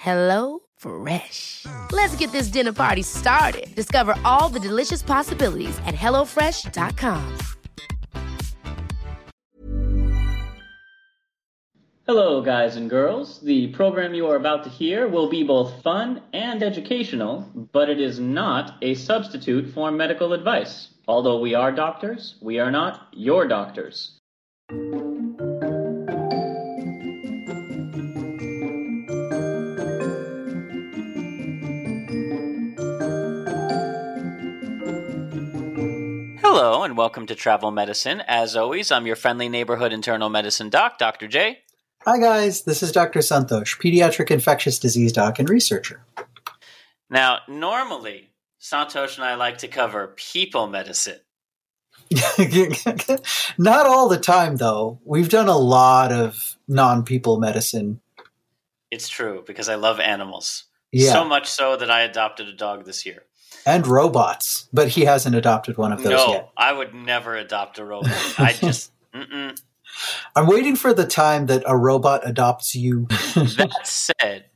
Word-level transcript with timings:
Hello 0.00 0.60
Fresh. 0.78 1.66
Let's 1.92 2.16
get 2.16 2.32
this 2.32 2.48
dinner 2.48 2.72
party 2.72 3.02
started. 3.02 3.66
Discover 3.74 4.14
all 4.24 4.48
the 4.48 4.58
delicious 4.58 5.02
possibilities 5.02 5.78
at 5.84 5.94
hellofresh.com. 5.94 7.38
Hello, 12.06 12.40
guys 12.40 12.76
and 12.76 12.88
girls. 12.88 13.40
The 13.42 13.68
program 13.72 14.14
you 14.14 14.26
are 14.26 14.36
about 14.36 14.64
to 14.64 14.70
hear 14.70 15.06
will 15.06 15.28
be 15.28 15.42
both 15.42 15.82
fun 15.82 16.22
and 16.32 16.62
educational, 16.62 17.46
but 17.70 17.90
it 17.90 18.00
is 18.00 18.18
not 18.18 18.76
a 18.80 18.94
substitute 18.94 19.68
for 19.74 19.92
medical 19.92 20.32
advice. 20.32 20.94
Although 21.08 21.40
we 21.40 21.54
are 21.54 21.70
doctors, 21.70 22.36
we 22.40 22.58
are 22.58 22.70
not 22.70 23.08
your 23.12 23.46
doctors. 23.46 24.18
And 36.90 36.98
welcome 36.98 37.24
to 37.24 37.36
Travel 37.36 37.70
Medicine. 37.70 38.20
As 38.26 38.56
always, 38.56 38.90
I'm 38.90 39.06
your 39.06 39.14
friendly 39.14 39.48
neighborhood 39.48 39.92
internal 39.92 40.28
medicine 40.28 40.70
doc, 40.70 40.98
Dr. 40.98 41.28
J. 41.28 41.60
Hi, 42.04 42.18
guys. 42.18 42.64
This 42.64 42.82
is 42.82 42.90
Dr. 42.90 43.20
Santosh, 43.20 43.80
pediatric 43.80 44.28
infectious 44.32 44.76
disease 44.76 45.12
doc 45.12 45.38
and 45.38 45.48
researcher. 45.48 46.04
Now, 47.08 47.38
normally, 47.46 48.32
Santosh 48.60 49.14
and 49.14 49.24
I 49.24 49.36
like 49.36 49.58
to 49.58 49.68
cover 49.68 50.14
people 50.16 50.66
medicine. 50.66 51.20
Not 53.56 53.86
all 53.86 54.08
the 54.08 54.20
time, 54.20 54.56
though. 54.56 54.98
We've 55.04 55.28
done 55.28 55.46
a 55.46 55.56
lot 55.56 56.10
of 56.10 56.56
non 56.66 57.04
people 57.04 57.38
medicine. 57.38 58.00
It's 58.90 59.08
true, 59.08 59.44
because 59.46 59.68
I 59.68 59.76
love 59.76 60.00
animals. 60.00 60.64
Yeah. 60.90 61.12
So 61.12 61.24
much 61.24 61.46
so 61.46 61.76
that 61.76 61.88
I 61.88 62.00
adopted 62.00 62.48
a 62.48 62.52
dog 62.52 62.84
this 62.84 63.06
year. 63.06 63.26
And 63.66 63.86
robots, 63.86 64.68
but 64.72 64.88
he 64.88 65.04
hasn't 65.04 65.36
adopted 65.36 65.76
one 65.76 65.92
of 65.92 66.02
those 66.02 66.12
no, 66.12 66.32
yet. 66.32 66.50
I 66.56 66.72
would 66.72 66.94
never 66.94 67.36
adopt 67.36 67.78
a 67.78 67.84
robot. 67.84 68.38
I 68.38 68.52
just, 68.60 68.92
mm-mm. 69.14 69.60
I'm 70.34 70.46
waiting 70.46 70.76
for 70.76 70.94
the 70.94 71.06
time 71.06 71.46
that 71.46 71.62
a 71.66 71.76
robot 71.76 72.22
adopts 72.24 72.74
you. 72.74 73.06
that 73.34 73.80
said, 73.84 74.46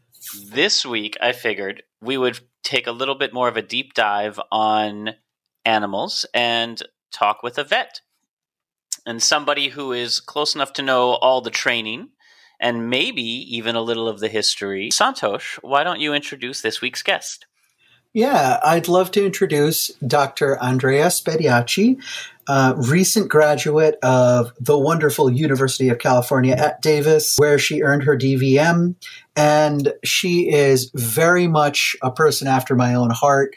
this 0.47 0.87
week 0.87 1.17
I 1.21 1.33
figured 1.33 1.83
we 2.01 2.17
would 2.17 2.41
take 2.63 2.87
a 2.87 2.93
little 2.93 3.15
bit 3.15 3.35
more 3.35 3.49
of 3.49 3.57
a 3.57 3.63
deep 3.63 3.95
dive 3.95 4.41
on 4.51 5.11
animals 5.65 6.27
and 6.35 6.83
talk 7.13 7.43
with 7.43 7.59
a 7.59 7.65
vet 7.65 8.01
and 9.07 9.23
somebody 9.23 9.69
who 9.69 9.93
is 9.93 10.21
close 10.21 10.55
enough 10.55 10.73
to 10.75 10.83
know 10.83 11.15
all 11.15 11.41
the 11.41 11.51
training 11.51 12.09
and 12.61 12.89
maybe 12.89 13.23
even 13.23 13.77
a 13.77 13.83
little 13.83 14.09
of 14.09 14.21
the 14.21 14.29
history. 14.29 14.89
Santosh, 14.91 15.59
why 15.63 15.85
don't 15.85 16.01
you 16.01 16.15
introduce 16.15 16.63
this 16.63 16.81
week's 16.81 17.03
guest? 17.03 17.47
Yeah, 18.15 18.61
I'd 18.63 18.87
love 18.87 19.11
to 19.13 19.27
introduce 19.27 19.89
Dr. 20.07 20.57
Andrea 20.63 21.07
Spediacci, 21.07 22.01
uh, 22.47 22.75
recent 22.77 23.29
graduate 23.29 23.99
of 24.05 24.53
the 24.61 24.79
wonderful 24.79 25.29
University 25.29 25.89
of 25.89 25.99
California 25.99 26.55
at 26.55 26.81
Davis, 26.81 27.35
where 27.39 27.59
she 27.59 27.83
earned 27.83 28.05
her 28.05 28.17
DVM. 28.17 28.95
And 29.35 29.93
she 30.05 30.49
is 30.49 30.93
very 30.95 31.49
much 31.49 31.97
a 32.03 32.13
person 32.13 32.47
after 32.47 32.77
my 32.77 32.95
own 32.95 33.11
heart. 33.11 33.57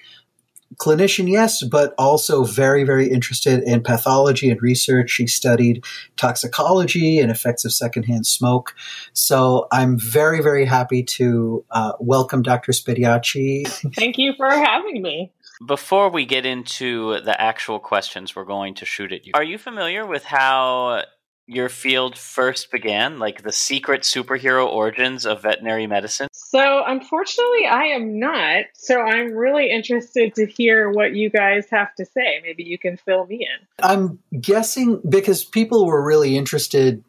Clinician, 0.75 1.29
yes, 1.29 1.63
but 1.63 1.95
also 1.97 2.44
very, 2.44 2.83
very 2.83 3.09
interested 3.09 3.63
in 3.63 3.81
pathology 3.81 4.50
and 4.50 4.61
research. 4.61 5.09
She 5.09 5.25
studied 5.25 5.83
toxicology 6.17 7.19
and 7.19 7.31
effects 7.31 7.66
of 7.66 7.73
secondhand 7.73 8.28
smoke. 8.28 8.75
So 9.13 9.67
I'm 9.72 9.97
very, 9.97 10.41
very 10.41 10.66
happy 10.66 11.03
to 11.03 11.63
uh, 11.72 11.94
welcome 12.00 12.41
Dr. 12.41 12.73
Spediacci. 12.73 13.67
Thank 13.95 14.17
you 14.17 14.33
for 14.35 14.50
having 14.50 15.01
me. 15.01 15.31
Before 15.66 16.09
we 16.09 16.25
get 16.25 16.45
into 16.45 17.19
the 17.22 17.39
actual 17.39 17.79
questions 17.79 18.35
we're 18.35 18.45
going 18.45 18.75
to 18.75 18.85
shoot 18.85 19.11
at 19.11 19.25
you, 19.25 19.31
are 19.34 19.44
you 19.44 19.57
familiar 19.57 20.05
with 20.05 20.23
how 20.23 21.01
your 21.47 21.69
field 21.69 22.18
first 22.18 22.69
began, 22.72 23.19
like 23.19 23.41
the 23.41 23.52
secret 23.52 24.02
superhero 24.02 24.68
origins 24.68 25.25
of 25.25 25.41
veterinary 25.41 25.88
medicine? 25.88 26.28
So, 26.34 26.84
unfortunately, 26.85 27.66
I 27.66 27.85
am 27.85 28.19
not. 28.19 28.66
So, 28.74 29.02
I'm 29.02 29.31
really 29.31 29.72
interested 29.72 30.35
to 30.35 30.46
hear 30.46 30.91
what 30.91 31.16
you 31.16 31.30
guys 31.30 31.68
have 31.72 31.96
to 31.96 32.06
say. 32.06 32.41
Maybe 32.44 32.63
you 32.63 32.78
can 32.78 32.97
fill 32.97 33.25
me 33.25 33.47
in. 33.47 33.68
I'm 33.84 34.19
guessing 34.40 35.02
because 35.09 35.46
people 35.46 35.88
were 35.88 36.06
really 36.06 36.38
interested 36.38 37.03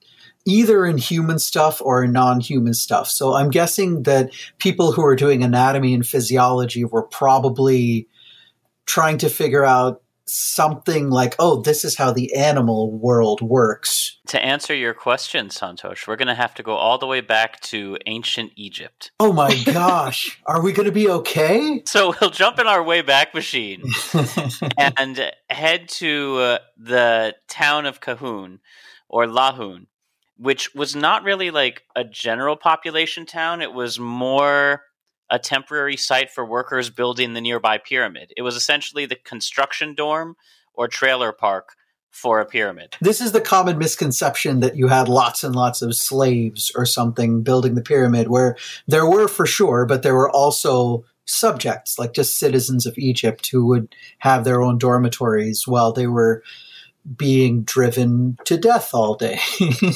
either 0.46 0.86
in 0.86 0.96
human 0.96 1.38
stuff 1.38 1.82
or 1.82 2.04
in 2.04 2.12
non-human 2.12 2.74
stuff. 2.74 3.08
So 3.10 3.34
I'm 3.34 3.50
guessing 3.50 4.04
that 4.04 4.30
people 4.58 4.92
who 4.92 5.04
are 5.04 5.16
doing 5.16 5.42
anatomy 5.42 5.92
and 5.92 6.06
physiology 6.06 6.84
were 6.84 7.02
probably 7.02 8.08
trying 8.86 9.18
to 9.18 9.28
figure 9.28 9.64
out 9.64 10.02
something 10.28 11.10
like, 11.10 11.34
oh, 11.38 11.60
this 11.62 11.84
is 11.84 11.96
how 11.96 12.12
the 12.12 12.34
animal 12.34 12.92
world 12.92 13.40
works. 13.40 14.18
To 14.28 14.44
answer 14.44 14.74
your 14.74 14.94
question, 14.94 15.48
Santosh, 15.48 16.06
we're 16.06 16.16
going 16.16 16.28
to 16.28 16.34
have 16.34 16.54
to 16.54 16.62
go 16.62 16.74
all 16.74 16.98
the 16.98 17.06
way 17.06 17.20
back 17.20 17.60
to 17.60 17.96
ancient 18.06 18.52
Egypt. 18.56 19.10
Oh 19.20 19.32
my 19.32 19.54
gosh, 19.64 20.40
are 20.46 20.62
we 20.62 20.72
going 20.72 20.86
to 20.86 20.92
be 20.92 21.08
okay? 21.08 21.82
So 21.86 22.14
we'll 22.20 22.30
jump 22.30 22.58
in 22.58 22.66
our 22.66 22.82
way 22.82 23.02
back 23.02 23.34
machine 23.34 23.82
and 24.78 25.32
head 25.50 25.88
to 25.88 26.36
uh, 26.38 26.58
the 26.76 27.34
town 27.48 27.86
of 27.86 28.00
Kahun 28.00 28.58
or 29.08 29.26
Lahun, 29.26 29.86
which 30.36 30.74
was 30.74 30.94
not 30.94 31.24
really 31.24 31.50
like 31.50 31.84
a 31.96 32.04
general 32.04 32.56
population 32.56 33.26
town. 33.26 33.62
It 33.62 33.72
was 33.72 33.98
more 33.98 34.82
a 35.30 35.38
temporary 35.38 35.96
site 35.96 36.30
for 36.30 36.44
workers 36.44 36.90
building 36.90 37.34
the 37.34 37.40
nearby 37.40 37.78
pyramid. 37.78 38.32
It 38.36 38.42
was 38.42 38.56
essentially 38.56 39.06
the 39.06 39.16
construction 39.16 39.94
dorm 39.94 40.36
or 40.74 40.88
trailer 40.88 41.32
park 41.32 41.74
for 42.10 42.40
a 42.40 42.46
pyramid. 42.46 42.96
This 43.00 43.20
is 43.20 43.32
the 43.32 43.40
common 43.40 43.78
misconception 43.78 44.60
that 44.60 44.76
you 44.76 44.88
had 44.88 45.08
lots 45.08 45.44
and 45.44 45.54
lots 45.54 45.82
of 45.82 45.94
slaves 45.94 46.72
or 46.74 46.86
something 46.86 47.42
building 47.42 47.74
the 47.74 47.82
pyramid, 47.82 48.28
where 48.28 48.56
there 48.86 49.08
were 49.08 49.28
for 49.28 49.46
sure, 49.46 49.86
but 49.86 50.02
there 50.02 50.14
were 50.14 50.30
also 50.30 51.04
subjects, 51.26 51.98
like 51.98 52.14
just 52.14 52.38
citizens 52.38 52.86
of 52.86 52.96
Egypt, 52.96 53.48
who 53.52 53.66
would 53.66 53.94
have 54.18 54.44
their 54.44 54.62
own 54.62 54.78
dormitories 54.78 55.66
while 55.66 55.92
they 55.92 56.06
were 56.06 56.42
being 57.16 57.62
driven 57.62 58.36
to 58.44 58.56
death 58.56 58.92
all 58.92 59.14
day. 59.14 59.38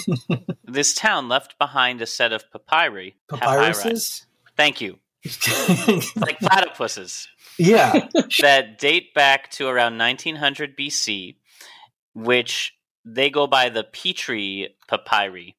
this 0.64 0.94
town 0.94 1.28
left 1.28 1.58
behind 1.58 2.00
a 2.00 2.06
set 2.06 2.32
of 2.32 2.44
papyri. 2.52 3.16
Papyruses? 3.28 4.26
Thank 4.56 4.80
you. 4.80 4.98
Like 5.24 6.38
platypuses. 6.40 7.26
Yeah. 7.58 8.08
that 8.40 8.78
date 8.78 9.14
back 9.14 9.50
to 9.52 9.68
around 9.68 9.98
1900 9.98 10.76
BC, 10.76 11.36
which 12.14 12.74
they 13.04 13.30
go 13.30 13.46
by 13.46 13.68
the 13.68 13.84
Petrie 13.84 14.76
papyri 14.88 15.56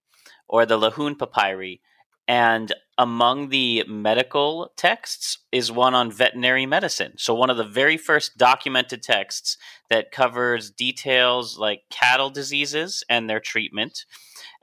or 0.48 0.65
the 0.65 0.77
Lahun 0.77 1.18
papyri. 1.18 1.81
And 2.27 2.74
among 2.98 3.50
the 3.50 3.84
medical 3.88 4.72
texts 4.78 5.40
is 5.51 5.72
one 5.72 5.94
on 5.94 6.12
veterinary 6.12 6.66
medicine. 6.66 7.13
So, 7.18 7.34
one 7.34 7.50
of 7.50 7.57
the 7.57 7.63
very 7.63 7.98
first 7.98 8.38
documented 8.38 9.01
texts 9.01 9.57
that 9.90 10.12
covers 10.12 10.69
details 10.69 11.57
like 11.57 11.81
cattle 11.90 12.30
diseases 12.30 13.04
and 13.10 13.30
their 13.30 13.40
treatment, 13.40 14.06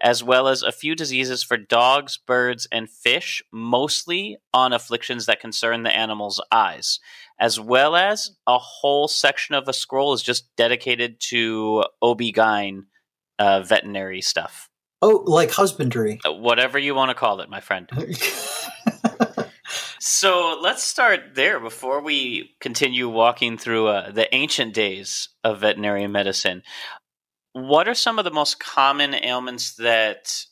as 0.00 0.22
well 0.22 0.48
as 0.48 0.62
a 0.62 0.72
few 0.72 0.94
diseases 0.94 1.42
for 1.42 1.56
dogs, 1.56 2.18
birds, 2.18 2.68
and 2.70 2.88
fish, 2.88 3.42
mostly 3.52 4.38
on 4.54 4.72
afflictions 4.72 5.26
that 5.26 5.40
concern 5.40 5.82
the 5.82 5.94
animal's 5.94 6.40
eyes, 6.52 7.00
as 7.38 7.58
well 7.58 7.96
as 7.96 8.30
a 8.46 8.58
whole 8.58 9.08
section 9.08 9.54
of 9.54 9.68
a 9.68 9.72
scroll 9.72 10.12
is 10.12 10.22
just 10.22 10.54
dedicated 10.56 11.20
to 11.20 11.84
OB-GYN 12.00 12.84
uh, 13.38 13.62
veterinary 13.62 14.20
stuff. 14.20 14.69
Oh, 15.02 15.22
like 15.26 15.50
husbandry. 15.50 16.20
Uh, 16.26 16.32
whatever 16.32 16.78
you 16.78 16.94
want 16.94 17.10
to 17.10 17.14
call 17.14 17.40
it, 17.40 17.48
my 17.48 17.60
friend. 17.60 17.88
so 19.98 20.58
let's 20.60 20.82
start 20.82 21.34
there 21.34 21.58
before 21.58 22.02
we 22.02 22.54
continue 22.60 23.08
walking 23.08 23.56
through 23.56 23.88
uh, 23.88 24.10
the 24.10 24.32
ancient 24.34 24.74
days 24.74 25.30
of 25.42 25.60
veterinary 25.60 26.06
medicine. 26.06 26.62
What 27.52 27.88
are 27.88 27.94
some 27.94 28.18
of 28.18 28.24
the 28.24 28.30
most 28.30 28.60
common 28.60 29.14
ailments 29.14 29.74
that 29.76 30.44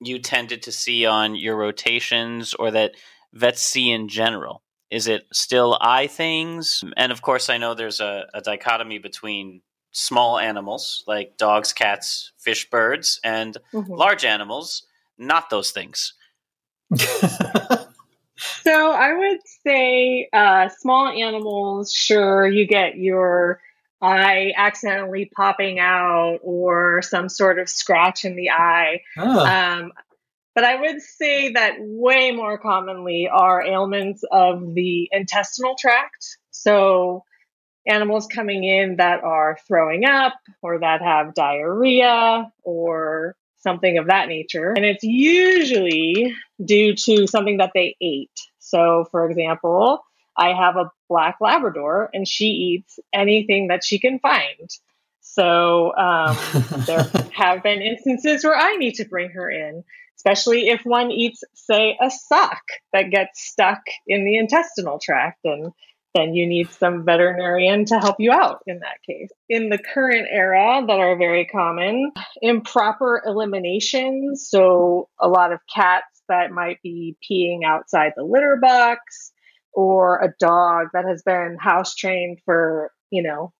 you 0.00 0.20
tended 0.20 0.62
to 0.62 0.72
see 0.72 1.04
on 1.04 1.34
your 1.34 1.56
rotations 1.56 2.54
or 2.54 2.70
that 2.70 2.92
vets 3.32 3.62
see 3.62 3.90
in 3.90 4.08
general? 4.08 4.62
Is 4.90 5.08
it 5.08 5.24
still 5.32 5.76
eye 5.80 6.06
things? 6.06 6.84
And 6.96 7.10
of 7.10 7.20
course, 7.20 7.50
I 7.50 7.58
know 7.58 7.74
there's 7.74 8.00
a, 8.00 8.26
a 8.32 8.42
dichotomy 8.42 8.98
between 8.98 9.62
small 9.92 10.38
animals 10.38 11.04
like 11.06 11.36
dogs, 11.36 11.72
cats, 11.72 12.32
fish, 12.38 12.68
birds, 12.70 13.20
and 13.22 13.56
mm-hmm. 13.72 13.92
large 13.92 14.24
animals, 14.24 14.86
not 15.18 15.50
those 15.50 15.70
things. 15.70 16.14
so 16.96 18.92
I 18.92 19.14
would 19.14 19.38
say 19.64 20.28
uh, 20.32 20.68
small 20.68 21.08
animals, 21.08 21.92
sure, 21.92 22.46
you 22.46 22.66
get 22.66 22.96
your 22.96 23.60
eye 24.00 24.52
accidentally 24.56 25.30
popping 25.36 25.78
out 25.78 26.38
or 26.42 27.02
some 27.02 27.28
sort 27.28 27.58
of 27.58 27.68
scratch 27.68 28.24
in 28.24 28.34
the 28.34 28.50
eye. 28.50 29.02
Oh. 29.16 29.46
Um, 29.46 29.92
but 30.54 30.64
I 30.64 30.78
would 30.80 31.00
say 31.00 31.52
that 31.52 31.76
way 31.78 32.30
more 32.32 32.58
commonly 32.58 33.28
are 33.32 33.64
ailments 33.64 34.22
of 34.30 34.74
the 34.74 35.08
intestinal 35.12 35.76
tract. 35.78 36.36
So 36.50 37.24
animals 37.86 38.26
coming 38.26 38.64
in 38.64 38.96
that 38.96 39.24
are 39.24 39.58
throwing 39.66 40.04
up 40.04 40.34
or 40.62 40.80
that 40.80 41.02
have 41.02 41.34
diarrhea 41.34 42.50
or 42.62 43.36
something 43.58 43.98
of 43.98 44.06
that 44.08 44.28
nature. 44.28 44.72
And 44.72 44.84
it's 44.84 45.04
usually 45.04 46.34
due 46.64 46.94
to 46.94 47.26
something 47.26 47.58
that 47.58 47.72
they 47.74 47.96
ate. 48.00 48.30
So, 48.58 49.06
for 49.10 49.28
example, 49.28 50.00
I 50.36 50.52
have 50.52 50.76
a 50.76 50.90
black 51.08 51.36
Labrador 51.40 52.10
and 52.12 52.26
she 52.26 52.46
eats 52.46 52.98
anything 53.12 53.68
that 53.68 53.84
she 53.84 53.98
can 53.98 54.18
find. 54.18 54.70
So, 55.20 55.96
um, 55.96 56.36
there 56.86 57.10
have 57.32 57.62
been 57.62 57.82
instances 57.82 58.44
where 58.44 58.56
I 58.56 58.76
need 58.76 58.94
to 58.96 59.04
bring 59.04 59.30
her 59.30 59.50
in, 59.50 59.84
especially 60.16 60.68
if 60.68 60.82
one 60.84 61.10
eats, 61.10 61.42
say, 61.54 61.96
a 62.00 62.10
sock 62.10 62.62
that 62.92 63.10
gets 63.10 63.42
stuck 63.42 63.80
in 64.06 64.24
the 64.24 64.36
intestinal 64.36 64.98
tract. 65.02 65.40
And 65.44 65.72
then 66.14 66.34
you 66.34 66.46
need 66.46 66.70
some 66.70 67.04
veterinarian 67.04 67.84
to 67.86 67.98
help 67.98 68.16
you 68.18 68.32
out 68.32 68.62
in 68.66 68.80
that 68.80 69.02
case. 69.06 69.30
In 69.48 69.68
the 69.70 69.78
current 69.78 70.28
era 70.30 70.82
that 70.86 70.98
are 70.98 71.16
very 71.16 71.46
common, 71.46 72.12
improper 72.40 73.22
elimination. 73.24 74.36
So 74.36 75.08
a 75.20 75.28
lot 75.28 75.52
of 75.52 75.60
cats 75.72 76.22
that 76.28 76.50
might 76.50 76.82
be 76.82 77.16
peeing 77.22 77.64
outside 77.66 78.12
the 78.16 78.24
litter 78.24 78.58
box 78.60 79.32
or 79.72 80.20
a 80.22 80.34
dog 80.38 80.88
that 80.92 81.06
has 81.06 81.22
been 81.22 81.56
house 81.58 81.94
trained 81.94 82.38
for, 82.44 82.90
you 83.10 83.22
know, 83.22 83.52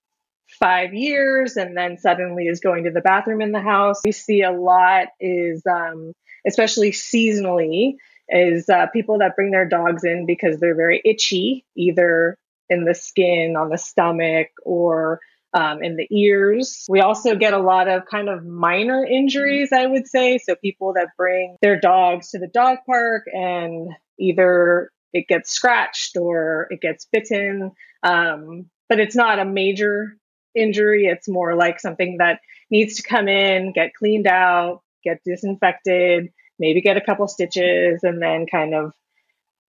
five 0.61 0.93
years 0.93 1.57
and 1.57 1.77
then 1.77 1.97
suddenly 1.97 2.45
is 2.45 2.61
going 2.61 2.85
to 2.85 2.91
the 2.91 3.01
bathroom 3.01 3.41
in 3.41 3.53
the 3.53 3.61
house. 3.61 4.01
We 4.05 4.13
see 4.13 4.43
a 4.43 4.53
lot 4.53 5.07
is, 5.19 5.63
um, 5.67 6.13
especially 6.47 6.93
seasonally, 6.93 7.95
is 8.29 8.69
uh, 8.69 8.87
people 8.93 9.19
that 9.19 9.37
bring 9.37 9.51
their 9.51 9.69
dogs 9.69 10.05
in 10.05 10.27
because 10.27 10.61
they're 10.61 10.77
very 10.77 11.01
itchy, 11.05 11.65
either 11.77 12.39
in 12.73 12.85
the 12.85 12.95
skin, 12.95 13.55
on 13.57 13.69
the 13.69 13.79
stomach, 13.79 14.49
or 14.65 15.21
um, 15.55 15.83
in 15.83 15.97
the 15.97 16.09
ears. 16.11 16.87
We 16.89 17.01
also 17.01 17.35
get 17.37 17.53
a 17.53 17.59
lot 17.59 17.89
of 17.89 18.07
kind 18.07 18.29
of 18.29 18.45
minor 18.45 19.05
injuries, 19.05 19.71
I 19.73 19.87
would 19.87 20.07
say. 20.07 20.39
So 20.39 20.55
people 20.55 20.95
that 20.95 21.09
bring 21.17 21.57
their 21.61 21.79
dogs 21.79 22.31
to 22.31 22.39
the 22.39 22.47
dog 22.47 22.79
park 22.87 23.25
and 23.33 23.91
either 24.19 24.91
it 25.13 25.29
gets 25.29 25.51
scratched 25.51 26.17
or 26.17 26.69
it 26.71 26.81
gets 26.81 27.07
bitten, 27.13 27.73
um, 28.03 28.67
but 28.89 28.99
it's 28.99 29.17
not 29.17 29.39
a 29.39 29.45
major 29.45 30.17
injury. 30.55 31.07
It's 31.07 31.29
more 31.29 31.55
like 31.55 31.81
something 31.81 32.17
that 32.19 32.41
needs 32.71 32.97
to 32.97 33.03
come 33.03 33.29
in, 33.29 33.73
get 33.73 33.95
cleaned 33.95 34.27
out, 34.27 34.83
get 35.05 35.21
disinfected, 35.25 36.31
maybe 36.59 36.81
get 36.81 36.97
a 36.97 37.03
couple 37.03 37.29
stitches, 37.29 38.01
and 38.03 38.23
then 38.23 38.47
kind 38.51 38.75
of 38.75 38.93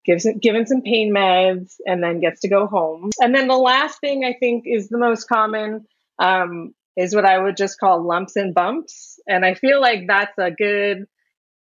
gives 0.05 0.25
it, 0.25 0.41
given 0.41 0.65
some 0.65 0.81
pain 0.81 1.13
meds, 1.13 1.75
and 1.85 2.03
then 2.03 2.19
gets 2.19 2.41
to 2.41 2.49
go 2.49 2.67
home. 2.67 3.09
And 3.19 3.33
then 3.33 3.47
the 3.47 3.57
last 3.57 3.99
thing 3.99 4.23
I 4.25 4.35
think 4.39 4.63
is 4.65 4.89
the 4.89 4.97
most 4.97 5.27
common 5.27 5.85
um, 6.19 6.73
is 6.95 7.15
what 7.15 7.25
I 7.25 7.37
would 7.37 7.57
just 7.57 7.79
call 7.79 8.05
lumps 8.05 8.35
and 8.35 8.53
bumps. 8.53 9.19
And 9.27 9.45
I 9.45 9.53
feel 9.53 9.81
like 9.81 10.07
that's 10.07 10.37
a 10.37 10.51
good 10.51 11.05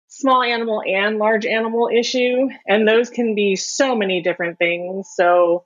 small 0.09 0.43
animal 0.43 0.83
and 0.87 1.19
large 1.19 1.47
animal 1.47 1.89
issue. 1.93 2.49
And 2.69 2.87
those 2.87 3.09
can 3.09 3.35
be 3.35 3.57
so 3.57 3.97
many 3.97 4.23
different 4.23 4.59
things. 4.59 5.09
So 5.15 5.65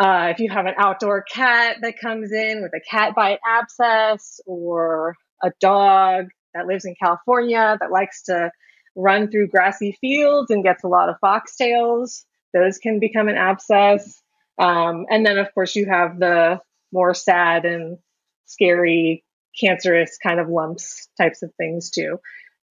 uh, 0.00 0.28
if 0.30 0.38
you 0.38 0.48
have 0.48 0.66
an 0.66 0.74
outdoor 0.78 1.22
cat 1.22 1.78
that 1.82 1.98
comes 1.98 2.32
in 2.32 2.62
with 2.62 2.72
a 2.72 2.80
cat 2.80 3.14
bite 3.14 3.40
abscess 3.44 4.40
or 4.46 5.16
a 5.42 5.50
dog 5.60 6.26
that 6.54 6.66
lives 6.66 6.84
in 6.84 6.94
California 7.02 7.76
that 7.80 7.90
likes 7.90 8.22
to 8.24 8.50
run 8.96 9.30
through 9.30 9.48
grassy 9.48 9.96
fields 10.00 10.50
and 10.50 10.64
gets 10.64 10.84
a 10.84 10.88
lot 10.88 11.08
of 11.08 11.16
foxtails. 11.22 12.24
Those 12.52 12.78
can 12.78 12.98
become 12.98 13.28
an 13.28 13.36
abscess. 13.36 14.20
Um, 14.58 15.06
and 15.10 15.24
then, 15.24 15.38
of 15.38 15.52
course, 15.54 15.74
you 15.76 15.86
have 15.86 16.18
the 16.18 16.60
more 16.92 17.14
sad 17.14 17.64
and 17.64 17.98
scary, 18.46 19.24
cancerous 19.58 20.18
kind 20.22 20.40
of 20.40 20.48
lumps 20.48 21.08
types 21.20 21.42
of 21.42 21.52
things 21.54 21.90
too. 21.90 22.18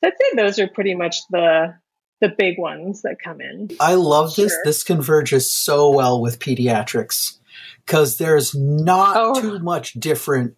So 0.03 0.07
I'd 0.07 0.13
say 0.19 0.35
those 0.35 0.59
are 0.59 0.67
pretty 0.67 0.95
much 0.95 1.19
the 1.29 1.75
the 2.21 2.29
big 2.37 2.57
ones 2.57 3.03
that 3.03 3.15
come 3.23 3.39
in. 3.39 3.69
I 3.79 3.93
love 3.95 4.35
this. 4.35 4.51
Sure. 4.51 4.61
This 4.65 4.83
converges 4.83 5.55
so 5.55 5.89
well 5.89 6.21
with 6.21 6.39
pediatrics 6.39 7.37
because 7.85 8.17
there's 8.17 8.53
not 8.53 9.15
oh. 9.17 9.41
too 9.41 9.59
much 9.59 9.93
different 9.93 10.55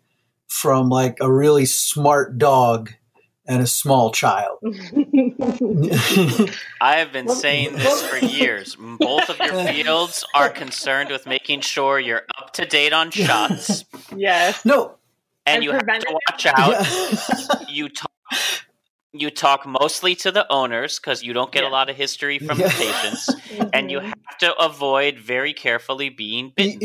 from 0.48 0.90
like 0.90 1.18
a 1.22 1.32
really 1.32 1.66
smart 1.66 2.38
dog 2.38 2.92
and 3.46 3.62
a 3.62 3.68
small 3.68 4.12
child. 4.12 4.60
I 6.82 6.98
have 6.98 7.12
been 7.12 7.30
saying 7.30 7.74
this 7.74 8.02
for 8.08 8.24
years. 8.26 8.76
Both 8.76 9.30
of 9.30 9.40
your 9.40 9.66
fields 9.66 10.24
are 10.36 10.50
concerned 10.50 11.10
with 11.10 11.26
making 11.26 11.62
sure 11.62 12.00
you're 12.00 12.24
up 12.38 12.54
to 12.54 12.66
date 12.66 12.94
on 12.94 13.12
shots. 13.12 13.86
yes. 14.16 14.64
No. 14.66 14.96
And, 15.46 15.56
and 15.56 15.64
you 15.64 15.72
have 15.72 15.86
to 15.86 16.20
watch 16.30 16.46
out. 16.46 16.86
Yeah. 16.86 17.66
you 17.70 17.90
talk 17.90 18.12
you 19.14 19.30
talk 19.30 19.68
mostly 19.68 20.16
to 20.16 20.32
the 20.32 20.50
owners 20.52 20.98
because 20.98 21.22
you 21.22 21.34
don't 21.34 21.52
get 21.52 21.64
yeah. 21.64 21.70
a 21.70 21.72
lot 21.72 21.90
of 21.90 21.98
history 21.98 22.40
from 22.40 22.58
yeah. 22.60 22.68
the 22.68 22.74
patients, 22.74 23.30
mm-hmm. 23.30 23.68
and 23.74 23.92
you 23.92 24.00
have 24.00 24.38
to 24.40 24.56
avoid 24.58 25.18
very 25.18 25.54
carefully 25.54 26.08
being 26.10 26.54
bitten. 26.56 26.80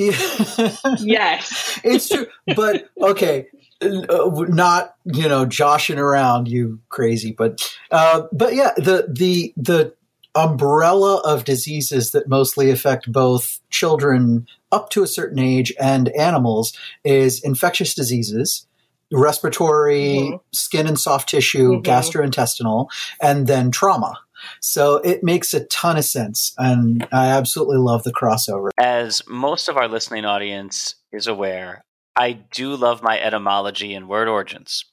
yes, 0.98 1.78
it's 1.84 2.08
true. 2.08 2.26
But 2.56 2.88
okay, 3.00 3.46
not 3.82 4.94
you 5.04 5.28
know 5.28 5.46
joshing 5.46 5.98
around, 5.98 6.48
you 6.48 6.80
crazy. 6.88 7.32
But 7.32 7.74
uh, 7.90 8.22
but 8.32 8.54
yeah, 8.54 8.72
the 8.76 9.06
the 9.08 9.52
the 9.56 9.94
umbrella 10.34 11.22
of 11.24 11.44
diseases 11.44 12.10
that 12.10 12.28
mostly 12.28 12.70
affect 12.70 13.10
both 13.10 13.58
children 13.70 14.46
up 14.70 14.90
to 14.90 15.02
a 15.02 15.06
certain 15.06 15.38
age 15.38 15.72
and 15.80 16.10
animals 16.10 16.76
is 17.04 17.42
infectious 17.42 17.94
diseases 17.94 18.66
respiratory, 19.12 20.18
mm-hmm. 20.18 20.36
skin 20.52 20.86
and 20.86 20.98
soft 20.98 21.28
tissue, 21.28 21.80
mm-hmm. 21.80 21.88
gastrointestinal, 21.88 22.88
and 23.20 23.46
then 23.46 23.70
trauma. 23.70 24.18
So 24.60 24.96
it 24.96 25.24
makes 25.24 25.54
a 25.54 25.64
ton 25.66 25.96
of 25.96 26.04
sense. 26.04 26.54
And 26.58 27.06
I 27.12 27.28
absolutely 27.28 27.78
love 27.78 28.04
the 28.04 28.12
crossover. 28.12 28.70
As 28.78 29.22
most 29.26 29.68
of 29.68 29.76
our 29.76 29.88
listening 29.88 30.24
audience 30.24 30.96
is 31.12 31.26
aware, 31.26 31.84
I 32.16 32.32
do 32.32 32.74
love 32.76 33.02
my 33.02 33.20
etymology 33.20 33.94
and 33.94 34.08
word 34.08 34.28
origins. 34.28 34.84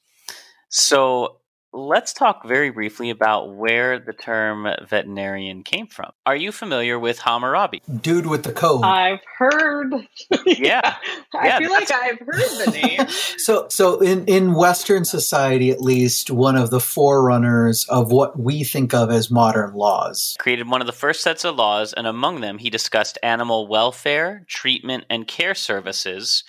So 0.68 1.38
let's 1.72 2.12
talk 2.12 2.46
very 2.46 2.70
briefly 2.70 3.10
about 3.10 3.54
where 3.54 3.98
the 3.98 4.12
term 4.12 4.68
veterinarian 4.86 5.62
came 5.62 5.86
from. 5.86 6.10
Are 6.26 6.36
you 6.36 6.52
familiar 6.52 6.98
with 6.98 7.18
Hammurabi? 7.18 7.82
Dude 8.02 8.26
with 8.26 8.44
the 8.44 8.52
code. 8.52 8.84
I've 8.84 9.20
heard. 9.38 9.92
Yeah. 10.46 10.96
I 11.34 11.46
Yeah, 11.46 11.58
feel 11.58 11.70
like 11.70 11.90
I've 11.90 12.18
heard 12.18 12.66
the 12.66 12.70
name. 12.72 13.06
So, 13.38 13.66
so 13.70 14.00
in, 14.00 14.24
in 14.26 14.54
Western 14.54 15.04
society, 15.04 15.70
at 15.70 15.80
least, 15.80 16.30
one 16.30 16.56
of 16.56 16.70
the 16.70 16.80
forerunners 16.80 17.84
of 17.88 18.10
what 18.12 18.38
we 18.38 18.64
think 18.64 18.94
of 18.94 19.10
as 19.10 19.30
modern 19.30 19.74
laws. 19.74 20.36
Created 20.38 20.68
one 20.68 20.80
of 20.80 20.86
the 20.86 20.92
first 20.92 21.22
sets 21.22 21.44
of 21.44 21.56
laws, 21.56 21.92
and 21.92 22.06
among 22.06 22.40
them, 22.40 22.58
he 22.58 22.70
discussed 22.70 23.18
animal 23.22 23.66
welfare, 23.66 24.44
treatment, 24.48 25.04
and 25.10 25.26
care 25.26 25.54
services, 25.54 26.44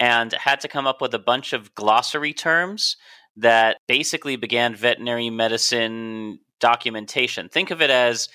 and 0.00 0.32
had 0.32 0.60
to 0.60 0.68
come 0.68 0.86
up 0.86 1.00
with 1.00 1.14
a 1.14 1.18
bunch 1.18 1.52
of 1.52 1.74
glossary 1.74 2.32
terms 2.32 2.96
that 3.36 3.76
basically 3.86 4.34
began 4.34 4.74
veterinary 4.74 5.30
medicine 5.30 6.40
documentation. 6.58 7.48
Think 7.48 7.70
of 7.70 7.80
it 7.80 7.90
as 7.90 8.28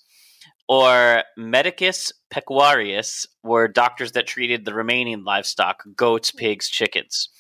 Or 0.69 1.23
medicus 1.37 2.13
pecuarius 2.31 3.27
were 3.43 3.69
doctors 3.69 4.13
that 4.13 4.27
treated 4.27 4.65
the 4.65 4.75
remaining 4.75 5.25
livestock 5.25 5.83
goats, 5.97 6.31
pigs, 6.31 6.69
chickens. 6.69 7.31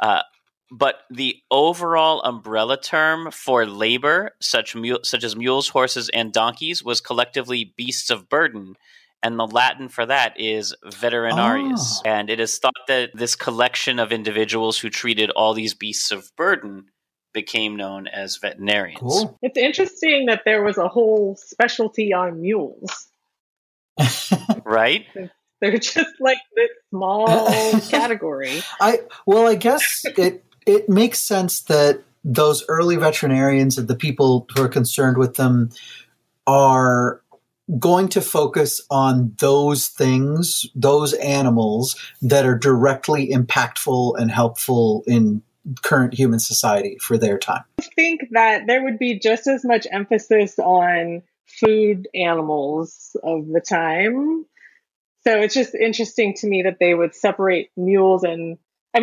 Uh, 0.00 0.22
but 0.70 1.00
the 1.10 1.36
overall 1.50 2.22
umbrella 2.22 2.80
term 2.80 3.30
for 3.30 3.66
labor, 3.66 4.34
such, 4.40 4.74
mule, 4.74 5.00
such 5.02 5.22
as 5.22 5.36
mules, 5.36 5.68
horses, 5.68 6.08
and 6.14 6.32
donkeys, 6.32 6.82
was 6.82 7.02
collectively 7.02 7.74
beasts 7.76 8.08
of 8.08 8.30
burden. 8.30 8.76
And 9.22 9.38
the 9.38 9.46
Latin 9.46 9.90
for 9.90 10.06
that 10.06 10.40
is 10.40 10.74
veterinarius. 10.82 12.00
Oh. 12.04 12.08
And 12.08 12.30
it 12.30 12.40
is 12.40 12.58
thought 12.58 12.72
that 12.88 13.10
this 13.14 13.36
collection 13.36 13.98
of 13.98 14.12
individuals 14.12 14.78
who 14.78 14.88
treated 14.88 15.30
all 15.30 15.52
these 15.52 15.74
beasts 15.74 16.10
of 16.10 16.34
burden 16.36 16.86
became 17.32 17.76
known 17.76 18.06
as 18.06 18.36
veterinarians. 18.36 19.00
cool. 19.00 19.38
It's 19.42 19.58
interesting 19.58 20.26
that 20.26 20.42
there 20.44 20.62
was 20.62 20.78
a 20.78 20.88
whole 20.88 21.36
specialty 21.36 22.12
on 22.12 22.40
mules. 22.40 23.08
Right? 24.64 25.06
They're 25.60 25.78
just 25.78 26.14
like 26.18 26.38
this 26.56 26.70
small 26.90 27.78
category. 27.88 28.62
I 28.80 29.00
well, 29.26 29.46
I 29.46 29.54
guess 29.54 30.02
it 30.16 30.44
it 30.66 30.88
makes 30.88 31.20
sense 31.20 31.60
that 31.62 32.02
those 32.24 32.64
early 32.68 32.96
veterinarians 32.96 33.78
and 33.78 33.88
the 33.88 33.94
people 33.94 34.46
who 34.54 34.62
are 34.62 34.68
concerned 34.68 35.18
with 35.18 35.34
them 35.34 35.70
are 36.46 37.22
going 37.78 38.08
to 38.08 38.20
focus 38.20 38.80
on 38.90 39.34
those 39.38 39.86
things, 39.86 40.66
those 40.74 41.12
animals 41.14 41.96
that 42.20 42.44
are 42.44 42.58
directly 42.58 43.28
impactful 43.28 44.18
and 44.18 44.30
helpful 44.30 45.04
in 45.06 45.42
current 45.82 46.14
human 46.14 46.38
society 46.38 46.98
for 47.00 47.18
their 47.18 47.38
time. 47.38 47.64
I 47.80 47.84
think 47.94 48.20
that 48.32 48.66
there 48.66 48.82
would 48.82 48.98
be 48.98 49.18
just 49.18 49.46
as 49.46 49.64
much 49.64 49.86
emphasis 49.90 50.58
on 50.58 51.22
food 51.46 52.08
animals 52.14 53.16
of 53.22 53.46
the 53.48 53.60
time. 53.60 54.44
So 55.24 55.40
it's 55.40 55.54
just 55.54 55.74
interesting 55.74 56.34
to 56.38 56.46
me 56.48 56.62
that 56.62 56.78
they 56.80 56.94
would 56.94 57.14
separate 57.14 57.70
mules 57.76 58.24
and 58.24 58.58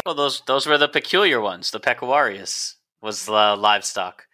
Well, 0.06 0.16
those 0.16 0.42
those 0.48 0.68
were 0.68 0.78
the 0.78 0.88
peculiar 0.88 1.40
ones. 1.40 1.72
The 1.72 1.80
pecuarius 1.80 2.76
was 3.02 3.30
uh, 3.30 3.56
livestock, 3.56 4.28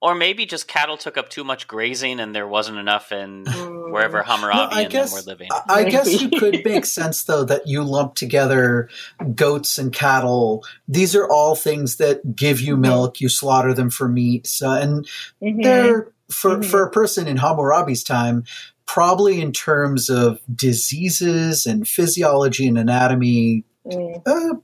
or 0.00 0.14
maybe 0.14 0.46
just 0.46 0.68
cattle 0.68 0.96
took 0.96 1.16
up 1.16 1.28
too 1.28 1.44
much 1.44 1.66
grazing 1.68 2.20
and 2.20 2.34
there 2.34 2.46
wasn't 2.48 2.78
enough 2.78 3.12
in 3.12 3.44
Mm. 3.44 3.92
wherever 3.92 4.22
Hammurabi 4.22 4.58
No, 4.58 4.68
I 4.78 4.82
and 4.82 4.90
guess- 4.90 5.10
them 5.12 5.22
were 5.24 5.30
living. 5.30 5.48
I 5.52 5.62
I 5.80 5.84
guess 5.84 6.20
you 6.22 6.28
could 6.30 6.60
make 6.64 6.84
sense 6.86 7.24
though 7.24 7.44
that 7.44 7.66
you 7.66 7.82
lump 7.82 8.14
together 8.14 8.88
goats 9.34 9.78
and 9.78 9.92
cattle. 9.92 10.64
These 10.88 11.14
are 11.16 11.28
all 11.28 11.54
things 11.54 11.96
that 11.96 12.36
give 12.36 12.60
you 12.60 12.76
milk. 12.76 13.20
You 13.20 13.28
slaughter 13.28 13.74
them 13.74 13.90
for 13.90 14.08
meat, 14.08 14.46
so, 14.46 14.70
and 14.72 15.06
Mhm. 15.42 15.62
they're 15.62 16.08
for 16.30 16.58
Mhm. 16.58 16.64
for 16.64 16.84
a 16.84 16.90
person 16.90 17.26
in 17.26 17.38
Hammurabi's 17.38 18.04
time, 18.04 18.44
probably 18.86 19.40
in 19.40 19.52
terms 19.52 20.08
of 20.08 20.38
diseases 20.54 21.66
and 21.66 21.86
physiology 21.88 22.66
and 22.68 22.78
anatomy, 22.78 23.64
Mm. 23.86 24.22
uh, 24.26 24.54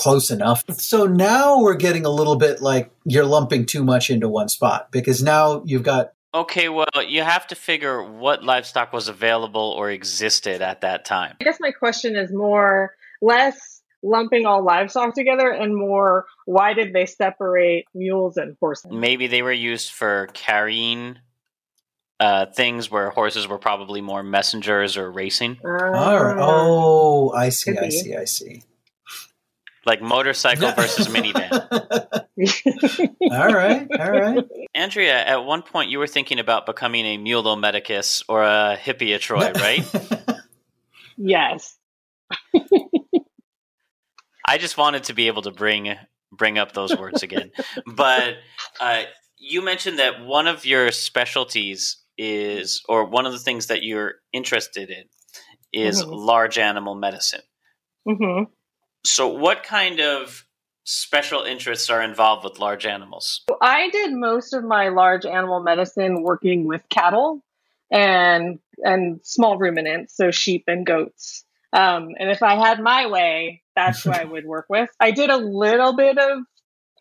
close 0.00 0.30
enough. 0.30 0.64
So 0.78 1.04
now 1.06 1.60
we're 1.60 1.74
getting 1.74 2.06
a 2.06 2.10
little 2.10 2.36
bit 2.36 2.62
like 2.62 2.90
you're 3.04 3.26
lumping 3.26 3.66
too 3.66 3.84
much 3.84 4.08
into 4.08 4.28
one 4.28 4.48
spot 4.48 4.90
because 4.90 5.22
now 5.22 5.62
you've 5.66 5.82
got 5.82 6.14
Okay, 6.32 6.68
well, 6.68 6.86
you 7.04 7.22
have 7.22 7.48
to 7.48 7.56
figure 7.56 8.02
what 8.04 8.44
livestock 8.44 8.92
was 8.92 9.08
available 9.08 9.74
or 9.76 9.90
existed 9.90 10.62
at 10.62 10.82
that 10.82 11.04
time. 11.04 11.34
I 11.40 11.44
guess 11.44 11.58
my 11.58 11.72
question 11.72 12.14
is 12.14 12.32
more 12.32 12.94
less 13.20 13.82
lumping 14.02 14.46
all 14.46 14.64
livestock 14.64 15.14
together 15.14 15.50
and 15.50 15.76
more 15.76 16.24
why 16.46 16.72
did 16.72 16.92
they 16.94 17.04
separate 17.04 17.84
mules 17.94 18.36
and 18.36 18.56
horses? 18.60 18.90
Maybe 18.90 19.26
they 19.26 19.42
were 19.42 19.52
used 19.52 19.90
for 19.90 20.28
carrying 20.32 21.18
uh, 22.20 22.46
things 22.46 22.90
where 22.90 23.10
horses 23.10 23.48
were 23.48 23.58
probably 23.58 24.00
more 24.00 24.22
messengers 24.22 24.96
or 24.96 25.10
racing, 25.10 25.58
all 25.64 25.70
right. 25.70 25.92
Ah. 25.94 26.36
Oh, 26.38 27.32
I 27.32 27.48
see, 27.48 27.76
I 27.76 27.88
see, 27.88 28.14
I 28.14 28.24
see. 28.24 28.62
Like 29.90 30.00
motorcycle 30.00 30.70
versus 30.70 31.08
minivan. 31.08 31.50
all 33.32 33.52
right, 33.52 33.88
all 33.98 34.12
right. 34.12 34.44
Andrea, 34.72 35.18
at 35.26 35.44
one 35.44 35.62
point 35.62 35.90
you 35.90 35.98
were 35.98 36.06
thinking 36.06 36.38
about 36.38 36.64
becoming 36.64 37.04
a 37.06 37.18
mulomedicus 37.18 38.22
or 38.28 38.44
a 38.44 38.78
hippiatroi, 38.80 39.60
right? 39.60 39.82
yes. 41.16 41.76
I 44.46 44.58
just 44.58 44.78
wanted 44.78 45.02
to 45.04 45.12
be 45.12 45.26
able 45.26 45.42
to 45.42 45.50
bring 45.50 45.92
bring 46.30 46.56
up 46.56 46.70
those 46.72 46.96
words 46.96 47.24
again. 47.24 47.50
but 47.84 48.34
uh, 48.80 49.02
you 49.38 49.60
mentioned 49.64 49.98
that 49.98 50.24
one 50.24 50.46
of 50.46 50.64
your 50.64 50.92
specialties 50.92 51.96
is, 52.16 52.80
or 52.88 53.06
one 53.06 53.26
of 53.26 53.32
the 53.32 53.40
things 53.40 53.66
that 53.66 53.82
you're 53.82 54.14
interested 54.32 54.88
in, 54.90 55.04
is 55.72 56.04
Mhm. 56.04 56.10
large 56.12 56.58
animal 56.58 56.94
medicine. 56.94 57.42
hmm 58.08 58.44
So, 59.04 59.28
what 59.28 59.62
kind 59.62 60.00
of 60.00 60.44
special 60.84 61.42
interests 61.42 61.88
are 61.90 62.02
involved 62.02 62.44
with 62.44 62.58
large 62.58 62.84
animals? 62.84 63.42
I 63.60 63.88
did 63.90 64.12
most 64.12 64.52
of 64.52 64.64
my 64.64 64.88
large 64.88 65.24
animal 65.24 65.62
medicine 65.62 66.22
working 66.22 66.66
with 66.66 66.82
cattle 66.88 67.42
and 67.90 68.58
and 68.78 69.20
small 69.22 69.58
ruminants, 69.58 70.16
so 70.16 70.30
sheep 70.30 70.64
and 70.66 70.86
goats. 70.86 71.44
Um, 71.72 72.08
and 72.18 72.30
if 72.30 72.42
I 72.42 72.56
had 72.56 72.80
my 72.80 73.06
way, 73.06 73.62
that's 73.76 74.02
who 74.02 74.10
I 74.10 74.24
would 74.24 74.44
work 74.44 74.66
with. 74.68 74.90
I 74.98 75.12
did 75.12 75.30
a 75.30 75.36
little 75.36 75.94
bit 75.94 76.18
of 76.18 76.40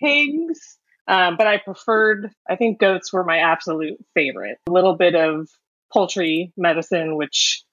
pigs, 0.01 0.77
um, 1.07 1.37
but 1.37 1.47
I 1.47 1.57
preferred. 1.57 2.31
I 2.49 2.55
think 2.55 2.79
goats 2.79 3.11
were 3.11 3.23
my 3.23 3.39
absolute 3.39 3.97
favorite. 4.13 4.57
A 4.67 4.71
little 4.71 4.95
bit 4.95 5.15
of 5.15 5.49
poultry 5.91 6.53
medicine, 6.55 7.15
which 7.15 7.63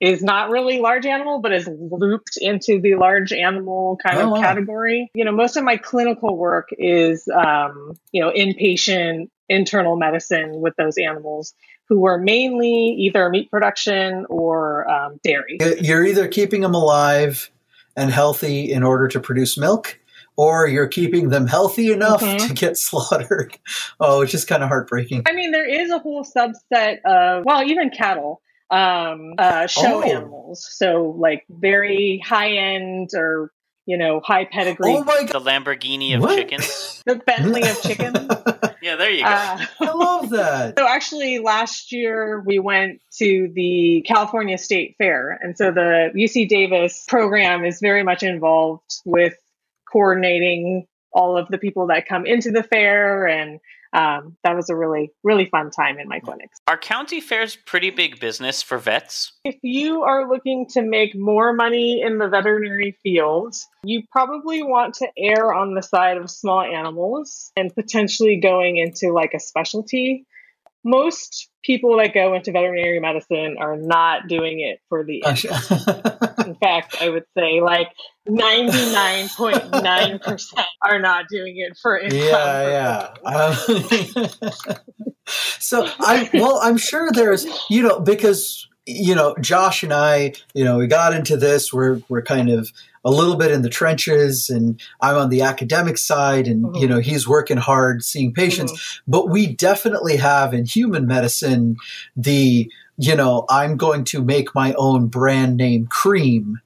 is 0.00 0.22
not 0.22 0.50
really 0.50 0.78
large 0.78 1.06
animal, 1.06 1.40
but 1.40 1.52
is 1.52 1.68
looped 1.68 2.36
into 2.38 2.80
the 2.80 2.94
large 2.96 3.32
animal 3.32 3.98
kind 4.06 4.18
Oh, 4.18 4.24
of 4.26 4.30
wow. 4.32 4.40
category. 4.40 5.10
You 5.14 5.24
know, 5.24 5.32
most 5.32 5.56
of 5.56 5.64
my 5.64 5.76
clinical 5.78 6.36
work 6.36 6.68
is, 6.78 7.26
um, 7.34 7.92
you 8.12 8.20
know, 8.20 8.30
inpatient 8.30 9.28
internal 9.48 9.96
medicine 9.96 10.60
with 10.60 10.74
those 10.76 10.98
animals 10.98 11.54
who 11.88 12.00
were 12.00 12.18
mainly 12.18 12.96
either 12.98 13.28
meat 13.30 13.48
production 13.50 14.26
or 14.28 14.90
um, 14.90 15.20
dairy. 15.22 15.56
You're 15.80 16.04
either 16.04 16.26
keeping 16.28 16.60
them 16.62 16.74
alive 16.74 17.48
and 17.96 18.10
healthy 18.10 18.70
in 18.72 18.82
order 18.82 19.06
to 19.08 19.20
produce 19.20 19.56
milk, 19.56 19.98
or 20.36 20.66
you're 20.66 20.88
keeping 20.88 21.30
them 21.30 21.46
healthy 21.46 21.92
enough 21.92 22.20
Mhm. 22.22 22.48
to 22.48 22.52
get 22.54 22.76
slaughtered. 22.76 23.56
Oh, 24.00 24.20
it's 24.22 24.32
just 24.32 24.48
kind 24.48 24.62
of 24.62 24.68
heartbreaking. 24.68 25.22
I 25.28 25.32
mean, 25.32 25.52
there 25.52 25.66
is 25.66 25.90
a 25.90 25.98
whole 26.00 26.24
subset 26.24 27.00
of, 27.06 27.44
well, 27.46 27.62
even 27.62 27.88
cattle, 27.90 28.42
um, 28.70 29.34
uh, 29.38 29.66
show 29.66 30.02
Oh. 30.02 30.02
animals. 30.02 30.66
So, 30.70 31.14
like, 31.18 31.44
very 31.48 32.22
high 32.24 32.52
end 32.56 33.10
or, 33.14 33.52
you 33.86 33.96
know, 33.96 34.20
high 34.24 34.44
pedigree. 34.44 34.94
Oh 34.96 35.04
my 35.04 35.24
god! 35.24 35.32
The! 35.44 35.50
Lamborghini 35.50 36.14
of 36.16 36.22
What? 36.22 36.36
chickens? 36.36 37.02
the 37.06 37.16
Bentley 37.16 37.62
of 37.68 37.80
chickens. 37.82 38.18
Yeah, 38.82 38.94
there 38.94 39.10
you 39.10 39.24
go. 39.24 39.30
Uh, 39.30 39.58
I 39.80 39.90
love 39.92 40.30
that. 40.30 40.74
So 40.78 40.86
actually, 40.86 41.40
last 41.40 41.90
year 41.90 42.40
we 42.46 42.60
went 42.60 43.00
to 43.18 43.50
the 43.52 44.04
California 44.06 44.58
State 44.58 44.94
Fair, 44.96 45.36
and 45.42 45.56
so 45.58 45.72
the 45.72 46.12
UC 46.14 46.48
Davis 46.48 47.04
program 47.08 47.64
is 47.64 47.80
very 47.80 48.04
much 48.04 48.22
involved 48.22 48.84
with 49.04 49.34
coordinating 49.90 50.86
all 51.12 51.36
of 51.36 51.48
the 51.48 51.58
people 51.58 51.88
that 51.88 52.06
come 52.06 52.26
into 52.26 52.50
the 52.50 52.62
fair 52.62 53.26
and 53.26 53.58
um, 53.96 54.36
that 54.44 54.54
was 54.54 54.68
a 54.68 54.76
really 54.76 55.10
really 55.24 55.46
fun 55.46 55.70
time 55.70 55.98
in 55.98 56.06
my 56.06 56.20
clinics. 56.20 56.58
Are 56.68 56.76
county 56.76 57.20
fairs 57.20 57.56
pretty 57.56 57.90
big 57.90 58.20
business 58.20 58.62
for 58.62 58.78
vets? 58.78 59.32
If 59.44 59.56
you 59.62 60.02
are 60.02 60.28
looking 60.28 60.66
to 60.72 60.82
make 60.82 61.16
more 61.16 61.52
money 61.52 62.02
in 62.02 62.18
the 62.18 62.28
veterinary 62.28 62.96
field, 63.02 63.54
you 63.82 64.02
probably 64.12 64.62
want 64.62 64.94
to 64.96 65.08
err 65.18 65.54
on 65.54 65.74
the 65.74 65.82
side 65.82 66.18
of 66.18 66.30
small 66.30 66.60
animals 66.60 67.50
and 67.56 67.74
potentially 67.74 68.38
going 68.38 68.76
into 68.76 69.12
like 69.12 69.32
a 69.34 69.40
specialty 69.40 70.26
most 70.86 71.50
people 71.64 71.96
that 71.98 72.14
go 72.14 72.32
into 72.34 72.52
veterinary 72.52 73.00
medicine 73.00 73.56
are 73.58 73.76
not 73.76 74.28
doing 74.28 74.60
it 74.60 74.78
for 74.88 75.04
the 75.04 75.20
in 76.46 76.54
fact 76.56 76.96
i 77.00 77.08
would 77.08 77.24
say 77.36 77.60
like 77.60 77.88
99.9% 78.28 80.64
are 80.82 80.98
not 80.98 81.28
doing 81.28 81.54
it 81.58 81.78
for 81.80 81.96
income 81.98 82.18
yeah 82.18 83.12
yeah 83.24 83.30
um, 83.30 83.54
so 85.26 85.88
i 86.00 86.28
well 86.34 86.58
i'm 86.62 86.78
sure 86.78 87.10
there's 87.12 87.46
you 87.68 87.82
know 87.82 88.00
because 88.00 88.68
you 88.86 89.14
know 89.14 89.36
josh 89.40 89.82
and 89.82 89.92
i 89.92 90.32
you 90.54 90.64
know 90.64 90.78
we 90.78 90.86
got 90.86 91.12
into 91.14 91.36
this 91.36 91.70
we're 91.72 92.00
we're 92.08 92.22
kind 92.22 92.48
of 92.50 92.70
a 93.06 93.10
little 93.10 93.36
bit 93.36 93.52
in 93.52 93.62
the 93.62 93.70
trenches 93.70 94.50
and 94.50 94.80
I'm 95.00 95.16
on 95.16 95.30
the 95.30 95.42
academic 95.42 95.96
side 95.96 96.48
and 96.48 96.64
mm-hmm. 96.64 96.76
you 96.76 96.88
know 96.88 96.98
he's 96.98 97.26
working 97.26 97.56
hard 97.56 98.02
seeing 98.02 98.34
patients 98.34 98.72
mm-hmm. 98.72 99.10
but 99.10 99.30
we 99.30 99.46
definitely 99.46 100.16
have 100.16 100.52
in 100.52 100.66
human 100.66 101.06
medicine 101.06 101.76
the 102.16 102.70
you 102.98 103.14
know 103.14 103.44
I'm 103.48 103.76
going 103.76 104.04
to 104.04 104.22
make 104.22 104.54
my 104.54 104.72
own 104.74 105.08
brand 105.08 105.56
name 105.56 105.86
cream 105.86 106.60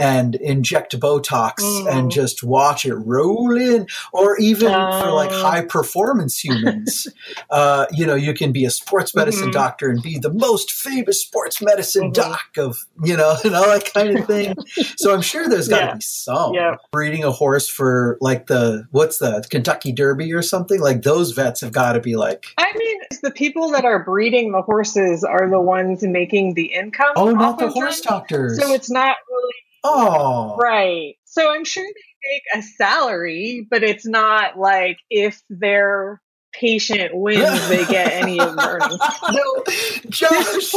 and 0.00 0.34
inject 0.36 0.98
Botox 0.98 1.56
mm. 1.58 1.86
and 1.92 2.10
just 2.10 2.42
watch 2.42 2.86
it 2.86 2.94
roll 2.94 3.56
in. 3.56 3.86
Or 4.12 4.36
even 4.38 4.72
uh. 4.72 5.02
for 5.02 5.12
like 5.12 5.30
oh. 5.30 5.42
high 5.42 5.64
performance 5.64 6.42
humans, 6.42 7.06
uh, 7.50 7.86
you 7.92 8.06
know, 8.06 8.14
you 8.14 8.32
can 8.34 8.50
be 8.50 8.64
a 8.64 8.70
sports 8.70 9.14
medicine 9.14 9.44
mm-hmm. 9.44 9.50
doctor 9.52 9.90
and 9.90 10.02
be 10.02 10.18
the 10.18 10.32
most 10.32 10.72
famous 10.72 11.20
sports 11.20 11.60
medicine 11.60 12.12
mm-hmm. 12.12 12.30
doc 12.30 12.56
of, 12.56 12.78
you 13.04 13.16
know, 13.16 13.36
and 13.44 13.54
all 13.54 13.66
that 13.66 13.92
kind 13.92 14.18
of 14.18 14.26
thing. 14.26 14.54
so 14.96 15.14
I'm 15.14 15.22
sure 15.22 15.48
there's 15.48 15.68
got 15.68 15.80
to 15.80 15.86
yeah. 15.86 15.94
be 15.94 16.00
some. 16.00 16.54
Yeah. 16.54 16.76
Breeding 16.90 17.22
a 17.24 17.30
horse 17.30 17.68
for 17.68 18.16
like 18.20 18.46
the, 18.46 18.86
what's 18.90 19.18
the 19.18 19.44
Kentucky 19.50 19.92
Derby 19.92 20.32
or 20.32 20.42
something? 20.42 20.80
Like 20.80 21.02
those 21.02 21.32
vets 21.32 21.60
have 21.60 21.72
got 21.72 21.92
to 21.92 22.00
be 22.00 22.16
like. 22.16 22.46
I 22.56 22.72
mean, 22.74 23.00
the 23.22 23.30
people 23.30 23.70
that 23.72 23.84
are 23.84 24.02
breeding 24.02 24.52
the 24.52 24.62
horses 24.62 25.24
are 25.24 25.48
the 25.48 25.60
ones 25.60 26.02
making 26.02 26.54
the 26.54 26.66
income. 26.66 27.12
Oh, 27.16 27.32
not 27.32 27.58
the 27.58 27.68
horse 27.68 28.00
doctors. 28.00 28.58
So 28.58 28.72
it's 28.72 28.90
not 28.90 29.16
really 29.28 29.54
Oh. 29.84 30.56
Right. 30.56 31.16
So 31.24 31.50
I'm 31.50 31.64
sure 31.64 31.84
they 31.84 32.32
make 32.32 32.42
a 32.54 32.62
salary, 32.62 33.66
but 33.70 33.82
it's 33.82 34.06
not 34.06 34.58
like 34.58 34.98
if 35.10 35.42
their 35.48 36.20
patient 36.52 37.12
wins, 37.14 37.68
they 37.68 37.84
get 37.86 38.12
any 38.12 38.38
of 38.40 38.56
the 38.56 38.68
earnings. 38.68 39.00
No, 39.30 39.62
Josh, 40.10 40.72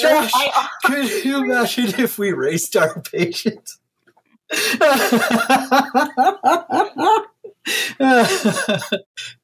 Josh, 0.00 0.32
I, 0.34 0.68
could 0.84 1.24
you 1.24 1.42
imagine 1.44 2.00
if 2.00 2.18
we 2.18 2.32
raced 2.32 2.76
our 2.76 3.00
patients? 3.02 3.78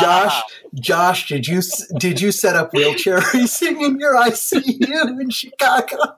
Josh, 0.00 0.42
Josh, 0.74 1.28
did 1.28 1.46
you 1.46 1.62
did 1.98 2.20
you 2.20 2.32
set 2.32 2.56
up 2.56 2.72
wheelchair 2.72 3.22
racing 3.34 3.80
in 3.80 3.98
your 3.98 4.14
ICU 4.16 5.20
in 5.20 5.30
Chicago? 5.30 6.16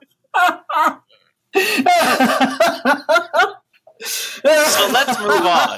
so 4.03 4.89
let's 4.93 5.19
move 5.21 5.31
on. 5.31 5.77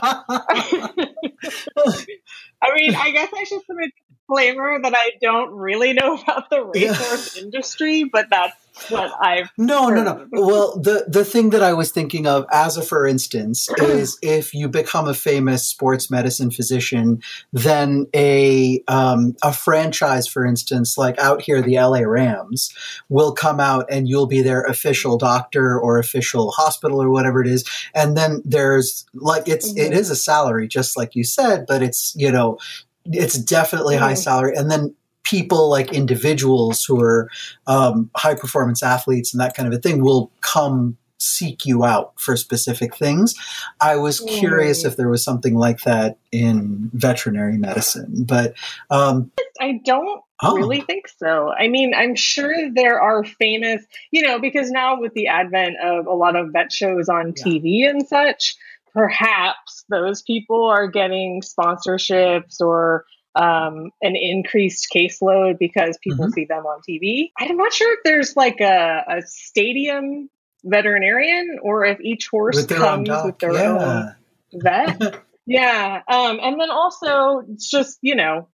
I 2.63 2.75
mean, 2.75 2.95
I 2.95 3.11
guess 3.11 3.31
I 3.35 3.45
should 3.45 3.61
a 3.69 3.91
disclaimer 4.33 4.81
that 4.83 4.95
I 4.97 5.13
don't 5.21 5.53
really 5.53 5.93
know 5.93 6.15
about 6.23 6.51
the 6.51 6.65
racehorse 6.65 7.37
yeah. 7.37 7.43
industry, 7.43 8.05
but 8.05 8.27
that's 8.31 8.57
what 8.89 9.13
I've 9.21 9.51
no 9.59 9.91
no 9.91 10.03
no. 10.03 10.27
Well, 10.33 10.79
the 10.81 11.05
the 11.07 11.27
thing 11.27 11.51
that 11.51 11.63
I 11.63 11.75
was 11.75 11.93
thinking 11.93 12.27
of 12.27 12.47
as 12.51 12.79
a 12.79 12.83
for 12.83 13.07
instance 13.07 13.69
is 13.79 14.19
if 14.23 14.55
you 14.55 14.69
become 14.69 15.09
a 15.09 15.15
famous 15.15 15.69
sports 15.69 16.11
medicine 16.11 16.51
physician, 16.51 17.23
then 17.53 18.07
a 18.15 18.83
um, 18.89 19.37
a 19.43 19.53
franchise, 19.53 20.27
for 20.27 20.47
instance, 20.47 20.97
like 20.97 21.19
out 21.19 21.43
here 21.43 21.61
the 21.61 21.77
LA 21.77 22.01
Rams, 22.01 22.75
will 23.11 23.33
come 23.33 23.61
out 23.61 23.87
and 23.91 24.09
you'll 24.09 24.27
be 24.27 24.41
their 24.41 24.63
official 24.63 25.19
doctor 25.19 25.79
or 25.79 25.99
official 25.99 26.51
hospital 26.53 27.03
or 27.03 27.11
whatever 27.11 27.43
it 27.43 27.49
is, 27.49 27.65
and 27.95 28.17
then 28.17 28.41
there's 28.45 29.05
like 29.13 29.47
it's 29.47 29.71
mm-hmm. 29.71 29.93
it 29.93 29.93
is 29.93 30.09
a 30.09 30.17
salary 30.17 30.67
just 30.67 30.97
like 30.97 31.15
you 31.15 31.25
said, 31.25 31.67
but 31.67 31.83
it's 31.83 32.15
you 32.17 32.33
know 32.33 32.59
it's 33.07 33.39
definitely 33.39 33.97
high 33.97 34.15
salary, 34.15 34.55
and 34.57 34.71
then 34.71 34.95
people 35.25 35.71
like 35.71 35.93
individuals 35.93 36.85
who 36.85 37.01
are 37.01 37.31
um, 37.67 38.11
high 38.17 38.35
performance 38.35 38.83
athletes 38.83 39.33
and 39.33 39.41
that 39.41 39.55
kind 39.55 39.67
of 39.67 39.79
a 39.79 39.81
thing 39.81 40.03
will 40.03 40.31
come 40.41 40.97
seek 41.23 41.65
you 41.65 41.85
out 41.85 42.13
for 42.19 42.37
specific 42.37 42.97
things. 42.97 43.35
I 43.81 43.97
was 43.97 44.21
curious 44.21 44.85
if 44.85 44.97
there 44.97 45.09
was 45.09 45.23
something 45.23 45.55
like 45.55 45.83
that 45.83 46.19
in 46.33 46.91
veterinary 46.93 47.59
medicine, 47.59 48.25
but 48.27 48.55
um, 48.91 49.31
I 49.61 49.81
don't 49.85 50.21
oh. 50.43 50.57
really 50.57 50.81
think 50.81 51.07
so. 51.09 51.53
I 51.53 51.69
mean, 51.69 51.95
I'm 51.95 52.17
sure 52.17 52.71
there 52.75 53.01
are 53.01 53.23
famous, 53.23 53.85
you 54.11 54.23
know, 54.23 54.41
because 54.41 54.71
now 54.71 55.01
with 55.01 55.15
the 55.15 55.29
advent 55.29 55.77
of 55.83 56.07
a 56.07 56.13
lot 56.13 56.35
of 56.35 56.53
vet 56.53 56.73
shows 56.73 57.09
on 57.09 57.35
yeah. 57.37 57.45
TV 57.45 57.89
and 57.89 58.07
such, 58.07 58.57
perhaps 58.93 59.57
those 59.93 60.23
people 60.23 60.65
are 60.67 60.89
getting 60.89 61.43
sponsorships 61.43 62.61
or 62.61 63.05
um, 63.35 63.91
an 64.03 64.17
increased 64.17 64.89
caseload 64.95 65.59
because 65.59 65.99
people 66.03 66.27
mm-hmm. 66.27 66.33
see 66.33 66.45
them 66.45 66.65
on 66.65 66.81
TV. 66.89 67.31
I'm 67.39 67.57
not 67.57 67.73
sure 67.73 67.95
if 67.95 68.01
there's 68.05 68.37
like 68.37 68.61
a, 68.61 69.05
a 69.09 69.23
stadium 69.23 70.29
veterinarian 70.65 71.59
or 71.63 71.85
if 71.85 72.01
each 72.01 72.29
horse 72.31 72.57
with 72.57 72.69
comes 72.69 73.09
with 73.25 73.39
their 73.39 73.55
yeah. 73.55 73.71
own 73.71 74.15
vet. 74.63 75.23
yeah. 75.47 76.03
Um, 76.09 76.41
and 76.43 76.61
then 76.61 76.71
also, 76.71 77.43
it's 77.49 77.71
just, 77.71 77.99
you 78.03 78.15
know, 78.15 78.49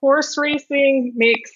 horse 0.00 0.36
racing 0.38 1.12
makes 1.16 1.50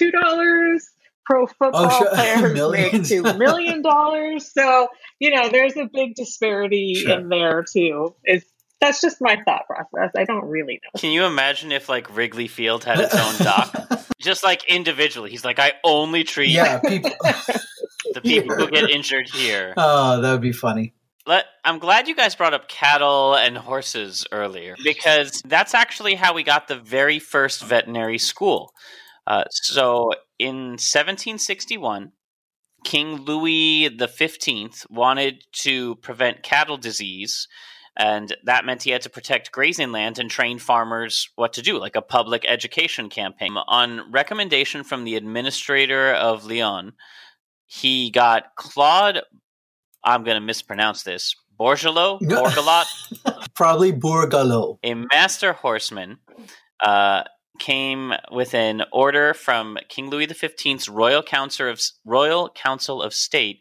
$2. 0.00 0.78
Pro 1.24 1.44
oh, 1.44 1.46
football 1.46 1.88
oh, 1.90 1.98
sure. 1.98 2.10
players 2.14 2.70
make 2.72 3.04
two 3.04 3.22
million 3.22 3.82
dollars. 3.82 4.52
So, 4.52 4.88
you 5.18 5.30
know, 5.34 5.48
there's 5.48 5.76
a 5.76 5.86
big 5.92 6.14
disparity 6.14 6.94
sure. 6.94 7.18
in 7.18 7.28
there 7.28 7.64
too. 7.70 8.14
It's 8.24 8.44
that's 8.80 9.00
just 9.00 9.16
my 9.20 9.38
thought 9.44 9.66
process. 9.66 10.10
I 10.16 10.24
don't 10.24 10.44
really 10.44 10.74
know. 10.74 11.00
Can 11.00 11.10
you 11.10 11.24
imagine 11.24 11.72
if 11.72 11.88
like 11.88 12.14
Wrigley 12.14 12.48
Field 12.48 12.84
had 12.84 13.00
its 13.00 13.14
own 13.14 13.38
doc? 13.38 14.04
just 14.20 14.42
like 14.42 14.64
individually. 14.64 15.30
He's 15.30 15.44
like, 15.44 15.58
I 15.58 15.72
only 15.84 16.24
treat 16.24 16.50
yeah, 16.50 16.80
people 16.80 17.10
the 18.12 18.20
people 18.20 18.56
who 18.56 18.68
get 18.70 18.90
injured 18.90 19.28
here. 19.28 19.74
Oh, 19.76 20.20
that 20.20 20.32
would 20.32 20.40
be 20.40 20.52
funny. 20.52 20.94
Let, 21.26 21.46
I'm 21.64 21.78
glad 21.78 22.06
you 22.06 22.14
guys 22.14 22.34
brought 22.34 22.52
up 22.52 22.68
cattle 22.68 23.34
and 23.34 23.56
horses 23.56 24.26
earlier 24.30 24.76
because 24.84 25.40
that's 25.46 25.72
actually 25.72 26.14
how 26.14 26.34
we 26.34 26.42
got 26.42 26.68
the 26.68 26.76
very 26.76 27.18
first 27.18 27.64
veterinary 27.64 28.18
school. 28.18 28.74
Uh, 29.26 29.44
so 29.50 30.12
in 30.38 30.72
1761, 30.72 32.12
King 32.84 33.22
Louis 33.22 33.88
XV 33.88 34.86
wanted 34.90 35.42
to 35.52 35.96
prevent 35.96 36.42
cattle 36.42 36.76
disease 36.76 37.48
and 37.96 38.34
that 38.44 38.64
meant 38.64 38.82
he 38.82 38.90
had 38.90 39.02
to 39.02 39.10
protect 39.10 39.52
grazing 39.52 39.92
land 39.92 40.18
and 40.18 40.28
train 40.28 40.58
farmers 40.58 41.30
what 41.36 41.52
to 41.54 41.62
do, 41.62 41.78
like 41.78 41.94
a 41.94 42.02
public 42.02 42.44
education 42.46 43.08
campaign. 43.08 43.56
On 43.56 44.10
recommendation 44.10 44.82
from 44.82 45.04
the 45.04 45.14
administrator 45.14 46.12
of 46.12 46.44
Lyon, 46.44 46.92
he 47.66 48.10
got 48.10 48.56
Claude, 48.56 49.22
I'm 50.02 50.24
going 50.24 50.34
to 50.34 50.40
mispronounce 50.40 51.04
this, 51.04 51.36
Bourgelot, 51.58 52.20
Bourgelot? 52.22 53.54
Probably 53.54 53.92
Bourgelot. 53.92 54.78
A 54.82 54.94
master 54.94 55.52
horseman. 55.52 56.18
Uh, 56.84 57.22
came 57.58 58.12
with 58.30 58.54
an 58.54 58.84
order 58.92 59.34
from 59.34 59.78
King 59.88 60.10
Louis 60.10 60.26
XV's 60.26 60.88
Royal 60.88 61.22
Council 61.22 61.68
of 61.68 61.80
Royal 62.04 62.50
Council 62.50 63.02
of 63.02 63.14
State 63.14 63.60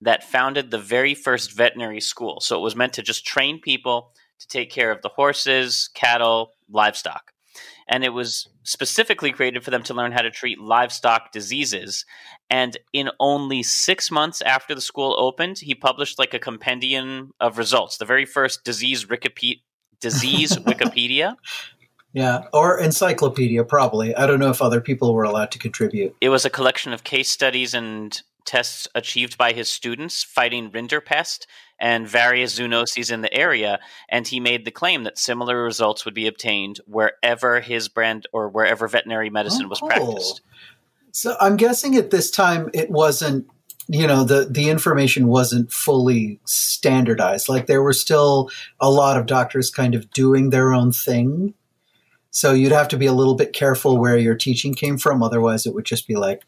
that 0.00 0.24
founded 0.24 0.70
the 0.70 0.78
very 0.78 1.14
first 1.14 1.52
veterinary 1.52 2.00
school. 2.00 2.40
So 2.40 2.56
it 2.56 2.62
was 2.62 2.76
meant 2.76 2.92
to 2.94 3.02
just 3.02 3.26
train 3.26 3.60
people 3.60 4.12
to 4.40 4.46
take 4.46 4.70
care 4.70 4.90
of 4.90 5.02
the 5.02 5.08
horses, 5.08 5.90
cattle, 5.94 6.52
livestock. 6.70 7.32
And 7.88 8.04
it 8.04 8.10
was 8.10 8.48
specifically 8.62 9.32
created 9.32 9.64
for 9.64 9.70
them 9.70 9.82
to 9.84 9.94
learn 9.94 10.12
how 10.12 10.22
to 10.22 10.30
treat 10.30 10.60
livestock 10.60 11.32
diseases. 11.32 12.04
And 12.50 12.76
in 12.92 13.10
only 13.18 13.62
six 13.62 14.10
months 14.10 14.42
after 14.42 14.74
the 14.74 14.80
school 14.80 15.16
opened, 15.18 15.58
he 15.58 15.74
published 15.74 16.18
like 16.18 16.34
a 16.34 16.38
compendium 16.38 17.32
of 17.40 17.58
results, 17.58 17.96
the 17.96 18.04
very 18.04 18.26
first 18.26 18.62
disease, 18.64 19.06
disease 20.00 20.56
Wikipedia. 20.56 21.36
Yeah, 22.12 22.44
or 22.52 22.80
encyclopedia, 22.80 23.64
probably. 23.64 24.14
I 24.14 24.26
don't 24.26 24.40
know 24.40 24.50
if 24.50 24.62
other 24.62 24.80
people 24.80 25.14
were 25.14 25.24
allowed 25.24 25.50
to 25.52 25.58
contribute. 25.58 26.16
It 26.20 26.30
was 26.30 26.44
a 26.44 26.50
collection 26.50 26.92
of 26.92 27.04
case 27.04 27.28
studies 27.28 27.74
and 27.74 28.20
tests 28.44 28.88
achieved 28.94 29.36
by 29.36 29.52
his 29.52 29.68
students 29.68 30.24
fighting 30.24 30.70
rinderpest 30.70 31.46
and 31.78 32.08
various 32.08 32.58
zoonoses 32.58 33.12
in 33.12 33.20
the 33.20 33.32
area, 33.32 33.78
and 34.08 34.26
he 34.26 34.40
made 34.40 34.64
the 34.64 34.70
claim 34.70 35.04
that 35.04 35.18
similar 35.18 35.62
results 35.62 36.04
would 36.04 36.14
be 36.14 36.26
obtained 36.26 36.80
wherever 36.86 37.60
his 37.60 37.88
brand 37.88 38.26
or 38.32 38.48
wherever 38.48 38.88
veterinary 38.88 39.30
medicine 39.30 39.66
Oh, 39.66 39.68
was 39.68 39.80
practiced. 39.80 40.40
So 41.12 41.36
I'm 41.40 41.56
guessing 41.56 41.94
at 41.96 42.10
this 42.10 42.30
time 42.30 42.70
it 42.72 42.90
wasn't, 42.90 43.46
you 43.86 44.06
know, 44.06 44.24
the 44.24 44.48
the 44.50 44.70
information 44.70 45.28
wasn't 45.28 45.70
fully 45.70 46.40
standardized. 46.46 47.48
Like 47.48 47.66
there 47.66 47.82
were 47.82 47.92
still 47.92 48.50
a 48.80 48.90
lot 48.90 49.16
of 49.18 49.26
doctors 49.26 49.70
kind 49.70 49.94
of 49.94 50.10
doing 50.10 50.50
their 50.50 50.72
own 50.72 50.90
thing. 50.90 51.54
So 52.30 52.52
you'd 52.52 52.72
have 52.72 52.88
to 52.88 52.96
be 52.96 53.06
a 53.06 53.12
little 53.12 53.34
bit 53.34 53.52
careful 53.52 53.98
where 53.98 54.18
your 54.18 54.34
teaching 54.34 54.74
came 54.74 54.98
from, 54.98 55.22
otherwise 55.22 55.66
it 55.66 55.74
would 55.74 55.84
just 55.86 56.06
be 56.06 56.16
like 56.16 56.42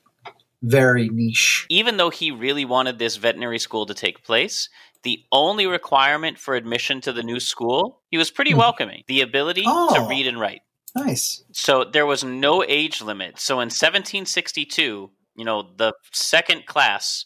very 0.63 1.09
niche. 1.09 1.67
Even 1.71 1.97
though 1.97 2.11
he 2.11 2.31
really 2.31 2.65
wanted 2.65 2.99
this 2.99 3.17
veterinary 3.17 3.59
school 3.59 3.87
to 3.87 3.95
take 3.95 4.23
place, 4.25 4.69
the 5.03 5.23
only 5.33 5.67
requirement 5.67 6.39
for 6.39 6.55
admission 6.55 7.01
to 7.01 7.13
the 7.13 7.23
new 7.23 7.41
school, 7.41 8.03
he 8.11 8.19
was 8.19 8.31
pretty 8.31 8.51
Hmm. 8.53 8.59
welcoming 8.59 9.03
the 9.09 9.23
ability 9.23 9.63
to 9.63 9.69
Oh. 9.71 10.07
read 10.09 10.27
and 10.27 10.39
write. 10.39 10.61
Nice. 10.95 11.45
So 11.53 11.85
there 11.85 12.05
was 12.05 12.23
no 12.25 12.63
age 12.63 13.01
limit. 13.01 13.39
So 13.39 13.61
in 13.61 13.71
1762, 13.71 15.11
you 15.37 15.45
know, 15.45 15.71
the 15.77 15.95
second 16.13 16.67
class, 16.67 17.25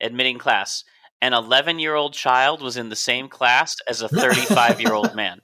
admitting 0.00 0.38
class, 0.38 0.84
an 1.22 1.32
11 1.32 1.78
year 1.78 1.94
old 1.94 2.12
child 2.12 2.60
was 2.60 2.76
in 2.76 2.90
the 2.90 2.96
same 2.96 3.28
class 3.28 3.76
as 3.88 4.02
a 4.02 4.08
35 4.10 4.80
year 4.80 4.92
old 4.92 5.14
man. 5.14 5.40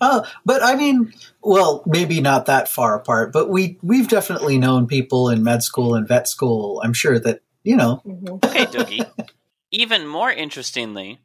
Oh, 0.00 0.24
but 0.44 0.62
I 0.62 0.76
mean, 0.76 1.12
well, 1.42 1.82
maybe 1.86 2.20
not 2.20 2.46
that 2.46 2.68
far 2.68 2.96
apart, 2.96 3.32
but 3.32 3.48
we 3.48 3.78
we've 3.82 4.08
definitely 4.08 4.58
known 4.58 4.86
people 4.86 5.28
in 5.28 5.42
med 5.42 5.62
school 5.62 5.94
and 5.94 6.06
vet 6.06 6.28
school. 6.28 6.80
I'm 6.84 6.92
sure 6.92 7.18
that 7.18 7.40
you 7.62 7.76
know. 7.76 8.02
Mhm. 8.06 8.44
Okay, 8.44 8.66
Doogie. 8.66 9.28
Even 9.70 10.06
more 10.06 10.30
interestingly, 10.30 11.20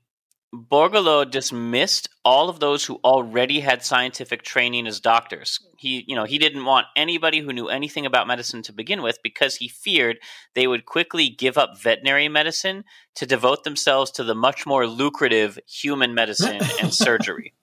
Borgolo 0.54 1.30
dismissed 1.30 2.10
all 2.26 2.50
of 2.50 2.60
those 2.60 2.86
who 2.86 3.00
already 3.04 3.60
had 3.60 3.84
scientific 3.84 4.42
training 4.42 4.88
as 4.88 5.00
doctors. 5.00 5.60
He, 5.78 6.04
you 6.08 6.16
know, 6.16 6.24
he 6.24 6.40
didn't 6.40 6.66
want 6.66 6.88
anybody 6.96 7.40
who 7.40 7.54
knew 7.54 7.68
anything 7.68 8.06
about 8.06 8.28
medicine 8.28 8.64
to 8.64 8.74
begin 8.74 9.04
with 9.04 9.20
because 9.22 9.58
he 9.58 9.68
feared 9.68 10.18
they 10.56 10.66
would 10.66 10.86
quickly 10.86 11.30
give 11.30 11.58
up 11.58 11.80
veterinary 11.80 12.30
medicine 12.30 12.84
to 13.16 13.28
devote 13.28 13.64
themselves 13.64 14.10
to 14.12 14.24
the 14.24 14.34
much 14.34 14.66
more 14.66 14.88
lucrative 14.88 15.60
human 15.68 16.16
medicine 16.16 16.62
and 16.82 16.94
surgery. 17.06 17.54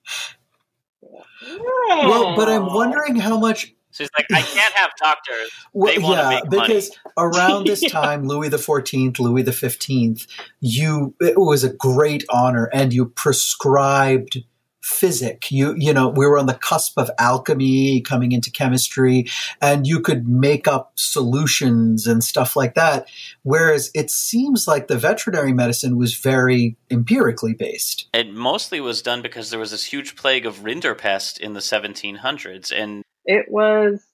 Well, 1.43 2.35
but 2.35 2.49
I'm 2.49 2.65
wondering 2.73 3.15
how 3.15 3.37
much 3.39 3.73
So 3.91 4.03
he's 4.03 4.09
like, 4.17 4.27
I 4.33 4.41
can't 4.41 4.73
have 4.73 4.91
doctors. 5.01 5.49
Well, 5.73 5.93
They 5.93 5.99
wanna 5.99 6.21
yeah, 6.21 6.29
make 6.29 6.51
money. 6.51 6.73
because 6.73 6.91
around 7.17 7.67
this 7.67 7.81
time, 7.91 8.27
Louis 8.27 8.49
the 8.49 8.57
Fourteenth, 8.57 9.19
Louis 9.19 9.43
the 9.43 9.51
Fifteenth, 9.53 10.25
you 10.59 11.15
it 11.21 11.37
was 11.39 11.63
a 11.63 11.73
great 11.73 12.23
honor, 12.29 12.69
and 12.73 12.93
you 12.93 13.05
prescribed 13.07 14.43
physic. 14.87 15.51
You 15.51 15.75
you 15.77 15.93
know 15.93 16.07
we 16.07 16.25
were 16.25 16.39
on 16.39 16.45
the 16.45 16.53
cusp 16.53 16.97
of 16.97 17.11
alchemy 17.19 18.01
coming 18.01 18.31
into 18.31 18.49
chemistry, 18.49 19.27
and 19.61 19.85
you 19.85 19.99
could 19.99 20.27
make 20.27 20.67
up 20.67 20.93
solutions 20.95 22.07
and 22.07 22.23
stuff 22.23 22.55
like 22.55 22.73
that. 22.75 23.07
Whereas 23.43 23.91
it 23.93 24.09
seems 24.09 24.67
like 24.67 24.87
the 24.87 24.97
veterinary 24.97 25.51
medicine 25.53 25.97
was 25.97 26.15
very 26.15 26.77
empirically 26.89 27.53
based. 27.53 28.07
It 28.13 28.33
mostly 28.33 28.79
was 28.79 29.01
done 29.01 29.21
because 29.21 29.49
there 29.49 29.59
was 29.59 29.71
this 29.71 29.83
huge 29.83 30.15
plague 30.15 30.45
of 30.45 30.59
rinderpest 30.59 31.37
in 31.39 31.53
the 31.53 31.59
1700s, 31.59 32.71
and 32.71 33.03
It 33.25 33.51
was 33.51 34.06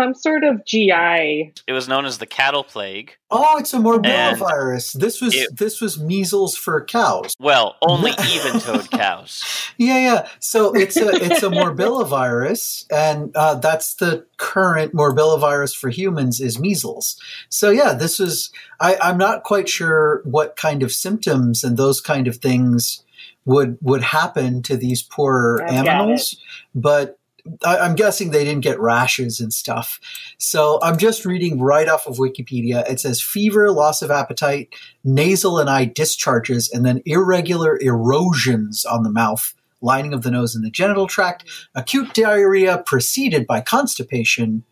some 0.00 0.14
sort 0.14 0.44
of 0.44 0.64
GI. 0.64 1.52
it 1.66 1.72
was 1.72 1.88
known 1.88 2.06
as 2.06 2.18
the 2.18 2.26
cattle 2.26 2.64
plague. 2.64 3.16
Oh, 3.30 3.58
it's 3.58 3.72
a 3.72 3.76
And 3.76 3.84
morbillivirus. 3.84 4.94
This 4.98 5.20
was 5.20 5.34
it- 5.34 5.56
this 5.56 5.80
was 5.80 6.00
measles 6.00 6.56
for 6.56 6.84
cows. 6.84 7.34
Well, 7.38 7.76
only 7.82 8.10
even-toed 8.34 8.90
cows. 8.90 9.44
Yeah, 9.76 9.98
yeah. 9.98 10.28
So 10.40 10.72
it's 10.74 10.96
a 10.96 11.08
it's 11.10 11.42
a 11.42 11.50
morbillivirus, 11.50 12.86
and 12.90 13.34
uh, 13.36 13.54
that's 13.56 13.94
the 13.94 14.26
current 14.36 14.94
morbillivirus 14.94 15.76
for 15.76 15.90
humans 15.90 16.40
is 16.40 16.58
measles. 16.58 17.20
So 17.48 17.70
yeah, 17.70 17.92
this 17.94 18.20
is. 18.20 18.50
I, 18.80 18.96
I'm 19.02 19.18
not 19.18 19.42
quite 19.44 19.68
sure 19.68 20.22
what 20.24 20.56
kind 20.56 20.82
of 20.82 20.90
symptoms 20.90 21.62
and 21.62 21.76
those 21.76 22.00
kind 22.00 22.26
of 22.26 22.36
things 22.36 23.04
would 23.44 23.78
would 23.82 24.02
happen 24.02 24.62
to 24.62 24.76
these 24.76 25.02
poor 25.02 25.60
I've 25.62 25.72
animals, 25.74 26.36
but. 26.74 27.16
I, 27.64 27.78
I'm 27.78 27.94
guessing 27.94 28.30
they 28.30 28.44
didn't 28.44 28.64
get 28.64 28.80
rashes 28.80 29.40
and 29.40 29.52
stuff. 29.52 30.00
So 30.38 30.78
I'm 30.82 30.98
just 30.98 31.24
reading 31.24 31.60
right 31.60 31.88
off 31.88 32.06
of 32.06 32.16
Wikipedia. 32.16 32.88
It 32.90 33.00
says 33.00 33.22
fever, 33.22 33.70
loss 33.70 34.02
of 34.02 34.10
appetite, 34.10 34.74
nasal 35.04 35.58
and 35.58 35.70
eye 35.70 35.84
discharges, 35.84 36.70
and 36.70 36.84
then 36.84 37.02
irregular 37.06 37.78
erosions 37.80 38.84
on 38.84 39.02
the 39.02 39.10
mouth, 39.10 39.54
lining 39.80 40.12
of 40.12 40.22
the 40.22 40.30
nose 40.30 40.54
and 40.54 40.64
the 40.64 40.70
genital 40.70 41.06
tract, 41.06 41.44
acute 41.74 42.12
diarrhea 42.14 42.82
preceded 42.84 43.46
by 43.46 43.60
constipation, 43.60 44.64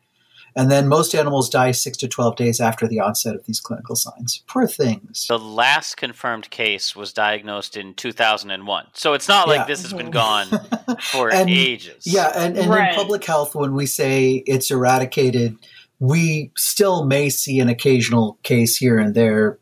and 0.56 0.70
then 0.70 0.88
most 0.88 1.14
animals 1.14 1.48
die 1.48 1.70
six 1.72 1.96
to 1.98 2.08
12 2.08 2.36
days 2.36 2.60
after 2.60 2.86
the 2.88 3.00
onset 3.00 3.34
of 3.34 3.44
these 3.46 3.60
clinical 3.60 3.96
signs. 3.96 4.42
Poor 4.46 4.66
things. 4.66 5.26
The 5.28 5.38
last 5.38 5.96
confirmed 5.96 6.50
case 6.50 6.96
was 6.96 7.12
diagnosed 7.12 7.76
in 7.76 7.94
2001. 7.94 8.86
So 8.94 9.14
it's 9.14 9.28
not 9.28 9.48
like 9.48 9.60
Yeah. 9.60 9.64
this 9.66 9.82
has 9.82 9.92
been 9.92 10.10
mm-hmm. 10.10 10.56
gone 10.56 10.96
for 11.12 11.32
And- 11.32 11.48
ages. 11.50 12.06
Yeah, 12.06 12.32
and, 12.34 12.56
and 12.56 12.70
Right. 12.70 12.90
in 12.90 12.94
public 12.94 13.24
health, 13.24 13.54
when 13.54 13.74
we 13.74 13.86
say 13.86 14.42
it's 14.46 14.70
eradicated, 14.70 15.56
we 16.00 16.52
still 16.56 17.04
may 17.04 17.28
see 17.28 17.60
an 17.60 17.68
occasional 17.68 18.38
case 18.42 18.76
here 18.76 18.98
and 18.98 19.14
there, 19.14 19.58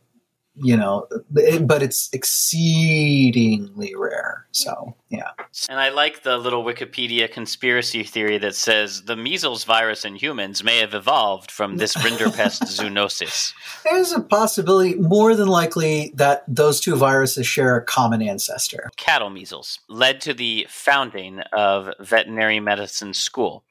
you 0.55 0.77
know, 0.77 1.07
but 1.31 1.83
it's 1.83 2.09
exceedingly 2.13 3.95
rare. 3.97 4.47
So, 4.53 4.95
yeah. 5.09 5.31
And 5.69 5.79
I 5.79 5.91
like 5.91 6.23
the 6.25 6.37
little 6.37 6.65
Wikipedia 6.65 7.31
conspiracy 7.31 8.03
theory 8.03 8.39
that 8.39 8.55
says 8.57 9.05
the 9.05 9.17
measles 9.17 9.65
virus 9.65 10.05
in 10.05 10.17
humans 10.17 10.65
may 10.65 10.79
have 10.79 10.95
evolved 10.95 11.51
from 11.51 11.77
this 11.77 11.95
rinderpest 12.05 12.63
zoonosis. 12.65 13.53
There's 13.85 14.13
a 14.13 14.21
possibility, 14.21 14.95
more 14.95 15.37
than 15.37 15.49
likely, 15.49 16.13
that 16.17 16.43
those 16.49 16.81
two 16.81 16.97
viruses 16.97 17.47
share 17.47 17.77
a 17.77 17.85
common 17.85 18.21
ancestor. 18.21 18.91
cattle 18.97 19.31
measles 19.31 19.79
led 19.89 20.21
to 20.23 20.35
the 20.35 20.67
founding 20.69 21.41
of 21.53 21.89
veterinary 22.01 22.59
medicine 22.61 23.15
school. 23.15 23.65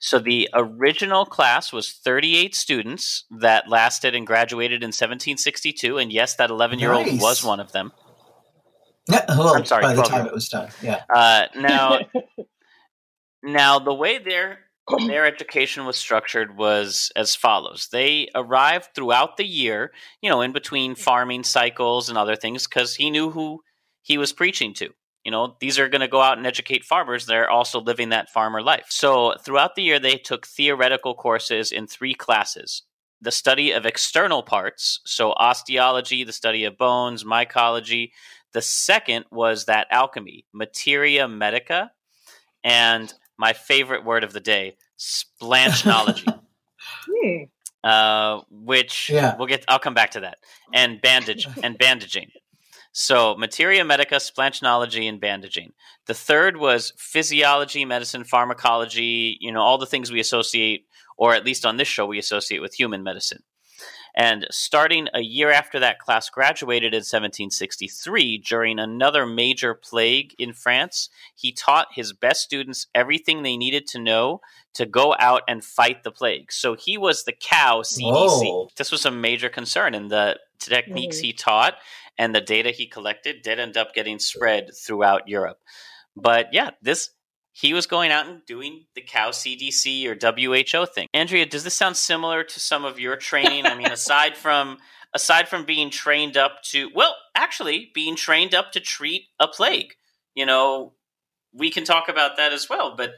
So 0.00 0.18
the 0.18 0.48
original 0.54 1.26
class 1.26 1.72
was 1.72 1.92
38 1.92 2.54
students 2.54 3.24
that 3.30 3.68
lasted 3.68 4.14
and 4.14 4.26
graduated 4.26 4.82
in 4.82 4.88
1762 4.88 5.98
and 5.98 6.12
yes 6.12 6.36
that 6.36 6.50
11-year-old 6.50 7.06
Nice. 7.06 7.20
was 7.20 7.44
one 7.44 7.60
of 7.60 7.72
them. 7.72 7.92
Yeah, 9.08 9.24
well, 9.28 9.54
I'm 9.56 9.64
sorry, 9.64 9.82
by 9.82 9.94
the 9.94 10.02
time 10.02 10.24
year 10.24 10.28
it 10.28 10.34
was 10.34 10.48
done. 10.48 10.68
Yeah. 10.82 11.02
Uh, 11.12 11.46
now 11.56 12.00
now 13.42 13.78
the 13.78 13.94
way 13.94 14.18
their 14.18 14.58
their 15.06 15.26
education 15.26 15.84
was 15.84 15.96
structured 15.96 16.56
was 16.56 17.12
as 17.16 17.34
follows. 17.34 17.88
They 17.92 18.28
arrived 18.34 18.88
throughout 18.94 19.36
the 19.36 19.44
year, 19.44 19.92
you 20.22 20.30
know, 20.30 20.40
in 20.40 20.52
between 20.52 20.94
farming 20.94 21.44
cycles 21.44 22.08
and 22.08 22.16
other 22.16 22.36
things 22.36 22.66
cuz 22.66 22.94
he 22.94 23.10
knew 23.10 23.30
who 23.30 23.62
he 24.02 24.18
was 24.18 24.32
preaching 24.32 24.74
to. 24.74 24.90
You 25.24 25.30
know, 25.30 25.56
these 25.60 25.78
are 25.78 25.88
going 25.88 26.00
to 26.00 26.08
go 26.08 26.22
out 26.22 26.38
and 26.38 26.46
educate 26.46 26.84
farmers. 26.84 27.26
They're 27.26 27.50
also 27.50 27.80
living 27.80 28.08
that 28.10 28.30
farmer 28.30 28.62
life. 28.62 28.86
So, 28.88 29.34
throughout 29.44 29.74
the 29.74 29.82
year, 29.82 29.98
they 29.98 30.16
took 30.16 30.46
theoretical 30.46 31.14
courses 31.14 31.70
in 31.70 31.86
three 31.86 32.14
classes 32.14 32.82
the 33.20 33.30
study 33.32 33.72
of 33.72 33.84
external 33.84 34.42
parts, 34.42 35.00
so 35.04 35.32
osteology, 35.32 36.24
the 36.24 36.32
study 36.32 36.64
of 36.64 36.78
bones, 36.78 37.24
mycology. 37.24 38.12
The 38.52 38.62
second 38.62 39.26
was 39.30 39.66
that 39.66 39.86
alchemy, 39.90 40.46
materia 40.52 41.28
medica, 41.28 41.92
and 42.64 43.12
my 43.36 43.52
favorite 43.52 44.04
word 44.04 44.24
of 44.24 44.32
the 44.32 44.40
day, 44.40 44.76
splanchnology. 44.98 46.26
Hmm. 47.06 47.44
uh, 47.84 48.40
which 48.50 49.10
Yeah. 49.10 49.36
we'll 49.36 49.46
get. 49.48 49.64
I'll 49.68 49.78
come 49.78 49.94
back 49.94 50.12
to 50.12 50.20
that. 50.20 50.38
And 50.72 51.02
bandage 51.02 51.46
and 51.62 51.76
bandaging. 51.76 52.30
So 52.92 53.34
materia 53.36 53.84
medica, 53.84 54.16
splanchnology, 54.16 55.08
and 55.08 55.20
bandaging. 55.20 55.72
The 56.06 56.14
third 56.14 56.56
was 56.56 56.92
physiology, 56.96 57.84
medicine, 57.84 58.24
pharmacology. 58.24 59.36
You 59.40 59.52
know 59.52 59.60
all 59.60 59.76
the 59.76 59.86
things 59.86 60.10
we 60.10 60.20
associate, 60.20 60.86
or 61.16 61.34
at 61.34 61.44
least 61.44 61.66
on 61.66 61.76
this 61.76 61.88
show, 61.88 62.06
we 62.06 62.18
associate 62.18 62.60
with 62.60 62.74
human 62.74 63.02
medicine. 63.02 63.42
And 64.18 64.48
starting 64.50 65.06
a 65.14 65.20
year 65.20 65.52
after 65.52 65.78
that 65.78 66.00
class 66.00 66.28
graduated 66.28 66.92
in 66.92 66.98
1763, 66.98 68.38
during 68.38 68.80
another 68.80 69.24
major 69.24 69.74
plague 69.74 70.34
in 70.40 70.52
France, 70.52 71.08
he 71.36 71.52
taught 71.52 71.86
his 71.94 72.12
best 72.12 72.42
students 72.42 72.88
everything 72.96 73.44
they 73.44 73.56
needed 73.56 73.86
to 73.86 74.00
know 74.00 74.40
to 74.74 74.86
go 74.86 75.14
out 75.20 75.42
and 75.46 75.64
fight 75.64 76.02
the 76.02 76.10
plague. 76.10 76.50
So 76.50 76.74
he 76.74 76.98
was 76.98 77.22
the 77.22 77.32
cow 77.32 77.82
CDC. 77.82 78.50
Whoa. 78.50 78.70
This 78.76 78.90
was 78.90 79.06
a 79.06 79.12
major 79.12 79.48
concern, 79.48 79.94
and 79.94 80.10
the 80.10 80.40
techniques 80.58 81.18
Mhm. 81.18 81.22
he 81.22 81.32
taught 81.32 81.78
and 82.18 82.34
the 82.34 82.40
data 82.40 82.72
he 82.72 82.86
collected 82.88 83.42
did 83.42 83.60
end 83.60 83.76
up 83.76 83.94
getting 83.94 84.18
spread 84.18 84.76
throughout 84.76 85.28
Europe. 85.28 85.60
But 86.16 86.52
yeah, 86.52 86.70
this 86.82 87.10
he 87.60 87.74
was 87.74 87.86
going 87.86 88.12
out 88.12 88.28
and 88.28 88.46
doing 88.46 88.84
the 88.94 89.00
cow 89.00 89.30
CDC 89.30 90.06
or 90.06 90.14
WHO 90.14 90.86
thing. 90.86 91.08
Andrea, 91.12 91.44
does 91.44 91.64
this 91.64 91.74
sound 91.74 91.96
similar 91.96 92.44
to 92.44 92.60
some 92.60 92.84
of 92.84 93.00
your 93.00 93.16
training? 93.16 93.66
I 93.66 93.74
mean, 93.74 93.88
aside 93.90 94.36
from 94.36 94.78
aside 95.12 95.48
from 95.48 95.64
being 95.64 95.90
trained 95.90 96.36
up 96.36 96.62
to, 96.62 96.88
well, 96.94 97.16
actually 97.34 97.90
being 97.94 98.14
trained 98.14 98.54
up 98.54 98.70
to 98.72 98.80
treat 98.80 99.22
a 99.40 99.48
plague. 99.48 99.94
You 100.36 100.46
know, 100.46 100.92
we 101.52 101.70
can 101.70 101.82
talk 101.82 102.08
about 102.08 102.36
that 102.36 102.52
as 102.52 102.68
well. 102.68 102.94
But 102.96 103.14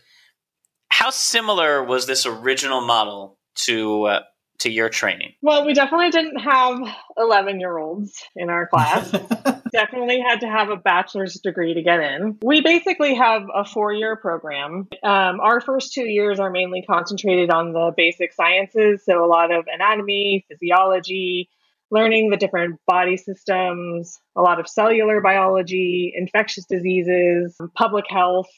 how 0.89 1.11
similar 1.11 1.85
was 1.85 2.07
this 2.07 2.25
original 2.25 2.81
model 2.81 3.37
to 3.57 4.05
uh, 4.05 4.21
to 4.61 4.71
your 4.71 4.89
training? 4.89 5.33
Well, 5.43 5.67
we 5.67 5.75
definitely 5.75 6.11
didn't 6.11 6.39
have 6.39 6.79
11 7.17 7.61
year 7.61 7.79
olds 7.79 8.23
in 8.37 8.49
our 8.49 8.67
class. 8.67 9.11
definitely 9.73 10.21
had 10.21 10.41
to 10.41 10.49
have 10.49 10.71
a 10.71 10.77
bachelor's 10.77 11.35
degree 11.35 11.75
to 11.75 11.83
get 11.83 12.01
in. 12.01 12.39
We 12.43 12.61
basically 12.61 13.15
have 13.15 13.43
a 13.55 13.65
four 13.65 13.93
year 13.93 14.17
program. 14.17 14.89
Um, 15.03 15.41
our 15.41 15.61
first 15.61 15.93
two 15.93 16.05
years 16.05 16.39
are 16.39 16.51
mainly 16.51 16.83
concentrated 16.83 17.51
on 17.51 17.73
the 17.73 17.93
basic 17.97 18.33
sciences, 18.33 19.05
so 19.05 19.25
a 19.25 19.27
lot 19.27 19.53
of 19.53 19.67
anatomy, 19.73 20.45
physiology, 20.49 21.49
learning 21.91 22.31
the 22.31 22.37
different 22.37 22.81
body 22.87 23.17
systems, 23.17 24.21
a 24.37 24.43
lot 24.43 24.61
of 24.61 24.69
cellular 24.69 25.21
biology, 25.21 26.13
infectious 26.15 26.65
diseases, 26.65 27.57
public 27.75 28.05
health, 28.09 28.49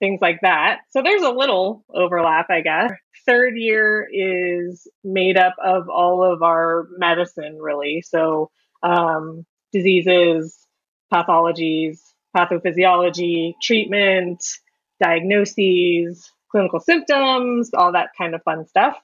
things 0.00 0.20
like 0.20 0.40
that. 0.42 0.80
So 0.90 1.02
there's 1.02 1.22
a 1.22 1.30
little 1.30 1.84
overlap, 1.94 2.46
I 2.50 2.62
guess. 2.62 2.90
Third 3.26 3.56
year 3.56 4.08
is 4.10 4.88
made 5.04 5.36
up 5.36 5.54
of 5.62 5.88
all 5.88 6.24
of 6.24 6.42
our 6.42 6.88
medicine, 6.96 7.58
really. 7.60 8.02
So 8.02 8.50
um, 8.82 9.44
diseases, 9.72 10.56
pathologies, 11.12 11.98
pathophysiology, 12.36 13.54
treatment, 13.62 14.42
diagnoses, 15.00 16.32
clinical 16.50 16.80
symptoms, 16.80 17.70
all 17.74 17.92
that 17.92 18.10
kind 18.16 18.34
of 18.34 18.42
fun 18.42 18.66
stuff. 18.66 18.96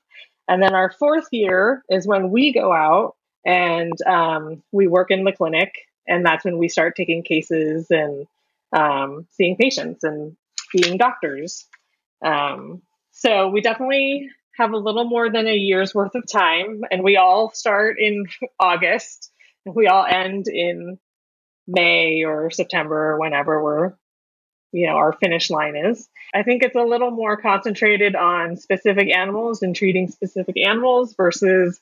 And 0.49 0.63
then 0.63 0.75
our 0.75 0.91
fourth 0.91 1.27
year 1.31 1.83
is 1.91 2.07
when 2.07 2.31
we 2.31 2.53
go 2.53 2.73
out 2.73 3.17
and 3.45 3.93
um, 4.07 4.63
we 4.73 4.87
work 4.89 5.11
in 5.11 5.25
the 5.25 5.33
clinic, 5.33 5.73
and 6.09 6.25
that's 6.25 6.45
when 6.45 6.59
we 6.59 6.69
start 6.69 6.95
taking 6.97 7.23
cases 7.23 7.87
and 7.91 8.27
um, 8.73 9.27
seeing 9.33 9.57
patients 9.57 10.05
and 10.05 10.37
being 10.73 10.97
doctors. 10.99 11.67
Um, 12.25 12.83
so 13.13 13.49
we 13.49 13.61
definitely 13.61 14.29
have 14.57 14.73
a 14.73 14.79
little 14.79 15.05
more 15.05 15.31
than 15.31 15.47
a 15.47 15.55
year's 15.55 15.95
worth 15.95 16.15
of 16.15 16.25
time, 16.31 16.83
and 16.91 17.03
we 17.03 17.17
all 17.17 17.51
start 17.53 17.97
in 17.99 18.27
August, 18.61 19.31
and 19.65 19.75
we 19.75 19.87
all 19.87 20.05
end 20.05 20.49
in 20.49 20.99
May 21.67 22.25
or 22.25 22.51
September 22.51 23.13
or 23.13 23.21
whenever 23.21 23.63
we're, 23.63 23.95
you 24.73 24.87
know, 24.87 24.95
our 24.95 25.13
finish 25.13 25.51
line 25.51 25.77
is. 25.77 26.09
I 26.35 26.43
think 26.43 26.63
it's 26.63 26.77
a 26.77 26.83
little 26.83 27.11
more 27.11 27.37
concentrated 27.37 28.15
on 28.15 28.57
specific 28.57 29.11
animals 29.11 29.63
and 29.63 29.75
treating 29.75 30.09
specific 30.09 30.57
animals 30.57 31.15
versus 31.15 31.81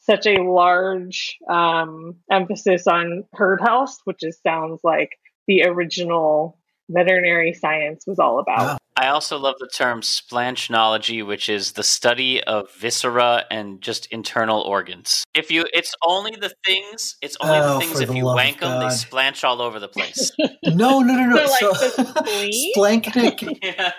such 0.00 0.26
a 0.26 0.42
large 0.42 1.38
um, 1.48 2.16
emphasis 2.30 2.86
on 2.86 3.24
herd 3.34 3.60
health, 3.60 3.98
which 4.04 4.20
just 4.20 4.42
sounds 4.42 4.80
like 4.82 5.18
the 5.46 5.64
original 5.64 6.57
veterinary 6.88 7.52
science 7.52 8.04
was 8.06 8.18
all 8.18 8.38
about. 8.38 8.74
Oh. 8.74 8.78
I 8.98 9.08
also 9.10 9.38
love 9.38 9.54
the 9.60 9.68
term 9.68 10.00
splanchnology, 10.00 11.24
which 11.24 11.48
is 11.48 11.72
the 11.72 11.84
study 11.84 12.42
of 12.42 12.68
viscera 12.72 13.44
and 13.48 13.80
just 13.80 14.06
internal 14.06 14.60
organs. 14.62 15.22
If 15.34 15.52
you, 15.52 15.66
it's 15.72 15.94
only 16.04 16.32
the 16.32 16.52
things. 16.66 17.16
It's 17.22 17.36
only 17.40 17.58
oh, 17.58 17.74
the 17.74 17.80
things. 17.80 18.00
If 18.00 18.08
the 18.08 18.16
you 18.16 18.24
wank 18.24 18.58
them, 18.58 18.80
they 18.80 18.86
splanch 18.86 19.44
all 19.44 19.62
over 19.62 19.78
the 19.78 19.86
place. 19.86 20.32
no, 20.64 21.00
no, 21.00 21.14
no, 21.14 21.26
no. 21.26 21.46
So, 21.46 21.70
like 21.70 21.78
so 21.92 22.04
splanchnic. 22.76 23.58
yeah. 23.62 23.92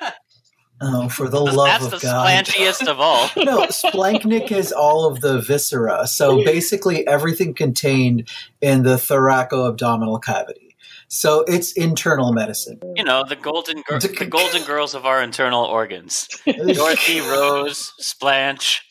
Oh, 0.81 1.07
for 1.07 1.29
the 1.29 1.39
love 1.39 1.81
That's 1.81 1.85
of 1.93 2.01
God. 2.01 2.27
That's 2.27 2.53
the 2.53 2.59
God! 2.59 2.85
splanchiest 2.85 2.87
of 2.87 2.99
all. 2.99 3.29
no, 3.37 3.67
splanchnic 3.67 4.51
is 4.51 4.73
all 4.73 5.05
of 5.05 5.21
the 5.21 5.39
viscera. 5.39 6.07
So 6.07 6.43
basically, 6.43 7.07
everything 7.07 7.53
contained 7.53 8.29
in 8.59 8.83
the 8.83 8.95
thoraco-abdominal 8.95 10.19
cavity. 10.19 10.68
So 11.09 11.43
it's 11.47 11.73
internal 11.73 12.33
medicine. 12.33 12.79
You 12.95 13.03
know, 13.03 13.23
the 13.27 13.35
golden 13.35 13.81
gir- 13.87 13.99
the 13.99 14.25
golden 14.25 14.63
girls 14.63 14.93
of 14.93 15.05
our 15.05 15.23
internal 15.23 15.65
organs. 15.65 16.27
Dorothy, 16.45 17.19
Rose, 17.19 17.93
Splanch. 17.99 18.81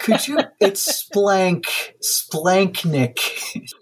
Could 0.00 0.26
you? 0.28 0.38
It's 0.60 1.04
Splank, 1.04 1.66
Splanchnic. 2.02 3.18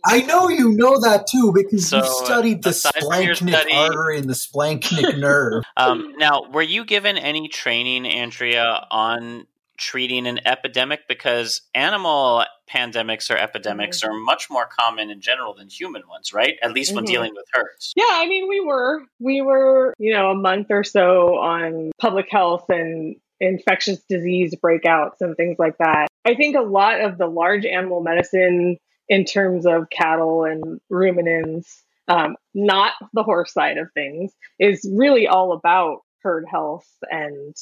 I 0.06 0.22
know 0.22 0.48
you 0.48 0.72
know 0.72 0.98
that 1.00 1.26
too 1.30 1.52
because 1.54 1.88
so, 1.88 1.98
you 1.98 2.04
studied 2.24 2.62
the 2.62 2.70
Splanchnic 2.70 3.48
study, 3.48 3.72
artery 3.74 4.18
and 4.18 4.28
the 4.28 4.34
Splanchnic 4.34 5.18
nerve. 5.18 5.62
Um, 5.76 6.14
now, 6.18 6.44
were 6.52 6.62
you 6.62 6.84
given 6.84 7.18
any 7.18 7.48
training, 7.48 8.06
Andrea, 8.06 8.86
on 8.90 9.46
treating 9.76 10.26
an 10.26 10.40
epidemic 10.46 11.00
because 11.08 11.62
animal 11.74 12.44
pandemics 12.68 13.30
or 13.30 13.36
epidemics 13.36 14.00
mm-hmm. 14.00 14.10
are 14.10 14.18
much 14.18 14.48
more 14.50 14.66
common 14.66 15.10
in 15.10 15.20
general 15.20 15.54
than 15.54 15.68
human 15.68 16.02
ones, 16.08 16.32
right? 16.32 16.54
At 16.62 16.72
least 16.72 16.94
when 16.94 17.04
mm-hmm. 17.04 17.12
dealing 17.12 17.32
with 17.34 17.46
herds. 17.52 17.92
Yeah, 17.96 18.04
I 18.08 18.26
mean, 18.26 18.48
we 18.48 18.60
were 18.60 19.02
we 19.20 19.42
were, 19.42 19.94
you 19.98 20.12
know, 20.12 20.30
a 20.30 20.34
month 20.34 20.68
or 20.70 20.84
so 20.84 21.36
on 21.36 21.90
public 21.98 22.26
health 22.30 22.66
and 22.68 23.16
infectious 23.40 24.00
disease 24.08 24.54
breakouts 24.54 25.20
and 25.20 25.36
things 25.36 25.56
like 25.58 25.76
that. 25.78 26.06
I 26.24 26.34
think 26.34 26.56
a 26.56 26.62
lot 26.62 27.00
of 27.00 27.18
the 27.18 27.26
large 27.26 27.66
animal 27.66 28.00
medicine 28.00 28.78
in 29.08 29.24
terms 29.24 29.66
of 29.66 29.90
cattle 29.90 30.44
and 30.44 30.80
ruminants, 30.88 31.82
um, 32.08 32.36
not 32.54 32.92
the 33.12 33.22
horse 33.22 33.52
side 33.52 33.76
of 33.76 33.88
things, 33.92 34.32
is 34.58 34.88
really 34.94 35.26
all 35.26 35.52
about 35.52 36.00
herd 36.22 36.46
health 36.50 36.88
and 37.10 37.54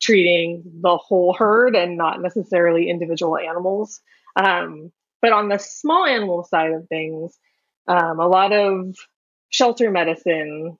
treating 0.00 0.62
the 0.82 0.96
whole 0.96 1.34
herd 1.34 1.76
and 1.76 1.96
not 1.96 2.22
necessarily 2.22 2.88
individual 2.88 3.36
animals. 3.36 4.00
Um, 4.36 4.92
but 5.20 5.32
on 5.32 5.48
the 5.48 5.58
small 5.58 6.06
animal 6.06 6.44
side 6.44 6.72
of 6.72 6.88
things, 6.88 7.38
um, 7.86 8.18
a 8.18 8.26
lot 8.26 8.52
of 8.52 8.96
shelter 9.50 9.90
medicine 9.90 10.78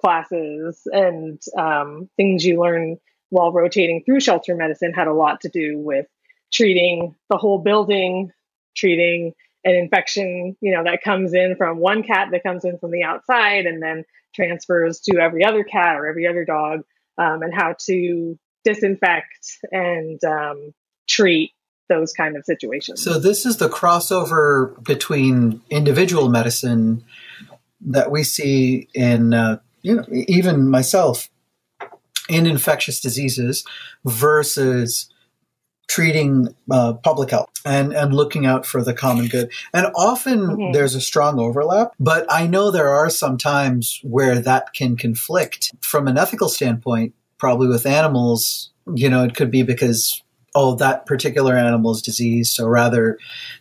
classes 0.00 0.82
and 0.86 1.40
um, 1.56 2.08
things 2.16 2.44
you 2.44 2.60
learn 2.60 2.96
while 3.28 3.52
rotating 3.52 4.02
through 4.04 4.20
shelter 4.20 4.56
medicine 4.56 4.92
had 4.92 5.06
a 5.06 5.12
lot 5.12 5.40
to 5.42 5.48
do 5.48 5.78
with 5.78 6.06
treating 6.52 7.14
the 7.28 7.36
whole 7.36 7.58
building, 7.58 8.32
treating 8.76 9.32
an 9.64 9.74
infection, 9.74 10.56
you 10.60 10.74
know, 10.74 10.82
that 10.82 11.02
comes 11.02 11.34
in 11.34 11.54
from 11.54 11.78
one 11.78 12.02
cat 12.02 12.28
that 12.32 12.42
comes 12.42 12.64
in 12.64 12.78
from 12.78 12.90
the 12.90 13.04
outside 13.04 13.66
and 13.66 13.82
then 13.82 14.04
transfers 14.34 15.00
to 15.00 15.18
every 15.18 15.44
other 15.44 15.62
cat 15.62 15.96
or 15.96 16.06
every 16.06 16.26
other 16.26 16.44
dog 16.44 16.80
um, 17.18 17.42
and 17.42 17.54
how 17.54 17.74
to 17.86 18.38
disinfect 18.64 19.58
and 19.70 20.22
um, 20.24 20.72
treat 21.08 21.52
those 21.88 22.12
kind 22.12 22.36
of 22.36 22.44
situations. 22.44 23.02
So 23.02 23.18
this 23.18 23.44
is 23.44 23.56
the 23.56 23.68
crossover 23.68 24.82
between 24.84 25.60
individual 25.70 26.28
medicine 26.28 27.04
that 27.82 28.10
we 28.10 28.22
see 28.22 28.88
in 28.94 29.34
uh, 29.34 29.58
you 29.82 29.96
know 29.96 30.04
even 30.10 30.70
myself 30.70 31.28
in 32.28 32.46
infectious 32.46 33.00
diseases 33.00 33.64
versus 34.04 35.10
treating 35.90 36.54
uh, 36.70 36.92
public 36.92 37.30
health 37.30 37.50
and, 37.64 37.92
and 37.92 38.14
looking 38.14 38.46
out 38.46 38.64
for 38.64 38.80
the 38.80 38.94
common 38.94 39.26
good. 39.26 39.50
And 39.74 39.88
often 39.96 40.38
mm-hmm. 40.38 40.72
there's 40.72 40.94
a 40.94 41.00
strong 41.00 41.40
overlap, 41.40 41.94
but 41.98 42.24
I 42.30 42.46
know 42.46 42.70
there 42.70 42.90
are 42.90 43.10
some 43.10 43.36
times 43.36 43.98
where 44.04 44.38
that 44.40 44.72
can 44.72 44.96
conflict. 44.96 45.72
From 45.82 46.06
an 46.06 46.16
ethical 46.16 46.48
standpoint, 46.48 47.14
probably 47.38 47.66
with 47.66 47.86
animals, 47.86 48.70
you 48.94 49.10
know, 49.10 49.24
it 49.24 49.34
could 49.34 49.50
be 49.50 49.64
because 49.64 50.22
oh, 50.54 50.76
that 50.76 51.06
particular 51.06 51.56
animal 51.56 51.90
is 51.90 52.02
diseased. 52.02 52.52
So 52.54 52.68
rather 52.68 53.18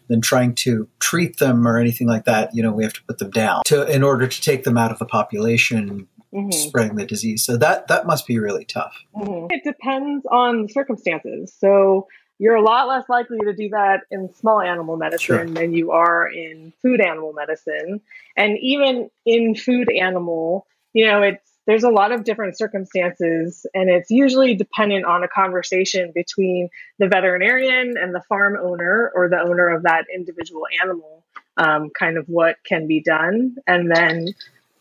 than 0.07 0.21
trying 0.21 0.53
to 0.55 0.87
treat 0.99 1.37
them 1.37 1.67
or 1.67 1.79
anything 1.79 2.07
like 2.07 2.25
that, 2.25 2.53
you 2.53 2.61
know, 2.61 2.71
we 2.71 2.83
have 2.83 2.93
to 2.93 3.03
put 3.05 3.17
them 3.17 3.31
down 3.31 3.63
to 3.65 3.91
in 3.91 4.03
order 4.03 4.27
to 4.27 4.41
take 4.41 4.65
them 4.65 4.77
out 4.77 4.91
of 4.91 4.99
the 4.99 5.05
population. 5.05 6.07
Mm-hmm. 6.33 6.51
spreading 6.51 6.95
the 6.95 7.07
disease 7.07 7.43
so 7.43 7.57
that 7.57 7.87
that 7.87 8.05
must 8.05 8.27
be 8.27 8.37
really 8.37 8.63
tough 8.63 8.95
mm-hmm. 9.15 9.47
it 9.49 9.63
depends 9.63 10.25
on 10.29 10.63
the 10.63 10.69
circumstances 10.69 11.51
so 11.57 12.07
you're 12.37 12.55
a 12.55 12.61
lot 12.61 12.87
less 12.87 13.09
likely 13.09 13.39
to 13.39 13.53
do 13.53 13.69
that 13.69 14.01
in 14.11 14.33
small 14.35 14.61
animal 14.61 14.95
medicine 14.95 15.25
sure. 15.25 15.45
than 15.45 15.73
you 15.73 15.89
are 15.91 16.27
in 16.27 16.71
food 16.83 17.01
animal 17.01 17.33
medicine 17.33 17.99
and 18.37 18.59
even 18.61 19.09
in 19.25 19.55
food 19.55 19.89
animal 19.91 20.67
you 20.93 21.07
know 21.07 21.23
it's 21.23 21.49
there's 21.69 21.83
a 21.83 21.89
lot 21.89 22.11
of 22.11 22.23
different 22.23 22.57
circumstances, 22.57 23.63
and 23.75 23.91
it's 23.91 24.09
usually 24.09 24.55
dependent 24.55 25.05
on 25.05 25.23
a 25.23 25.27
conversation 25.27 26.11
between 26.15 26.67
the 26.97 27.07
veterinarian 27.07 27.93
and 27.95 28.15
the 28.15 28.23
farm 28.27 28.57
owner 28.59 29.11
or 29.13 29.29
the 29.29 29.39
owner 29.39 29.69
of 29.69 29.83
that 29.83 30.05
individual 30.11 30.63
animal, 30.81 31.23
um, 31.57 31.91
kind 31.91 32.17
of 32.17 32.25
what 32.25 32.55
can 32.65 32.87
be 32.87 33.01
done. 33.01 33.55
And 33.67 33.91
then, 33.91 34.29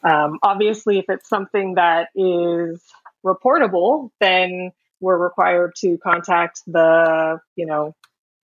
um, 0.03 0.39
obviously, 0.43 0.99
if 0.99 1.07
it's 1.09 1.29
something 1.29 1.75
that 1.75 2.09
is 2.15 2.83
reportable, 3.25 4.11
then 4.21 4.73
we're 5.01 5.19
required 5.19 5.75
to 5.77 5.99
contact 5.99 6.63
the, 6.67 7.39
you 7.57 7.67
know, 7.67 7.95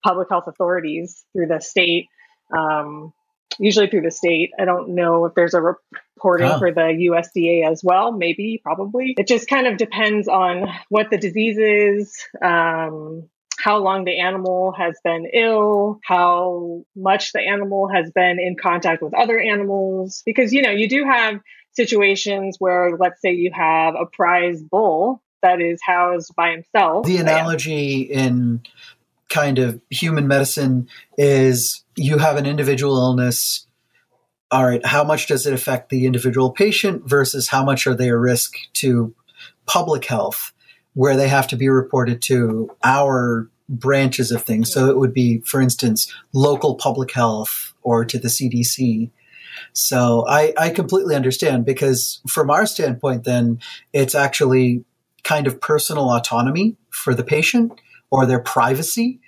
public 0.02 0.28
health 0.30 0.44
authorities 0.46 1.24
through 1.32 1.46
the 1.46 1.60
state 1.60 2.08
um, 2.56 3.12
usually 3.58 3.88
through 3.88 4.02
the 4.02 4.10
state. 4.10 4.50
I 4.58 4.64
don't 4.64 4.94
know 4.94 5.26
if 5.26 5.34
there's 5.34 5.54
a 5.54 5.60
reporting 5.60 6.50
oh. 6.50 6.58
for 6.58 6.72
the 6.72 7.10
USDA 7.10 7.70
as 7.70 7.82
well. 7.84 8.12
Maybe, 8.12 8.60
probably. 8.62 9.14
It 9.16 9.26
just 9.26 9.48
kind 9.48 9.66
of 9.66 9.76
depends 9.76 10.28
on 10.28 10.68
what 10.88 11.10
the 11.10 11.18
disease 11.18 11.58
is, 11.58 12.16
um, 12.42 13.28
how 13.58 13.78
long 13.78 14.04
the 14.04 14.20
animal 14.20 14.72
has 14.72 14.98
been 15.04 15.26
ill, 15.32 16.00
how 16.04 16.84
much 16.96 17.32
the 17.32 17.40
animal 17.40 17.88
has 17.88 18.10
been 18.10 18.38
in 18.40 18.56
contact 18.60 19.02
with 19.02 19.14
other 19.14 19.38
animals. 19.38 20.22
Because, 20.24 20.52
you 20.52 20.62
know, 20.62 20.70
you 20.70 20.88
do 20.88 21.04
have 21.04 21.40
situations 21.72 22.56
where, 22.58 22.96
let's 22.96 23.20
say, 23.20 23.32
you 23.32 23.50
have 23.54 23.94
a 23.94 24.06
prize 24.06 24.62
bull 24.62 25.22
that 25.42 25.60
is 25.60 25.80
housed 25.82 26.34
by 26.34 26.52
himself. 26.52 27.06
The 27.06 27.18
analogy 27.18 28.00
in 28.00 28.62
kind 29.28 29.58
of 29.58 29.80
human 29.90 30.26
medicine 30.26 30.88
is 31.18 31.84
you 31.96 32.18
have 32.18 32.36
an 32.36 32.46
individual 32.46 32.96
illness. 32.96 33.66
All 34.50 34.64
right, 34.64 34.84
how 34.86 35.04
much 35.04 35.26
does 35.26 35.46
it 35.46 35.52
affect 35.52 35.90
the 35.90 36.06
individual 36.06 36.50
patient 36.50 37.08
versus 37.08 37.48
how 37.48 37.64
much 37.64 37.86
are 37.86 37.94
they 37.94 38.08
a 38.08 38.16
risk 38.16 38.54
to 38.74 39.14
public 39.66 40.04
health, 40.04 40.52
where 40.94 41.16
they 41.16 41.28
have 41.28 41.46
to 41.48 41.56
be 41.56 41.68
reported 41.68 42.22
to 42.22 42.70
our 42.82 43.48
branches 43.68 44.30
of 44.30 44.42
things. 44.42 44.72
So 44.72 44.88
it 44.88 44.96
would 44.96 45.14
be, 45.14 45.40
for 45.40 45.60
instance, 45.60 46.12
local 46.32 46.76
public 46.76 47.12
health 47.12 47.74
or 47.82 48.04
to 48.04 48.18
the 48.18 48.28
CDC. 48.28 49.10
So 49.72 50.26
I, 50.28 50.52
I 50.58 50.70
completely 50.70 51.14
understand 51.14 51.64
because 51.64 52.20
from 52.28 52.50
our 52.50 52.66
standpoint, 52.66 53.24
then 53.24 53.60
it's 53.92 54.14
actually 54.14 54.84
kind 55.22 55.46
of 55.46 55.60
personal 55.60 56.10
autonomy 56.10 56.76
for 56.90 57.14
the 57.14 57.24
patient 57.24 57.80
or 58.10 58.26
their 58.26 58.40
privacy. 58.40 59.20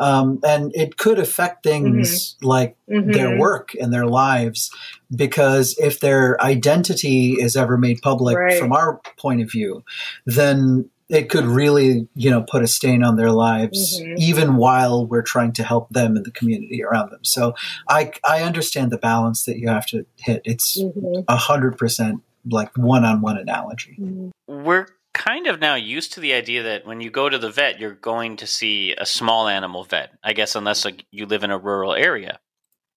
Um, 0.00 0.40
and 0.42 0.72
it 0.74 0.96
could 0.96 1.18
affect 1.18 1.62
things 1.62 2.34
mm-hmm. 2.34 2.46
like 2.46 2.76
mm-hmm. 2.88 3.10
their 3.10 3.38
work 3.38 3.74
and 3.78 3.92
their 3.92 4.06
lives 4.06 4.70
because 5.14 5.76
if 5.78 6.00
their 6.00 6.40
identity 6.40 7.32
is 7.32 7.56
ever 7.56 7.76
made 7.76 8.00
public 8.00 8.38
right. 8.38 8.58
from 8.58 8.72
our 8.72 9.02
point 9.18 9.42
of 9.42 9.50
view, 9.50 9.84
then 10.24 10.88
it 11.12 11.28
could 11.28 11.44
really, 11.44 12.08
you 12.14 12.30
know, 12.30 12.42
put 12.42 12.62
a 12.62 12.66
stain 12.66 13.04
on 13.04 13.16
their 13.16 13.30
lives, 13.30 14.00
mm-hmm. 14.00 14.14
even 14.16 14.56
while 14.56 15.06
we're 15.06 15.22
trying 15.22 15.52
to 15.52 15.62
help 15.62 15.90
them 15.90 16.16
and 16.16 16.24
the 16.24 16.30
community 16.30 16.82
around 16.82 17.10
them. 17.10 17.22
So 17.22 17.54
I, 17.86 18.12
I 18.24 18.42
understand 18.42 18.90
the 18.90 18.96
balance 18.96 19.44
that 19.44 19.58
you 19.58 19.68
have 19.68 19.84
to 19.88 20.06
hit. 20.16 20.40
It's 20.44 20.80
mm-hmm. 20.80 21.20
a 21.28 21.36
hundred 21.36 21.76
percent 21.76 22.22
like 22.50 22.76
one-on-one 22.76 23.36
analogy. 23.36 23.98
Mm-hmm. 24.00 24.64
We're 24.64 24.86
kind 25.12 25.46
of 25.46 25.60
now 25.60 25.74
used 25.74 26.14
to 26.14 26.20
the 26.20 26.32
idea 26.32 26.62
that 26.62 26.86
when 26.86 27.02
you 27.02 27.10
go 27.10 27.28
to 27.28 27.38
the 27.38 27.50
vet, 27.50 27.78
you're 27.78 27.94
going 27.94 28.38
to 28.38 28.46
see 28.46 28.94
a 28.96 29.04
small 29.04 29.48
animal 29.48 29.84
vet. 29.84 30.12
I 30.24 30.32
guess 30.32 30.56
unless 30.56 30.86
like, 30.86 31.04
you 31.10 31.26
live 31.26 31.44
in 31.44 31.50
a 31.50 31.58
rural 31.58 31.92
area. 31.92 32.40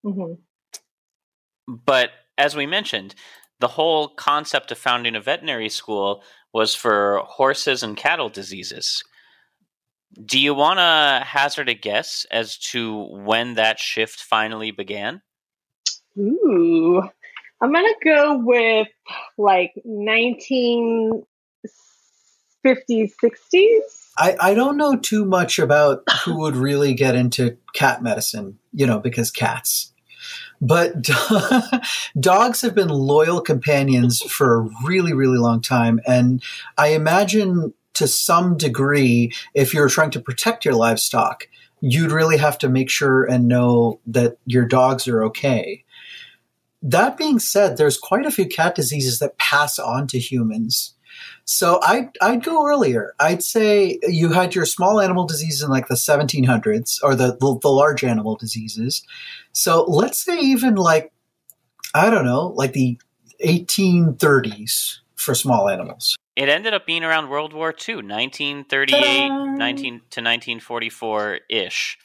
Mm-hmm. 0.06 0.36
But 1.68 2.12
as 2.38 2.56
we 2.56 2.66
mentioned, 2.66 3.14
the 3.60 3.68
whole 3.68 4.08
concept 4.08 4.72
of 4.72 4.78
founding 4.78 5.16
a 5.16 5.22
veterinary 5.22 5.70
school 5.70 6.24
was 6.56 6.74
for 6.74 7.22
horses 7.26 7.84
and 7.84 7.98
cattle 7.98 8.30
diseases. 8.30 9.04
Do 10.24 10.40
you 10.40 10.54
want 10.54 10.80
to 10.80 11.22
hazard 11.28 11.68
a 11.68 11.74
guess 11.74 12.26
as 12.32 12.58
to 12.70 12.98
when 13.12 13.56
that 13.56 13.78
shift 13.78 14.22
finally 14.22 14.72
began? 14.72 15.22
Ooh, 16.18 17.04
I'm 17.62 17.74
going 17.74 17.84
to 17.84 17.96
go 18.06 18.38
with 18.42 18.88
like 19.38 19.74
1950s, 19.86 21.26
60s. 22.66 23.82
I, 24.18 24.38
I 24.40 24.54
don't 24.54 24.78
know 24.78 24.96
too 24.96 25.26
much 25.26 25.60
about 25.60 26.04
who 26.24 26.40
would 26.40 26.56
really 26.56 26.94
get 26.94 27.16
into 27.16 27.58
cat 27.74 28.02
medicine, 28.02 28.60
you 28.72 28.88
know, 28.88 29.00
because 29.00 29.30
cats. 29.30 29.92
But 30.66 30.96
dogs 32.20 32.62
have 32.62 32.74
been 32.74 32.90
loyal 32.90 33.40
companions 33.40 34.22
for 34.22 34.56
a 34.56 34.70
really, 34.84 35.14
really 35.14 35.38
long 35.38 35.62
time. 35.62 36.00
And 36.08 36.42
I 36.78 36.88
imagine 36.90 37.74
to 37.94 38.08
some 38.08 38.58
degree, 38.58 39.32
if 39.54 39.74
you're 39.74 39.90
trying 39.90 40.12
to 40.12 40.20
protect 40.20 40.66
your 40.66 40.74
livestock, 40.74 41.48
you'd 41.82 42.12
really 42.12 42.38
have 42.38 42.58
to 42.60 42.70
make 42.70 42.90
sure 42.90 43.26
and 43.26 43.48
know 43.48 44.00
that 44.08 44.38
your 44.46 44.66
dogs 44.66 45.08
are 45.08 45.24
okay. 45.26 45.84
That 46.82 47.16
being 47.16 47.38
said, 47.38 47.78
there's 47.78 47.98
quite 47.98 48.26
a 48.26 48.32
few 48.32 48.48
cat 48.48 48.74
diseases 48.74 49.20
that 49.20 49.38
pass 49.38 49.78
on 49.78 50.08
to 50.08 50.20
humans. 50.20 50.95
So 51.46 51.80
I'd, 51.84 52.10
I'd 52.22 52.44
go 52.44 52.68
earlier. 52.68 53.14
I'd 53.20 53.44
say 53.44 54.00
you 54.04 54.32
had 54.32 54.56
your 54.56 54.66
small 54.66 55.00
animal 55.00 55.26
disease 55.26 55.62
in 55.62 55.70
like 55.70 55.88
the 55.88 55.96
1700s 55.96 57.00
or 57.04 57.16
the, 57.16 57.38
the, 57.40 57.60
the 57.62 57.70
large 57.70 58.04
animal 58.04 58.36
diseases. 58.36 59.04
So 59.52 59.84
let's 59.84 60.20
say 60.20 60.40
even 60.40 60.76
like, 60.76 61.12
I 61.94 62.10
don't 62.10 62.26
know, 62.26 62.48
like 62.48 62.74
the 62.74 63.00
1830s 63.44 64.98
for 65.16 65.36
small 65.36 65.70
animals. 65.70 66.18
It 66.36 66.50
ended 66.50 66.74
up 66.74 66.86
being 66.86 67.04
around 67.04 67.30
World 67.30 67.54
War 67.54 67.70
II, 67.70 67.96
1938 67.96 69.30
19 69.58 69.94
to 69.94 70.22
1944 70.22 71.40
ish. 71.50 71.98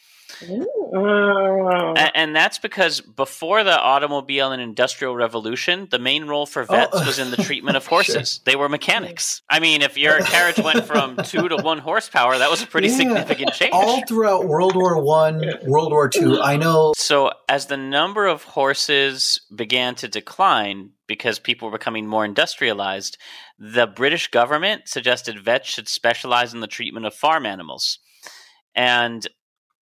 And, 0.43 2.11
and, 2.15 2.37
that's 2.37 2.59
because 2.59 3.01
before 3.01 3.63
the 3.63 3.79
automobile 3.79 4.53
and 4.53 4.61
industrial 4.61 5.15
revolution, 5.15 5.89
the 5.91 5.99
main 5.99 6.25
role 6.25 6.47
for 6.47 6.65
vets 6.65 6.93
oh. 6.95 7.07
was 7.07 7.19
in 7.19 7.31
the 7.31 7.37
treatment 7.43 7.77
of 7.77 7.87
horses. 7.87 8.35
Sure. 8.35 8.43
They 8.45 8.57
were 8.57 8.69
mechanics. 8.69 9.43
I 9.49 9.61
mean, 9.61 9.83
if 9.83 9.99
your 9.99 10.21
carriage 10.21 10.59
went 10.59 10.85
from 10.85 11.17
two 11.25 11.49
to 11.49 11.57
one 11.57 11.79
horsepower, 11.79 12.39
that 12.39 12.51
was 12.51 12.63
a 12.63 12.67
pretty 12.67 12.89
yeah. 12.89 12.97
significant 12.97 13.53
change. 13.53 13.73
All 13.73 14.05
throughout 14.07 14.47
World 14.47 14.75
War 14.75 15.03
One, 15.03 15.45
World 15.65 15.93
War 15.93 16.09
Two, 16.09 16.41
I 16.41 16.57
know. 16.57 16.93
So 16.97 17.31
as 17.49 17.67
the 17.67 17.77
number 17.77 18.27
of 18.27 18.45
horses 18.45 19.43
began 19.55 19.95
to 19.97 20.09
decline 20.09 20.91
because 21.07 21.39
people 21.39 21.69
were 21.69 21.79
becoming 21.79 22.07
more 22.07 22.25
industrialized, 22.25 23.19
the 23.59 23.87
British 23.87 24.29
government 24.29 24.89
suggested 24.89 25.39
vets 25.39 25.69
should 25.69 25.89
specialize 25.89 26.55
in 26.55 26.61
the 26.61 26.67
treatment 26.67 27.05
of 27.05 27.15
farm 27.15 27.45
animals. 27.45 27.99
And 28.75 29.27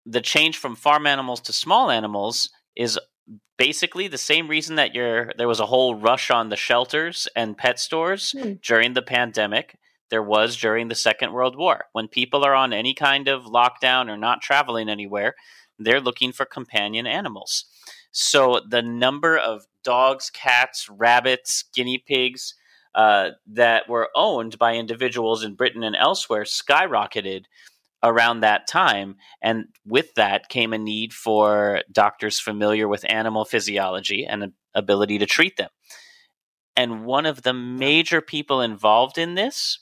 the 0.10 0.22
change 0.22 0.58
from 0.58 0.76
farm 0.76 1.06
animals 1.06 1.42
to 1.42 1.54
small 1.54 1.92
animals 1.92 2.50
is 2.76 2.98
basically 3.58 4.08
the 4.08 4.18
same 4.18 4.48
reason 4.48 4.76
that 4.76 4.96
you're, 4.96 5.32
there 5.38 5.48
was 5.48 5.60
a 5.60 5.66
whole 5.66 5.96
rush 5.96 6.32
on 6.32 6.50
the 6.50 6.56
shelters 6.56 7.28
and 7.36 7.58
pet 7.58 7.80
stores 7.80 8.34
mm. 8.38 8.62
during 8.62 8.94
the 8.94 9.02
pandemic 9.02 9.78
there 10.10 10.24
was 10.24 10.56
during 10.56 10.88
the 10.88 10.96
Second 10.96 11.34
World 11.34 11.58
War. 11.58 11.86
When 11.92 12.08
people 12.08 12.44
are 12.46 12.56
on 12.56 12.74
any 12.74 12.94
kind 12.94 13.28
of 13.28 13.44
lockdown 13.44 14.10
or 14.10 14.18
not 14.18 14.42
traveling 14.42 14.90
anywhere, 14.90 15.36
they're 15.78 16.02
looking 16.02 16.32
for 16.32 16.46
companion 16.46 17.06
animals. 17.06 17.66
So 18.12 18.62
the 18.68 18.82
number 18.82 19.38
of 19.38 19.66
dogs, 19.84 20.30
cats, 20.30 20.90
rabbits, 20.90 21.66
guinea 21.74 21.98
pigs 21.98 22.56
uh, 22.96 23.32
that 23.48 23.88
were 23.88 24.10
owned 24.16 24.58
by 24.58 24.76
individuals 24.76 25.44
in 25.44 25.56
Britain 25.56 25.84
and 25.84 25.96
elsewhere 25.96 26.44
skyrocketed 26.44 27.44
around 28.08 28.40
that 28.40 28.68
time. 28.68 29.16
And 29.42 29.66
with 29.86 30.14
that 30.16 30.50
came 30.50 30.74
a 30.74 30.78
need 30.78 31.14
for 31.14 31.82
doctors 31.92 32.40
familiar 32.40 32.88
with 32.88 33.06
animal 33.10 33.46
physiology 33.46 34.26
and 34.26 34.44
an 34.44 34.54
ability 34.74 35.18
to 35.20 35.26
treat 35.26 35.58
them. 35.58 35.70
And 36.76 37.06
one 37.06 37.26
of 37.26 37.42
the 37.42 37.54
major 37.54 38.22
people 38.22 38.62
involved 38.62 39.18
in 39.18 39.36
this 39.36 39.80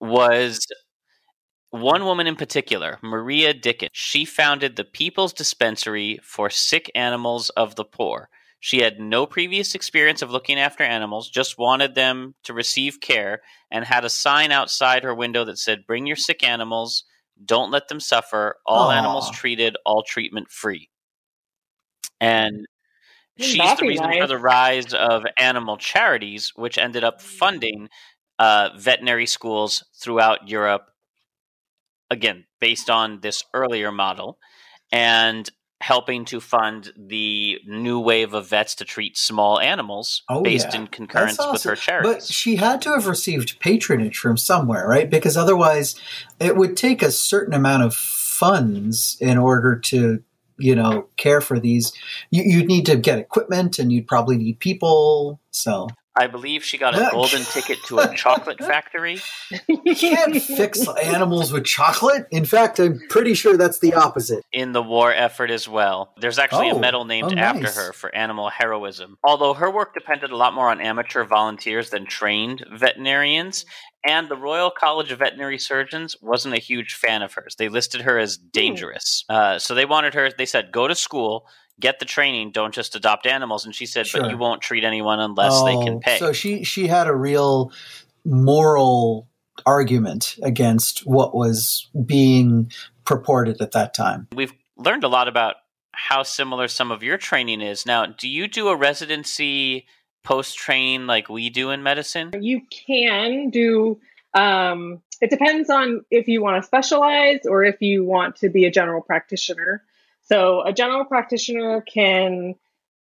was 0.00 0.66
one 1.70 2.04
woman 2.04 2.26
in 2.26 2.36
particular, 2.36 2.98
Maria 3.02 3.54
Dickens. 3.54 3.90
She 3.92 4.24
founded 4.24 4.76
the 4.76 4.84
People's 4.84 5.32
Dispensary 5.32 6.18
for 6.22 6.50
Sick 6.50 6.90
Animals 6.94 7.50
of 7.50 7.76
the 7.76 7.84
Poor. 7.84 8.28
She 8.66 8.82
had 8.82 8.98
no 8.98 9.26
previous 9.26 9.76
experience 9.76 10.22
of 10.22 10.32
looking 10.32 10.58
after 10.58 10.82
animals, 10.82 11.30
just 11.30 11.56
wanted 11.56 11.94
them 11.94 12.34
to 12.42 12.52
receive 12.52 13.00
care, 13.00 13.42
and 13.70 13.84
had 13.84 14.04
a 14.04 14.10
sign 14.10 14.50
outside 14.50 15.04
her 15.04 15.14
window 15.14 15.44
that 15.44 15.58
said, 15.58 15.86
Bring 15.86 16.04
your 16.04 16.16
sick 16.16 16.42
animals, 16.42 17.04
don't 17.44 17.70
let 17.70 17.86
them 17.86 18.00
suffer, 18.00 18.56
all 18.66 18.88
Aww. 18.88 18.96
animals 18.96 19.30
treated, 19.30 19.76
all 19.86 20.02
treatment 20.02 20.50
free. 20.50 20.90
And 22.20 22.66
she's 23.38 23.78
the 23.78 23.86
reason 23.86 24.06
nice. 24.06 24.22
for 24.22 24.26
the 24.26 24.36
rise 24.36 24.92
of 24.92 25.22
animal 25.38 25.76
charities, 25.76 26.50
which 26.56 26.76
ended 26.76 27.04
up 27.04 27.22
funding 27.22 27.88
uh, 28.40 28.70
veterinary 28.76 29.26
schools 29.26 29.84
throughout 30.02 30.48
Europe, 30.48 30.86
again, 32.10 32.46
based 32.60 32.90
on 32.90 33.20
this 33.20 33.44
earlier 33.54 33.92
model. 33.92 34.38
And 34.90 35.48
helping 35.86 36.24
to 36.24 36.40
fund 36.40 36.92
the 36.96 37.60
new 37.64 38.00
wave 38.00 38.34
of 38.34 38.48
vets 38.48 38.74
to 38.74 38.84
treat 38.84 39.16
small 39.16 39.60
animals 39.60 40.24
oh, 40.28 40.42
based 40.42 40.70
yeah. 40.72 40.80
in 40.80 40.86
concurrence 40.88 41.38
awesome. 41.38 41.52
with 41.52 41.62
her 41.62 41.76
charity. 41.76 42.08
But 42.08 42.24
she 42.24 42.56
had 42.56 42.82
to 42.82 42.90
have 42.90 43.06
received 43.06 43.60
patronage 43.60 44.18
from 44.18 44.36
somewhere, 44.36 44.88
right? 44.88 45.08
Because 45.08 45.36
otherwise, 45.36 45.94
it 46.40 46.56
would 46.56 46.76
take 46.76 47.02
a 47.02 47.12
certain 47.12 47.54
amount 47.54 47.84
of 47.84 47.94
funds 47.94 49.16
in 49.20 49.38
order 49.38 49.78
to 49.78 50.24
you 50.58 50.74
know 50.74 51.06
care 51.18 51.40
for 51.40 51.60
these 51.60 51.92
you, 52.30 52.58
would 52.58 52.66
need 52.66 52.86
to 52.86 52.96
get 52.96 53.18
equipment 53.18 53.78
and 53.78 53.92
you'd 53.92 54.06
probably 54.06 54.38
need 54.38 54.58
people 54.58 55.38
so 55.50 55.86
I 56.18 56.26
believe 56.28 56.64
she 56.64 56.78
got 56.78 56.94
a 56.94 57.08
golden 57.12 57.42
ticket 57.42 57.78
to 57.86 57.98
a 57.98 58.14
chocolate 58.16 58.58
factory. 58.58 59.20
You 59.68 59.94
can't 59.94 60.40
fix 60.40 60.86
animals 61.02 61.52
with 61.52 61.64
chocolate. 61.64 62.26
In 62.30 62.44
fact, 62.46 62.78
I'm 62.78 63.00
pretty 63.10 63.34
sure 63.34 63.56
that's 63.56 63.80
the 63.80 63.92
opposite. 63.94 64.42
In 64.52 64.72
the 64.72 64.82
war 64.82 65.12
effort 65.12 65.50
as 65.50 65.68
well. 65.68 66.14
There's 66.20 66.38
actually 66.38 66.70
Oh, 66.70 66.76
a 66.76 66.80
medal 66.80 67.04
named 67.04 67.32
oh, 67.32 67.34
nice. 67.34 67.44
after 67.44 67.70
her 67.70 67.92
for 67.92 68.14
animal 68.14 68.48
heroism. 68.48 69.18
Although 69.24 69.54
her 69.54 69.70
work 69.70 69.92
depended 69.94 70.30
a 70.30 70.36
lot 70.36 70.54
more 70.54 70.70
on 70.70 70.80
amateur 70.80 71.24
volunteers 71.24 71.90
than 71.90 72.06
trained 72.06 72.64
veterinarians, 72.72 73.66
and 74.08 74.28
the 74.28 74.36
Royal 74.36 74.70
College 74.70 75.10
of 75.12 75.18
Veterinary 75.18 75.58
Surgeons 75.58 76.16
wasn't 76.22 76.54
a 76.54 76.58
huge 76.60 76.94
fan 76.94 77.22
of 77.22 77.34
hers. 77.34 77.56
They 77.58 77.68
listed 77.68 78.02
her 78.02 78.18
as 78.18 78.36
dangerous. 78.36 79.24
Uh, 79.28 79.58
so 79.58 79.74
they 79.74 79.84
wanted 79.84 80.14
her, 80.14 80.30
they 80.30 80.46
said, 80.46 80.70
go 80.72 80.86
to 80.88 80.94
school. 80.94 81.46
Get 81.78 81.98
the 81.98 82.04
training. 82.04 82.52
Don't 82.52 82.74
just 82.74 82.96
adopt 82.96 83.26
animals. 83.26 83.66
And 83.66 83.74
she 83.74 83.86
said, 83.86 84.06
Sure. 84.06 84.22
"But 84.22 84.30
you 84.30 84.38
won't 84.38 84.62
treat 84.62 84.84
anyone 84.84 85.20
unless 85.20 85.62
they 85.62 85.74
can 85.74 85.94
Oh, 85.94 86.00
pay." 86.00 86.18
So 86.18 86.32
she 86.32 86.64
she 86.64 86.86
had 86.86 87.06
a 87.06 87.14
real 87.14 87.70
moral 88.24 89.28
argument 89.64 90.36
against 90.42 91.00
what 91.00 91.34
was 91.34 91.88
being 92.04 92.70
purported 93.04 93.60
at 93.60 93.72
that 93.72 93.94
time. 93.94 94.28
We've 94.34 94.52
learned 94.76 95.04
a 95.04 95.08
lot 95.08 95.28
about 95.28 95.56
how 95.92 96.22
similar 96.22 96.68
some 96.68 96.90
of 96.92 97.02
your 97.02 97.16
training 97.16 97.62
is. 97.62 97.86
Now, 97.86 98.06
do 98.06 98.28
you 98.28 98.48
do 98.48 98.68
a 98.68 98.76
residency 98.76 99.86
post 100.22 100.58
training 100.58 101.06
like 101.06 101.28
we 101.28 101.48
do 101.48 101.70
in 101.70 101.82
medicine? 101.82 102.32
You 102.40 102.60
can 102.70 103.48
do, 103.48 103.98
um, 104.34 105.00
it 105.22 105.30
depends 105.30 105.70
on 105.70 106.04
if 106.10 106.28
you 106.28 106.42
want 106.42 106.62
to 106.62 106.66
specialize 106.66 107.46
or 107.48 107.64
if 107.64 107.80
you 107.80 108.04
want 108.04 108.36
to 108.36 108.50
be 108.50 108.66
a 108.66 108.70
general 108.70 109.00
practitioner. 109.00 109.82
So, 110.26 110.62
a 110.62 110.72
general 110.72 111.04
practitioner 111.04 111.82
can 111.82 112.54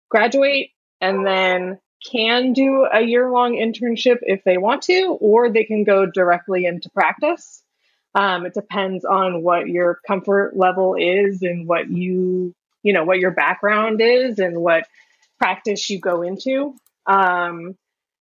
graduate 0.10 0.72
and 1.02 1.26
then 1.26 1.80
can 2.12 2.54
do 2.54 2.88
a 2.92 3.02
year 3.02 3.30
long 3.32 3.54
internship 3.54 4.18
if 4.22 4.44
they 4.44 4.58
want 4.58 4.84
to, 4.84 5.18
or 5.20 5.50
they 5.50 5.64
can 5.64 5.84
go 5.84 6.06
directly 6.06 6.66
into 6.66 6.90
practice. 6.90 7.64
Um, 8.14 8.46
it 8.46 8.54
depends 8.54 9.04
on 9.04 9.44
what 9.44 9.68
your 9.68 10.00
comfort 10.08 10.56
level 10.56 10.96
is 10.96 11.42
and 11.42 11.68
what 11.68 11.90
you, 11.90 12.54
you 12.84 12.94
know, 12.94 13.04
what 13.04 13.20
your 13.20 13.32
background 13.32 14.00
is 14.02 14.40
and 14.40 14.58
what 14.58 14.88
practice 15.40 15.90
you 15.90 16.00
go 16.00 16.22
into. 16.22 16.76
Um, 17.06 17.76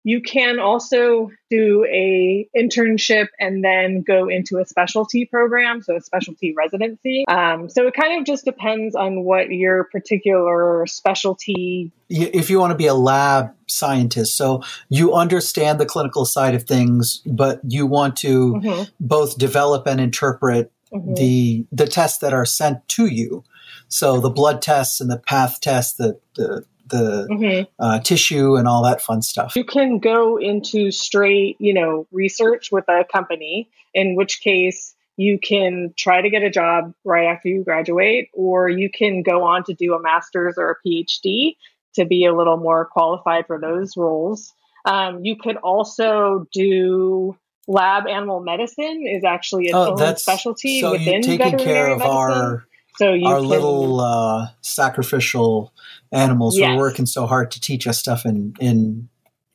you 0.04 0.22
can 0.22 0.60
also 0.60 1.32
do 1.50 1.86
a 1.86 2.48
internship 2.56 3.28
and 3.40 3.64
then 3.64 4.02
go 4.02 4.28
into 4.28 4.58
a 4.58 4.66
specialty 4.66 5.26
program, 5.26 5.82
so 5.82 5.96
a 5.96 6.02
specialty 6.02 6.54
residency. 6.58 7.26
Um, 7.28 7.70
so 7.70 7.88
it 7.88 7.94
kind 7.94 8.20
of 8.20 8.26
just 8.26 8.44
depends 8.44 8.96
on 8.96 9.24
what 9.24 9.50
your 9.50 9.86
particular 9.86 10.86
specialty. 10.88 11.92
If 12.10 12.50
you 12.50 12.60
want 12.60 12.72
to 12.72 12.78
be 12.78 12.88
a 12.88 12.94
lab 12.94 13.54
scientist, 13.68 14.36
so 14.36 14.62
you 14.90 15.14
understand 15.14 15.80
the 15.80 15.86
clinical 15.86 16.26
side 16.26 16.54
of 16.54 16.64
things, 16.64 17.22
but 17.26 17.62
you 17.68 17.86
want 17.86 18.18
to 18.18 18.54
Mhm, 18.56 18.90
both 19.00 19.38
develop 19.38 19.88
and 19.88 20.02
interpret 20.02 20.72
mhm. 20.94 21.16
the 21.16 21.66
the 21.72 21.88
tests 21.88 22.20
that 22.20 22.34
are 22.34 22.46
sent 22.46 22.86
to 22.90 23.06
you. 23.08 23.44
So 23.88 24.20
the 24.20 24.30
blood 24.30 24.62
tests 24.62 25.00
and 25.00 25.10
the 25.10 25.18
path 25.18 25.60
tests, 25.62 25.94
the 25.94 26.20
the 26.36 26.66
the 26.94 27.28
Mhm. 27.30 27.68
uh, 27.80 28.00
tissue 28.00 28.56
and 28.56 28.68
all 28.68 28.84
that 28.84 29.02
fun 29.02 29.22
stuff. 29.22 29.56
You 29.56 29.66
can 29.66 30.00
go 30.00 30.38
into 30.38 30.92
straight, 30.92 31.58
you 31.60 31.74
know, 31.74 32.08
research 32.12 32.72
with 32.72 32.86
a 32.88 33.04
company, 33.12 33.70
in 33.94 34.16
which 34.16 34.42
case 34.42 34.96
you 35.18 35.38
can 35.38 35.94
try 35.98 36.22
to 36.22 36.30
get 36.30 36.42
a 36.42 36.50
job 36.50 36.94
right 37.06 37.26
after 37.26 37.48
you 37.50 37.64
graduate, 37.64 38.30
or 38.34 38.70
you 38.70 38.90
can 38.90 39.22
go 39.22 39.44
on 39.44 39.64
to 39.66 39.74
do 39.74 39.94
a 39.94 40.02
master's 40.02 40.56
or 40.58 40.72
a 40.72 40.76
PhD 40.88 41.56
to 41.96 42.06
be 42.06 42.26
a 42.26 42.34
little 42.36 42.58
more 42.58 42.86
qualified 42.86 43.46
for 43.46 43.60
those 43.60 43.96
roles. 43.96 44.54
Um, 44.86 45.24
you 45.24 45.36
could 45.36 45.58
also 45.58 46.48
do 46.52 47.36
lab 47.68 48.08
animal 48.08 48.42
medicine 48.42 49.06
is 49.08 49.24
actually 49.24 49.66
its 49.66 49.76
Oh, 49.76 49.96
own 49.98 50.16
specialty 50.18 50.82
so 50.82 50.92
within 50.92 51.22
you're 51.24 51.38
taking 51.38 51.38
care 51.60 51.88
veterinary 51.88 51.92
of 51.94 52.00
medicine. 52.00 52.18
our 52.18 52.66
so 52.98 53.14
you 53.14 53.28
our 53.28 53.40
can, 53.40 53.48
little 53.48 54.00
uh, 54.00 54.48
sacrificial 54.62 55.74
animals 56.12 56.58
who 56.58 56.64
are 56.64 56.78
working 56.78 57.06
so 57.06 57.26
hard 57.26 57.52
to 57.52 57.60
teach 57.60 57.88
us 57.88 58.00
stuff 58.00 58.26
in 58.26 58.54
in 58.60 59.10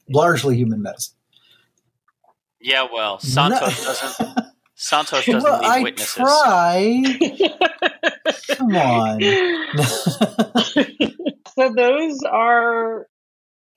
largely 0.09 0.57
human 0.57 0.83
medicine. 0.83 1.15
Yeah, 2.61 2.87
well, 2.93 3.19
Santosh 3.19 3.85
doesn't. 3.85 4.29
Santosh 4.77 5.27
doesn't 5.27 5.43
well, 5.43 5.61
leave 5.61 5.71
I 5.71 5.83
witnesses. 5.83 6.15
tried. 6.15 7.05
Come 8.57 8.77
on. 8.77 9.21
so 11.55 11.73
those 11.75 12.23
are 12.23 13.07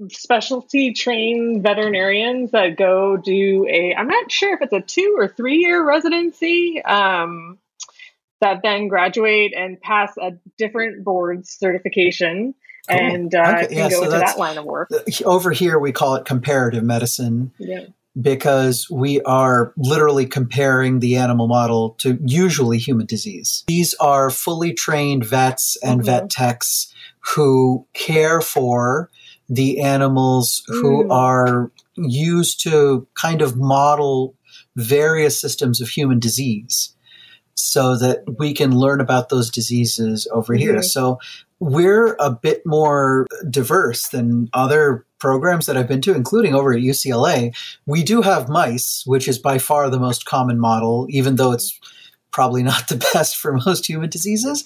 specialty 0.10 0.94
trained 0.94 1.64
veterinarians 1.64 2.52
that 2.52 2.76
go 2.76 3.18
do 3.18 3.68
a 3.70 3.94
i'm 3.94 4.08
not 4.08 4.32
sure 4.32 4.56
if 4.56 4.62
it's 4.62 4.74
a 4.74 4.82
two 4.82 5.14
or 5.16 5.28
three 5.28 5.58
year 5.58 5.86
residency 5.86 6.82
um, 6.82 7.60
that 8.42 8.62
then 8.64 8.88
graduate 8.88 9.54
and 9.56 9.80
pass 9.80 10.12
a 10.18 10.32
different 10.58 11.04
board 11.06 11.48
certification 11.48 12.54
Cool. 12.90 12.98
and 13.00 13.36
uh, 13.36 13.54
Okay, 13.64 13.76
can 13.76 13.90
go 13.90 13.96
so 13.98 14.04
into 14.06 14.18
that 14.18 14.38
line 14.40 14.58
of 14.58 14.66
work 14.66 14.90
Over 15.24 15.52
here, 15.52 15.80
we 15.80 15.92
call 15.92 16.16
it 16.16 16.26
comparative 16.26 16.84
medicine 16.84 17.52
yeah 17.60 17.86
because 18.22 18.90
we 18.92 19.22
are 19.22 19.72
literally 19.78 20.26
comparing 20.26 21.00
the 21.00 21.16
animal 21.16 21.48
model 21.48 21.92
to 22.00 22.20
usually 22.26 22.78
human 22.78 23.06
disease. 23.06 23.64
These 23.68 23.94
are 24.02 24.30
fully 24.30 24.74
trained 24.74 25.24
vets 25.26 25.78
and 25.82 26.02
Mhm. 26.02 26.06
vet 26.06 26.30
techs 26.30 26.94
who 27.22 27.88
care 27.94 28.42
for 28.42 29.10
the 29.48 29.80
animals 29.80 30.62
who 30.68 31.06
Mm. 31.06 31.12
are 31.14 31.72
used 31.96 32.62
to 32.64 33.08
kind 33.14 33.42
of 33.42 33.56
model 33.56 34.36
various 34.76 35.40
systems 35.40 35.80
of 35.80 35.88
human 35.88 36.20
disease 36.20 36.94
so 37.62 37.96
that 37.98 38.24
we 38.40 38.54
can 38.54 38.76
learn 38.78 39.00
about 39.00 39.30
those 39.30 39.50
diseases 39.50 40.28
over 40.32 40.54
here. 40.54 40.78
Mhm. 40.78 40.84
So 40.84 41.20
we're 41.60 42.16
a 42.20 42.32
bit 42.32 42.64
more 42.66 43.28
diverse 43.50 44.10
than 44.10 44.50
other 44.54 45.06
programs 45.20 45.68
that 45.68 45.78
I've 45.78 45.88
been 45.88 46.02
to, 46.02 46.16
including 46.16 46.56
over 46.56 46.74
at 46.74 46.82
UCLA. 46.82 47.54
We 47.86 48.02
do 48.02 48.24
have 48.24 48.50
mice, 48.50 49.04
which 49.06 49.28
is 49.28 49.38
by 49.38 49.60
far 49.60 49.90
the 49.90 50.00
most 50.00 50.26
common 50.26 50.60
model, 50.60 51.06
even 51.10 51.36
though 51.36 51.52
it's 51.52 51.80
probably 52.32 52.64
not 52.64 52.88
the 52.88 52.96
best 53.14 53.38
for 53.38 53.54
most 53.66 53.88
human 53.88 54.10
diseases. 54.10 54.64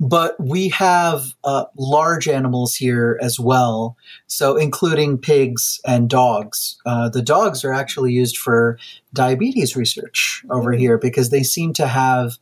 But 0.00 0.36
we 0.38 0.68
have 0.70 1.24
uh, 1.44 1.64
large 1.76 2.28
animals 2.28 2.74
here 2.74 3.18
as 3.22 3.38
well, 3.40 3.96
so 4.26 4.56
including 4.56 5.18
pigs 5.18 5.80
and 5.86 6.08
dogs. 6.08 6.76
Uh, 6.86 7.08
the 7.08 7.22
dogs 7.22 7.64
are 7.64 7.72
actually 7.72 8.12
used 8.12 8.36
for 8.36 8.78
diabetes 9.12 9.76
research 9.76 10.44
over 10.50 10.72
here 10.72 10.98
because 10.98 11.30
they 11.30 11.42
seem 11.42 11.72
to 11.74 11.86
have 11.86 12.32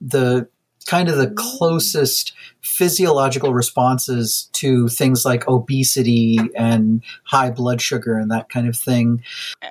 the 0.00 0.48
kind 0.86 1.08
of 1.08 1.16
the 1.16 1.30
closest 1.30 2.32
physiological 2.62 3.52
responses 3.54 4.48
to 4.52 4.88
things 4.88 5.24
like 5.24 5.48
obesity 5.48 6.38
and 6.56 7.02
high 7.24 7.50
blood 7.50 7.80
sugar 7.80 8.18
and 8.18 8.30
that 8.30 8.48
kind 8.48 8.68
of 8.68 8.76
thing. 8.76 9.22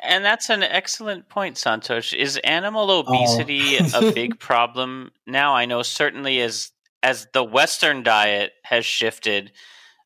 And 0.03 0.23
that's 0.23 0.49
an 0.49 0.63
excellent 0.63 1.29
point, 1.29 1.55
Santosh. 1.55 2.13
Is 2.13 2.37
animal 2.43 2.89
Oh. 2.91 2.99
obesity 2.99 3.77
a 3.77 4.11
big 4.15 4.39
problem 4.39 5.11
now? 5.27 5.55
I 5.55 5.65
know 5.65 5.81
certainly 5.81 6.41
as 6.41 6.71
as 7.01 7.27
the 7.31 7.43
Western 7.43 8.03
diet 8.03 8.51
has 8.63 8.85
shifted, 8.85 9.53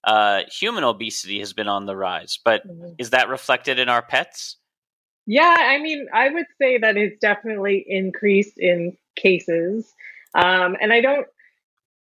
uh, 0.03 0.41
human 0.47 0.83
obesity 0.83 1.39
has 1.39 1.51
been 1.51 1.67
on 1.67 1.87
the 1.87 1.95
rise. 1.95 2.37
But 2.43 2.67
Mhm. 2.67 2.95
is 2.99 3.09
that 3.11 3.29
reflected 3.29 3.79
in 3.79 3.89
our 3.89 4.03
pets? 4.03 4.57
Yeah, 5.25 5.55
I 5.57 5.79
mean, 5.79 6.07
I 6.13 6.29
would 6.29 6.45
say 6.61 6.77
that 6.77 6.97
it's 6.97 7.17
definitely 7.19 7.83
increased 7.87 8.57
in 8.57 8.95
cases. 9.15 9.91
Um, 10.33 10.75
and 10.79 10.91
I 10.91 11.01
don't 11.01 11.27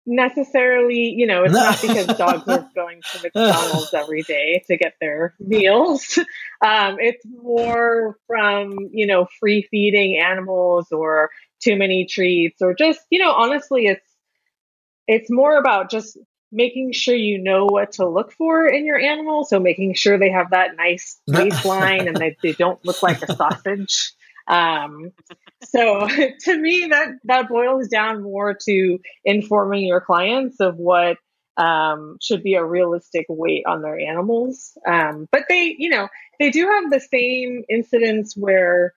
necessarily, 0.06 1.12
you 1.16 1.26
know, 1.26 1.44
it's 1.44 1.52
not 1.52 1.80
because 1.82 2.06
dogs 2.06 2.48
are 2.48 2.70
going 2.74 3.02
to 3.02 3.22
McDonald's 3.22 3.92
every 3.92 4.22
day 4.22 4.62
to 4.68 4.76
get 4.76 4.94
their 5.00 5.34
meals. 5.40 6.18
Um, 6.64 6.96
it's 7.00 7.24
more 7.26 8.16
from, 8.26 8.76
you 8.92 9.06
know, 9.06 9.26
free 9.40 9.66
feeding 9.70 10.18
animals 10.18 10.92
or 10.92 11.30
too 11.62 11.76
many 11.76 12.06
treats 12.06 12.62
or 12.62 12.74
just, 12.74 13.00
you 13.10 13.18
know, 13.18 13.32
honestly, 13.32 13.86
it's, 13.86 14.06
it's 15.08 15.30
more 15.30 15.58
about 15.58 15.90
just 15.90 16.16
making 16.52 16.92
sure 16.92 17.14
you 17.14 17.42
know 17.42 17.66
what 17.66 17.92
to 17.92 18.08
look 18.08 18.32
for 18.32 18.66
in 18.66 18.86
your 18.86 18.98
animal. 18.98 19.44
So 19.44 19.58
making 19.58 19.94
sure 19.94 20.18
they 20.18 20.30
have 20.30 20.50
that 20.50 20.76
nice 20.76 21.20
waistline 21.26 22.08
and 22.08 22.16
that 22.16 22.36
they 22.42 22.52
don't 22.52 22.82
look 22.84 23.02
like 23.02 23.22
a 23.22 23.34
sausage. 23.34 24.12
Um, 24.49 25.12
so 25.64 26.07
to 26.40 26.59
me, 26.59 26.88
that 26.90 27.09
that 27.24 27.49
boils 27.49 27.88
down 27.88 28.22
more 28.22 28.57
to 28.66 28.99
informing 29.24 29.86
your 29.86 30.01
clients 30.01 30.61
of 30.61 30.76
what 30.76 31.18
um, 31.57 32.18
should 32.20 32.42
be 32.42 32.55
a 32.55 32.64
realistic 32.64 33.26
weight 33.28 33.64
on 33.66 33.82
their 33.82 33.99
animals. 33.99 34.76
Um, 34.86 35.26
but 35.32 35.44
they, 35.49 35.74
you 35.78 35.88
know, 35.88 36.09
they 36.38 36.51
do 36.51 36.66
have 36.66 36.90
the 36.90 37.01
same 37.01 37.64
incidents 37.68 38.36
where, 38.36 38.92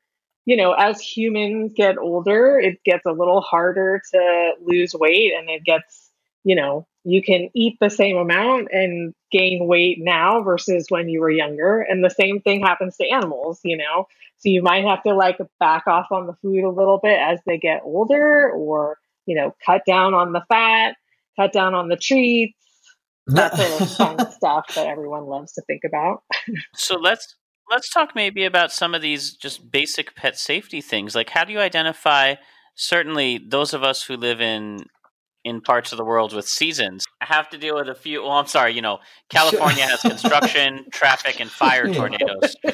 you 0.45 0.58
know, 0.58 0.74
as 0.74 1.00
humans 1.00 1.74
get 1.76 1.97
older, 1.97 2.60
it 2.60 2.84
gets 2.84 3.06
a 3.06 3.12
little 3.14 3.41
harder 3.41 4.02
to 4.12 4.52
lose 4.62 4.93
weight 4.93 5.34
and 5.38 5.50
it 5.50 5.64
gets, 5.64 6.12
you 6.43 6.56
know, 6.56 6.86
you 7.04 7.22
can 7.24 7.50
eat 7.54 7.78
the 7.80 7.89
same 7.89 8.18
amount 8.18 8.68
and 8.72 9.14
gain 9.32 9.68
weight 9.68 9.97
now 10.00 10.43
versus 10.43 10.88
when 10.89 11.08
you 11.10 11.22
were 11.22 11.30
younger. 11.30 11.82
And 11.82 12.04
the 12.04 12.10
same 12.10 12.41
thing 12.41 12.62
happens 12.62 12.97
to 12.97 13.08
animals, 13.08 13.60
you 13.64 13.78
know? 13.78 14.08
So 14.38 14.50
you 14.50 14.62
might 14.62 14.86
have 14.86 15.04
to 15.04 15.14
like 15.14 15.38
back 15.60 15.88
off 15.88 16.08
on 16.12 16.28
the 16.28 16.36
food 16.41 16.64
a 16.64 16.70
little 16.70 17.00
bit 17.02 17.18
as 17.20 17.39
they 17.45 17.58
get 17.58 17.82
older 17.84 18.50
or, 18.52 18.97
you 19.26 19.36
know, 19.36 19.56
cut 19.66 19.84
down 19.86 20.14
on 20.14 20.34
the 20.34 20.43
fat, 20.50 20.95
cut 21.38 21.54
down 21.54 21.74
on 21.74 21.88
the 21.88 21.97
treats. 21.97 22.56
That 23.28 23.56
sort 23.56 23.82
of 23.82 23.91
fun 23.91 24.32
stuff 24.32 24.76
that 24.76 24.88
everyone 24.88 25.26
loves 25.26 25.54
to 25.54 25.62
think 25.68 25.84
about. 25.86 26.24
so 26.76 26.97
let's 26.97 27.36
let's 27.70 27.89
talk 27.89 28.16
maybe 28.16 28.43
about 28.43 28.72
some 28.72 28.95
of 28.95 29.02
these 29.02 29.34
just 29.34 29.72
basic 29.72 30.16
pet 30.16 30.38
safety 30.38 30.82
things. 30.82 31.16
Like 31.16 31.30
how 31.30 31.43
do 31.43 31.54
you 31.54 31.60
identify 31.60 32.36
certainly 32.76 33.38
those 33.38 33.74
of 33.74 33.84
us 33.84 34.04
who 34.04 34.16
live 34.16 34.41
in 34.41 34.86
in 35.50 35.62
parts 35.62 35.91
of 35.91 35.97
the 35.97 36.06
world 36.06 36.34
with 36.34 36.47
seasons. 36.47 37.06
I 37.22 37.26
have 37.26 37.50
to 37.50 37.58
deal 37.58 37.76
with 37.76 37.89
a 37.89 37.95
few 37.95 38.22
well 38.22 38.32
i'm 38.32 38.47
sorry 38.47 38.74
you 38.74 38.82
know 38.82 39.00
california 39.30 39.86
has 39.86 40.02
construction 40.02 40.86
traffic 40.91 41.39
and 41.39 41.50
fire 41.50 41.91
tornadoes. 41.93 42.56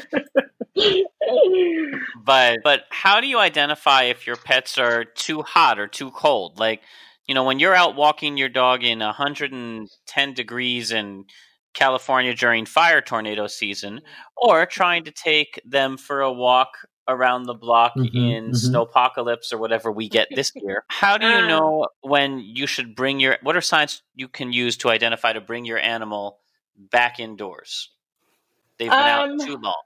But 2.26 2.60
but 2.64 2.82
how 2.90 3.22
do 3.22 3.28
you 3.28 3.40
identify 3.40 4.04
if 4.04 4.26
your 4.26 4.36
pets 4.36 4.78
are 4.78 5.06
too 5.06 5.42
hot 5.44 5.80
or 5.80 5.88
too 5.88 6.12
cold? 6.12 6.60
Like 6.60 6.82
you 7.28 7.36
know 7.36 7.44
when 7.44 7.60
you're 7.60 7.76
out 7.76 7.96
walking 7.96 8.38
your 8.38 8.50
dog 8.50 8.84
in 8.84 9.00
110 9.00 10.34
degrees 10.34 10.92
in 10.92 11.26
california 11.74 12.34
during 12.34 12.66
fire 12.66 13.02
tornado 13.02 13.48
season 13.48 14.00
or 14.38 14.66
trying 14.66 15.04
to 15.04 15.12
take 15.12 15.62
them 15.66 15.98
for 15.98 16.22
a 16.22 16.32
walk 16.32 16.70
around 17.08 17.44
the 17.44 17.54
block 17.54 17.94
mm-hmm, 17.96 18.18
in 18.18 18.52
mm-hmm. 18.52 18.76
snowpocalypse 18.76 19.54
or 19.54 19.58
whatever 19.58 19.92
we 19.92 20.10
get 20.10 20.28
this 20.34 20.52
year 20.56 20.84
how 20.88 21.18
do 21.18 21.28
you 21.28 21.34
uh. 21.34 21.48
know 21.48 21.88
when 22.02 22.40
you 22.40 22.68
should 22.68 22.96
bring 22.96 23.20
your 23.20 23.38
what 23.42 23.56
are 23.56 23.62
signs 23.62 24.02
you 24.16 24.28
can 24.28 24.52
use 24.52 24.78
to 24.78 24.90
identify 24.90 25.34
to 25.34 25.42
bring 25.42 25.66
your 25.66 25.78
animal 25.78 26.40
back 26.92 27.20
indoors 27.20 27.90
they've 28.78 28.90
been 28.90 29.00
um, 29.00 29.40
out 29.40 29.46
too 29.46 29.58
long 29.58 29.82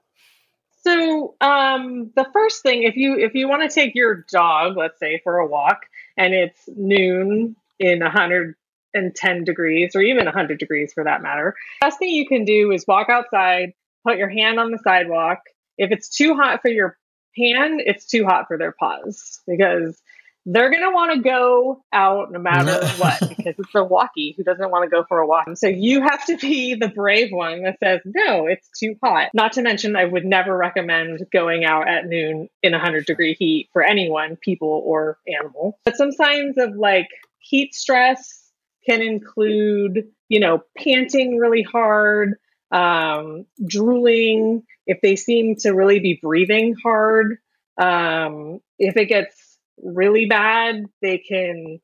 so 0.82 1.34
um, 1.42 2.10
the 2.16 2.26
first 2.32 2.62
thing 2.62 2.84
if 2.84 2.96
you 2.96 3.18
if 3.18 3.34
you 3.34 3.48
want 3.48 3.68
to 3.68 3.74
take 3.74 3.94
your 3.94 4.24
dog 4.32 4.76
let's 4.76 4.98
say 4.98 5.20
for 5.22 5.38
a 5.38 5.46
walk 5.46 5.80
and 6.16 6.34
it's 6.34 6.68
noon 6.74 7.54
in 7.78 8.00
110 8.00 9.44
degrees 9.44 9.94
or 9.94 10.00
even 10.00 10.24
100 10.24 10.58
degrees 10.58 10.92
for 10.92 11.04
that 11.04 11.22
matter 11.22 11.54
best 11.80 11.98
thing 11.98 12.10
you 12.10 12.26
can 12.26 12.44
do 12.44 12.72
is 12.72 12.86
walk 12.88 13.08
outside 13.10 13.72
put 14.06 14.16
your 14.16 14.28
hand 14.28 14.58
on 14.58 14.70
the 14.70 14.78
sidewalk 14.78 15.38
if 15.76 15.90
it's 15.90 16.08
too 16.08 16.34
hot 16.34 16.60
for 16.62 16.68
your 16.68 16.96
hand, 17.36 17.82
it's 17.84 18.06
too 18.06 18.24
hot 18.24 18.46
for 18.48 18.58
their 18.58 18.72
paws 18.72 19.40
because 19.46 20.00
they're 20.46 20.70
going 20.70 20.82
to 20.82 20.90
want 20.90 21.12
to 21.14 21.20
go 21.20 21.84
out 21.92 22.32
no 22.32 22.38
matter 22.38 22.86
what 22.96 23.20
because 23.28 23.54
it's 23.58 23.74
a 23.74 23.84
walkie 23.84 24.34
who 24.36 24.42
doesn't 24.42 24.70
want 24.70 24.84
to 24.84 24.90
go 24.90 25.04
for 25.06 25.18
a 25.18 25.26
walk. 25.26 25.46
So 25.56 25.68
you 25.68 26.02
have 26.02 26.24
to 26.26 26.36
be 26.38 26.74
the 26.74 26.88
brave 26.88 27.30
one 27.30 27.62
that 27.64 27.78
says, 27.78 28.00
no, 28.04 28.46
it's 28.46 28.68
too 28.78 28.96
hot. 29.02 29.30
Not 29.34 29.52
to 29.52 29.62
mention, 29.62 29.96
I 29.96 30.06
would 30.06 30.24
never 30.24 30.56
recommend 30.56 31.26
going 31.32 31.64
out 31.64 31.88
at 31.88 32.06
noon 32.06 32.48
in 32.62 32.72
100 32.72 33.06
degree 33.06 33.36
heat 33.38 33.68
for 33.72 33.82
anyone, 33.82 34.36
people 34.36 34.82
or 34.84 35.18
animal. 35.28 35.78
But 35.84 35.96
some 35.96 36.12
signs 36.12 36.56
of 36.56 36.74
like 36.74 37.08
heat 37.38 37.74
stress 37.74 38.50
can 38.86 39.02
include, 39.02 40.04
you 40.28 40.40
know, 40.40 40.62
panting 40.76 41.36
really 41.36 41.62
hard, 41.62 42.36
um, 42.70 43.46
drooling, 43.64 44.62
if 44.86 45.00
they 45.02 45.16
seem 45.16 45.56
to 45.60 45.70
really 45.70 46.00
be 46.00 46.18
breathing 46.20 46.74
hard, 46.82 47.38
um, 47.80 48.60
if 48.78 48.96
it 48.96 49.06
gets 49.06 49.58
really 49.82 50.26
bad, 50.26 50.84
they 51.02 51.18
can, 51.18 51.80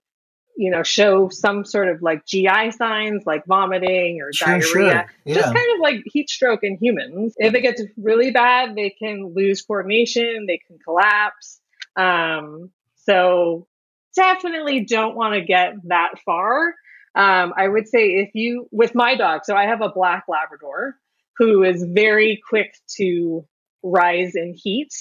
you 0.56 0.70
know, 0.70 0.82
show 0.82 1.28
some 1.28 1.64
sort 1.64 1.88
of 1.88 2.02
like 2.02 2.24
GI 2.26 2.70
signs 2.72 3.24
like 3.26 3.44
vomiting 3.46 4.20
or 4.22 4.32
sure, 4.32 4.48
diarrhea, 4.48 4.62
sure. 4.62 5.04
Yeah. 5.24 5.34
just 5.34 5.54
kind 5.54 5.74
of 5.74 5.80
like 5.80 6.02
heat 6.06 6.30
stroke 6.30 6.60
in 6.62 6.76
humans. 6.78 7.34
If 7.36 7.54
it 7.54 7.62
gets 7.62 7.82
really 7.96 8.30
bad, 8.30 8.74
they 8.74 8.90
can 8.90 9.32
lose 9.34 9.62
coordination, 9.62 10.46
they 10.46 10.60
can 10.66 10.78
collapse. 10.78 11.60
Um, 11.96 12.70
so 12.96 13.66
definitely 14.14 14.84
don't 14.84 15.14
want 15.16 15.34
to 15.34 15.42
get 15.42 15.74
that 15.84 16.14
far. 16.24 16.74
Um, 17.16 17.54
I 17.56 17.66
would 17.66 17.88
say 17.88 18.08
if 18.08 18.30
you, 18.34 18.68
with 18.70 18.94
my 18.94 19.16
dog, 19.16 19.40
so 19.44 19.56
I 19.56 19.64
have 19.64 19.80
a 19.80 19.88
black 19.88 20.24
Labrador 20.28 20.96
who 21.38 21.64
is 21.64 21.82
very 21.82 22.40
quick 22.46 22.76
to 22.98 23.46
rise 23.82 24.34
in 24.34 24.54
heat. 24.54 24.92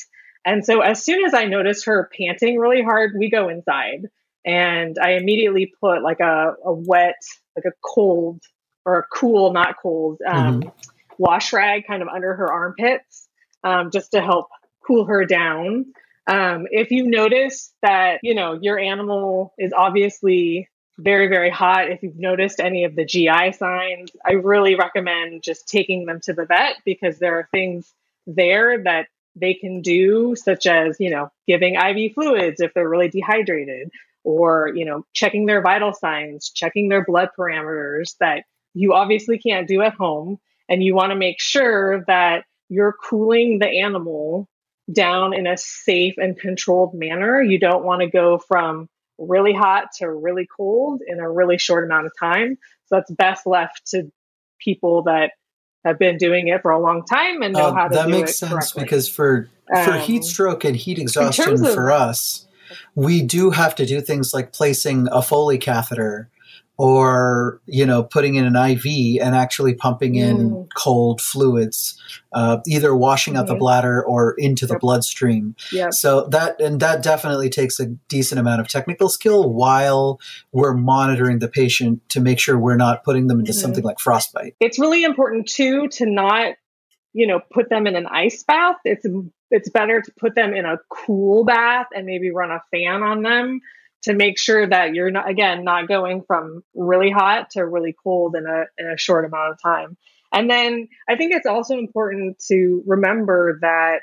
And 0.45 0.65
so 0.65 0.79
as 0.79 1.03
soon 1.03 1.25
as 1.25 1.33
I 1.33 1.45
notice 1.45 1.85
her 1.85 2.09
panting 2.17 2.57
really 2.57 2.81
hard, 2.81 3.13
we 3.17 3.29
go 3.29 3.49
inside 3.49 4.07
and 4.45 4.97
I 5.01 5.13
immediately 5.13 5.73
put 5.81 6.03
like 6.03 6.19
a, 6.21 6.53
a 6.63 6.71
wet, 6.71 7.21
like 7.55 7.65
a 7.65 7.75
cold 7.83 8.41
or 8.85 8.99
a 8.99 9.05
cool, 9.13 9.51
not 9.51 9.75
cold, 9.81 10.19
um, 10.25 10.61
mm-hmm. 10.61 10.69
wash 11.17 11.51
rag 11.51 11.87
kind 11.87 12.01
of 12.01 12.07
under 12.07 12.33
her 12.35 12.51
armpits 12.51 13.27
um, 13.63 13.89
just 13.91 14.11
to 14.11 14.21
help 14.21 14.47
cool 14.85 15.05
her 15.05 15.25
down. 15.25 15.87
Um, 16.27 16.67
if 16.69 16.91
you 16.91 17.07
notice 17.09 17.73
that, 17.81 18.19
you 18.23 18.35
know, 18.35 18.57
your 18.61 18.79
animal 18.79 19.53
is 19.57 19.73
obviously 19.75 20.69
very, 20.97 21.27
very 21.27 21.49
hot. 21.49 21.89
If 21.89 22.03
you've 22.03 22.17
noticed 22.17 22.59
any 22.59 22.85
of 22.85 22.95
the 22.95 23.05
GI 23.05 23.51
signs, 23.53 24.11
I 24.25 24.33
really 24.33 24.75
recommend 24.75 25.43
just 25.43 25.67
taking 25.67 26.05
them 26.05 26.19
to 26.23 26.33
the 26.33 26.45
vet 26.45 26.77
because 26.85 27.19
there 27.19 27.39
are 27.39 27.49
things 27.51 27.93
there 28.27 28.81
that 28.83 29.07
they 29.35 29.53
can 29.53 29.81
do, 29.81 30.35
such 30.35 30.65
as, 30.65 30.97
you 30.99 31.09
know, 31.09 31.29
giving 31.47 31.75
IV 31.75 32.13
fluids 32.13 32.61
if 32.61 32.73
they're 32.73 32.87
really 32.87 33.09
dehydrated, 33.09 33.91
or, 34.23 34.71
you 34.73 34.85
know, 34.85 35.05
checking 35.13 35.45
their 35.45 35.61
vital 35.61 35.93
signs, 35.93 36.49
checking 36.49 36.89
their 36.89 37.03
blood 37.03 37.29
parameters 37.37 38.15
that 38.19 38.45
you 38.73 38.93
obviously 38.93 39.37
can't 39.37 39.67
do 39.67 39.81
at 39.81 39.93
home. 39.93 40.39
And 40.67 40.81
you 40.81 40.95
want 40.95 41.11
to 41.11 41.17
make 41.17 41.39
sure 41.39 42.03
that 42.07 42.45
you're 42.69 42.95
cooling 43.07 43.59
the 43.59 43.67
animal 43.67 44.49
down 44.91 45.33
in 45.33 45.45
a 45.45 45.57
safe 45.57 46.15
and 46.17 46.39
controlled 46.39 46.93
manner. 46.93 47.41
You 47.41 47.59
don't 47.59 47.83
want 47.83 48.01
to 48.01 48.07
go 48.07 48.39
from 48.39 48.89
really 49.17 49.53
hot 49.53 49.87
to 49.97 50.09
really 50.09 50.47
cold 50.55 51.01
in 51.05 51.19
a 51.19 51.29
really 51.29 51.57
short 51.57 51.83
amount 51.83 52.05
of 52.05 52.11
time. 52.19 52.57
So 52.85 52.95
that's 52.95 53.11
best 53.11 53.45
left 53.45 53.87
to 53.91 54.11
people 54.59 55.03
that 55.03 55.31
have 55.85 55.99
been 55.99 56.17
doing 56.17 56.47
it 56.47 56.61
for 56.61 56.71
a 56.71 56.79
long 56.79 57.05
time 57.05 57.41
and 57.41 57.53
know 57.53 57.67
uh, 57.67 57.73
how 57.73 57.87
to 57.87 57.93
do 57.93 57.99
it. 57.99 58.03
that 58.03 58.09
makes 58.09 58.35
sense 58.35 58.51
correctly. 58.51 58.83
because 58.83 59.07
for 59.07 59.49
for 59.67 59.93
um, 59.93 59.99
heat 59.99 60.23
stroke 60.23 60.63
and 60.63 60.75
heat 60.75 60.99
exhaustion 60.99 61.53
of, 61.53 61.73
for 61.73 61.91
us 61.91 62.45
we 62.95 63.21
do 63.21 63.51
have 63.51 63.75
to 63.75 63.85
do 63.85 64.01
things 64.01 64.33
like 64.33 64.51
placing 64.51 65.07
a 65.11 65.21
foley 65.21 65.57
catheter 65.57 66.29
or 66.77 67.61
you 67.65 67.85
know 67.85 68.03
putting 68.03 68.35
in 68.35 68.45
an 68.45 68.55
IV 68.55 69.21
and 69.21 69.35
actually 69.35 69.73
pumping 69.73 70.15
in 70.15 70.49
mm. 70.49 70.67
cold 70.75 71.21
fluids, 71.21 72.01
uh, 72.33 72.57
either 72.67 72.95
washing 72.95 73.37
out 73.37 73.45
mm-hmm. 73.45 73.53
the 73.53 73.59
bladder 73.59 74.03
or 74.03 74.35
into 74.37 74.67
the 74.67 74.77
bloodstream. 74.77 75.55
Yeah. 75.71 75.89
So 75.91 76.27
that 76.27 76.59
and 76.59 76.79
that 76.81 77.01
definitely 77.01 77.49
takes 77.49 77.79
a 77.79 77.87
decent 78.09 78.39
amount 78.39 78.61
of 78.61 78.67
technical 78.67 79.09
skill 79.09 79.51
while 79.51 80.19
we're 80.51 80.73
monitoring 80.73 81.39
the 81.39 81.47
patient 81.47 82.07
to 82.09 82.19
make 82.19 82.39
sure 82.39 82.57
we're 82.57 82.75
not 82.75 83.03
putting 83.03 83.27
them 83.27 83.39
into 83.39 83.51
mm-hmm. 83.51 83.61
something 83.61 83.83
like 83.83 83.99
frostbite. 83.99 84.55
It's 84.59 84.79
really 84.79 85.03
important 85.03 85.47
too 85.47 85.87
to 85.89 86.05
not 86.05 86.55
you 87.13 87.27
know 87.27 87.39
put 87.51 87.69
them 87.69 87.87
in 87.87 87.95
an 87.95 88.07
ice 88.07 88.43
bath. 88.43 88.77
It's 88.83 89.05
it's 89.49 89.69
better 89.69 90.01
to 90.01 90.11
put 90.19 90.35
them 90.35 90.53
in 90.53 90.65
a 90.65 90.77
cool 90.89 91.45
bath 91.45 91.87
and 91.95 92.05
maybe 92.05 92.31
run 92.31 92.51
a 92.51 92.61
fan 92.71 93.03
on 93.03 93.21
them 93.21 93.61
to 94.05 94.13
make 94.13 94.39
sure 94.39 94.67
that 94.67 94.95
you're 94.95 95.11
not 95.11 95.29
again 95.29 95.63
not 95.63 95.87
going 95.87 96.23
from 96.25 96.63
really 96.73 97.11
hot 97.11 97.51
to 97.51 97.65
really 97.65 97.95
cold 98.03 98.35
in 98.35 98.45
a 98.45 98.65
in 98.77 98.89
a 98.89 98.97
short 98.97 99.25
amount 99.25 99.51
of 99.51 99.61
time. 99.61 99.97
And 100.33 100.49
then 100.49 100.87
I 101.09 101.15
think 101.15 101.33
it's 101.33 101.45
also 101.45 101.77
important 101.77 102.39
to 102.47 102.83
remember 102.85 103.59
that 103.61 103.99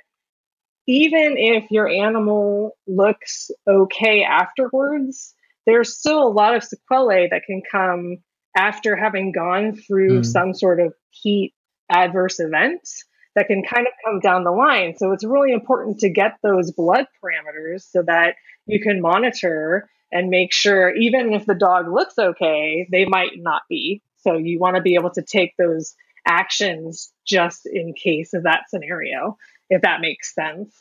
even 0.86 1.36
if 1.36 1.70
your 1.70 1.88
animal 1.88 2.76
looks 2.86 3.50
okay 3.68 4.24
afterwards, 4.24 5.34
there's 5.66 5.96
still 5.96 6.26
a 6.26 6.30
lot 6.32 6.56
of 6.56 6.64
sequelae 6.64 7.28
that 7.30 7.42
can 7.46 7.62
come 7.70 8.18
after 8.56 8.96
having 8.96 9.32
gone 9.32 9.76
through 9.76 10.20
mm. 10.20 10.26
some 10.26 10.54
sort 10.54 10.80
of 10.80 10.92
heat 11.10 11.54
adverse 11.90 12.40
event 12.40 12.88
that 13.34 13.46
can 13.46 13.62
kind 13.62 13.86
of 13.86 13.92
come 14.04 14.20
down 14.20 14.44
the 14.44 14.50
line. 14.50 14.94
So 14.96 15.12
it's 15.12 15.24
really 15.24 15.52
important 15.52 15.98
to 16.00 16.10
get 16.10 16.36
those 16.42 16.70
blood 16.72 17.06
parameters 17.22 17.82
so 17.90 18.02
that 18.06 18.34
you 18.66 18.80
can 18.80 19.00
monitor 19.00 19.88
and 20.10 20.28
make 20.28 20.52
sure, 20.52 20.94
even 20.94 21.32
if 21.32 21.46
the 21.46 21.54
dog 21.54 21.86
looks 21.92 22.18
okay, 22.18 22.86
they 22.92 23.06
might 23.06 23.32
not 23.36 23.62
be. 23.68 24.02
So 24.18 24.36
you 24.36 24.58
want 24.60 24.76
to 24.76 24.82
be 24.82 24.94
able 24.94 25.10
to 25.12 25.22
take 25.22 25.54
those 25.58 25.94
actions 26.26 27.12
just 27.26 27.66
in 27.66 27.94
case 27.94 28.34
of 28.34 28.44
that 28.44 28.64
scenario, 28.68 29.36
if 29.70 29.82
that 29.82 30.00
makes 30.00 30.34
sense. 30.34 30.78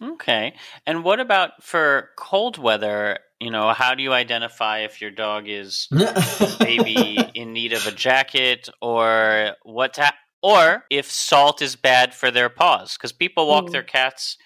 Okay. 0.00 0.54
And 0.86 1.04
what 1.04 1.20
about 1.20 1.62
for 1.62 2.10
cold 2.16 2.58
weather? 2.58 3.18
You 3.40 3.50
know, 3.50 3.72
how 3.72 3.94
do 3.94 4.02
you 4.02 4.12
identify 4.12 4.80
if 4.80 5.00
your 5.00 5.10
dog 5.10 5.48
is 5.48 5.88
maybe 6.60 7.18
in 7.34 7.52
need 7.52 7.72
of 7.72 7.86
a 7.86 7.92
jacket 7.92 8.68
or 8.80 9.56
what 9.62 9.94
ta- 9.94 10.14
or 10.42 10.84
if 10.90 11.10
salt 11.10 11.62
is 11.62 11.76
bad 11.76 12.14
for 12.14 12.30
their 12.30 12.48
paws 12.48 12.96
because 12.96 13.12
people 13.12 13.46
walk 13.46 13.66
mm. 13.66 13.72
their 13.72 13.82
cats 13.82 14.36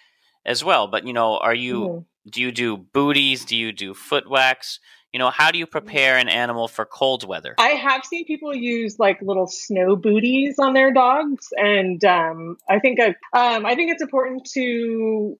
as 0.45 0.63
well. 0.63 0.87
But 0.89 1.07
you 1.07 1.13
know, 1.13 1.39
are 1.39 1.55
you 1.55 1.81
mm. 1.81 2.05
do 2.31 2.41
you 2.41 2.53
do 2.53 2.77
booties? 2.77 3.45
Do 3.45 3.57
you 3.57 3.73
do 3.73 3.95
foot 3.95 4.29
wax? 4.29 4.81
you 5.17 5.19
know, 5.19 5.31
how 5.31 5.51
do 5.51 5.59
you 5.59 5.67
prepare 5.67 6.19
an 6.19 6.29
animal 6.29 6.69
for 6.69 6.85
cold 6.85 7.27
weather? 7.27 7.55
I 7.57 7.69
have 7.69 8.05
seen 8.05 8.27
people 8.27 8.55
use 8.55 8.99
like 8.99 9.23
little 9.23 9.47
snow 9.47 9.97
booties 9.97 10.59
on 10.59 10.75
their 10.75 10.93
dogs, 10.93 11.49
and 11.57 12.05
um, 12.05 12.59
I 12.69 12.81
think 12.81 13.01
I, 13.01 13.09
um, 13.33 13.65
I 13.65 13.75
think 13.77 13.93
it's 13.93 14.03
important 14.03 14.45
to 14.53 15.39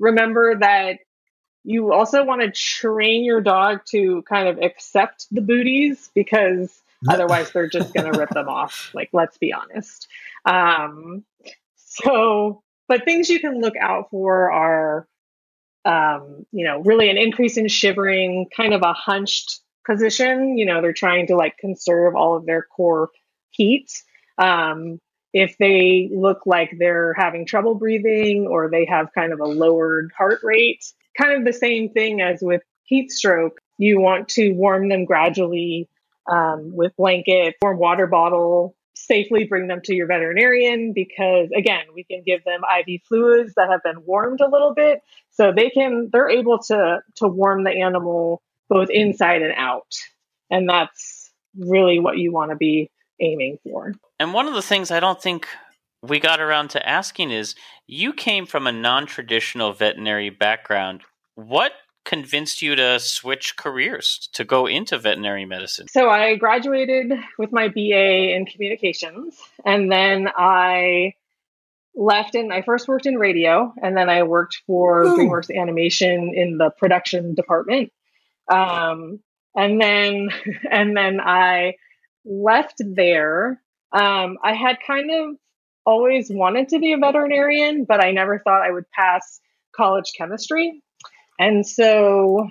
remember 0.00 0.58
that 0.58 0.96
you 1.62 1.92
also 1.92 2.24
want 2.24 2.42
to 2.42 2.50
train 2.50 3.24
your 3.24 3.40
dog 3.40 3.82
to 3.90 4.22
kind 4.22 4.48
of 4.48 4.58
accept 4.58 5.28
the 5.30 5.40
booties 5.40 6.10
because 6.16 6.76
otherwise 7.08 7.50
they're 7.52 7.68
just 7.68 7.94
going 7.94 8.10
to 8.10 8.18
rip 8.18 8.30
them 8.30 8.48
off. 8.48 8.90
Like, 8.94 9.10
let's 9.12 9.38
be 9.38 9.52
honest. 9.52 10.08
Um, 10.44 11.24
so, 11.76 12.62
but 12.88 13.04
things 13.04 13.28
you 13.28 13.40
can 13.40 13.60
look 13.60 13.74
out 13.80 14.10
for 14.10 14.50
are, 14.50 15.06
um, 15.84 16.46
you 16.52 16.64
know, 16.64 16.80
really 16.82 17.10
an 17.10 17.18
increase 17.18 17.56
in 17.56 17.68
shivering, 17.68 18.46
kind 18.56 18.74
of 18.74 18.82
a 18.82 18.92
hunched 18.92 19.60
position. 19.86 20.56
You 20.58 20.66
know, 20.66 20.80
they're 20.80 20.92
trying 20.92 21.26
to 21.28 21.36
like 21.36 21.56
conserve 21.58 22.14
all 22.14 22.36
of 22.36 22.46
their 22.46 22.62
core 22.62 23.10
heat. 23.50 23.90
Um, 24.38 25.00
if 25.32 25.56
they 25.58 26.10
look 26.12 26.40
like 26.44 26.74
they're 26.78 27.14
having 27.14 27.46
trouble 27.46 27.74
breathing 27.74 28.46
or 28.46 28.68
they 28.68 28.84
have 28.84 29.12
kind 29.14 29.32
of 29.32 29.40
a 29.40 29.46
lowered 29.46 30.12
heart 30.16 30.40
rate, 30.42 30.84
kind 31.18 31.32
of 31.32 31.44
the 31.44 31.52
same 31.52 31.88
thing 31.90 32.20
as 32.20 32.40
with 32.42 32.62
heat 32.84 33.10
stroke. 33.10 33.58
You 33.78 33.98
want 34.00 34.28
to 34.30 34.52
warm 34.52 34.88
them 34.88 35.04
gradually 35.04 35.88
um, 36.30 36.74
with 36.74 36.94
blanket, 36.96 37.56
warm 37.62 37.78
water 37.78 38.06
bottle, 38.06 38.76
safely 38.94 39.44
bring 39.44 39.66
them 39.66 39.80
to 39.84 39.94
your 39.94 40.06
veterinarian 40.06 40.92
because 40.92 41.48
again, 41.56 41.84
we 41.94 42.04
can 42.04 42.22
give 42.24 42.44
them 42.44 42.60
IV 42.78 43.00
fluids 43.08 43.54
that 43.56 43.68
have 43.68 43.82
been 43.82 44.04
warmed 44.04 44.40
a 44.40 44.48
little 44.48 44.74
bit, 44.74 45.00
so 45.30 45.52
they 45.52 45.70
can 45.70 46.10
they're 46.12 46.30
able 46.30 46.58
to 46.58 47.00
to 47.16 47.28
warm 47.28 47.64
the 47.64 47.70
animal 47.70 48.42
both 48.68 48.88
inside 48.90 49.42
and 49.42 49.54
out, 49.56 49.94
and 50.50 50.68
that's 50.68 51.30
really 51.58 51.98
what 51.98 52.18
you 52.18 52.32
want 52.32 52.50
to 52.50 52.56
be 52.56 52.90
aiming 53.20 53.58
for. 53.62 53.92
And 54.18 54.32
one 54.32 54.48
of 54.48 54.54
the 54.54 54.62
things 54.62 54.90
I 54.90 55.00
don't 55.00 55.20
think 55.20 55.46
we 56.02 56.18
got 56.18 56.40
around 56.40 56.70
to 56.70 56.88
asking 56.88 57.30
is 57.30 57.54
you 57.86 58.12
came 58.12 58.46
from 58.46 58.66
a 58.66 58.72
non 58.72 59.06
traditional 59.06 59.72
veterinary 59.72 60.30
background. 60.30 61.02
What 61.34 61.72
convinced 62.04 62.62
you 62.62 62.74
to 62.76 62.98
switch 62.98 63.56
careers 63.56 64.28
to 64.32 64.44
go 64.44 64.66
into 64.66 64.98
veterinary 64.98 65.44
medicine? 65.44 65.86
So 65.88 66.08
I 66.08 66.36
graduated 66.36 67.12
with 67.38 67.52
my 67.52 67.68
BA 67.68 68.34
in 68.34 68.46
communications 68.46 69.36
and 69.64 69.90
then 69.90 70.28
I 70.36 71.14
left 71.94 72.34
and 72.34 72.52
I 72.52 72.62
first 72.62 72.88
worked 72.88 73.06
in 73.06 73.16
radio 73.16 73.72
and 73.82 73.96
then 73.96 74.08
I 74.08 74.22
worked 74.22 74.62
for 74.66 75.04
Ooh. 75.04 75.16
DreamWorks 75.16 75.54
Animation 75.54 76.32
in 76.34 76.58
the 76.58 76.70
production 76.70 77.34
department. 77.34 77.92
Um, 78.50 79.20
and 79.54 79.80
then 79.80 80.28
and 80.70 80.96
then 80.96 81.20
I 81.20 81.74
left 82.24 82.76
there. 82.78 83.60
Um, 83.92 84.38
I 84.42 84.54
had 84.54 84.78
kind 84.86 85.10
of 85.10 85.36
always 85.84 86.30
wanted 86.30 86.68
to 86.70 86.78
be 86.78 86.92
a 86.92 86.98
veterinarian, 86.98 87.84
but 87.84 88.02
I 88.02 88.12
never 88.12 88.38
thought 88.38 88.62
I 88.62 88.70
would 88.70 88.90
pass 88.90 89.40
college 89.74 90.12
chemistry. 90.16 90.82
And 91.38 91.66
so 91.66 92.48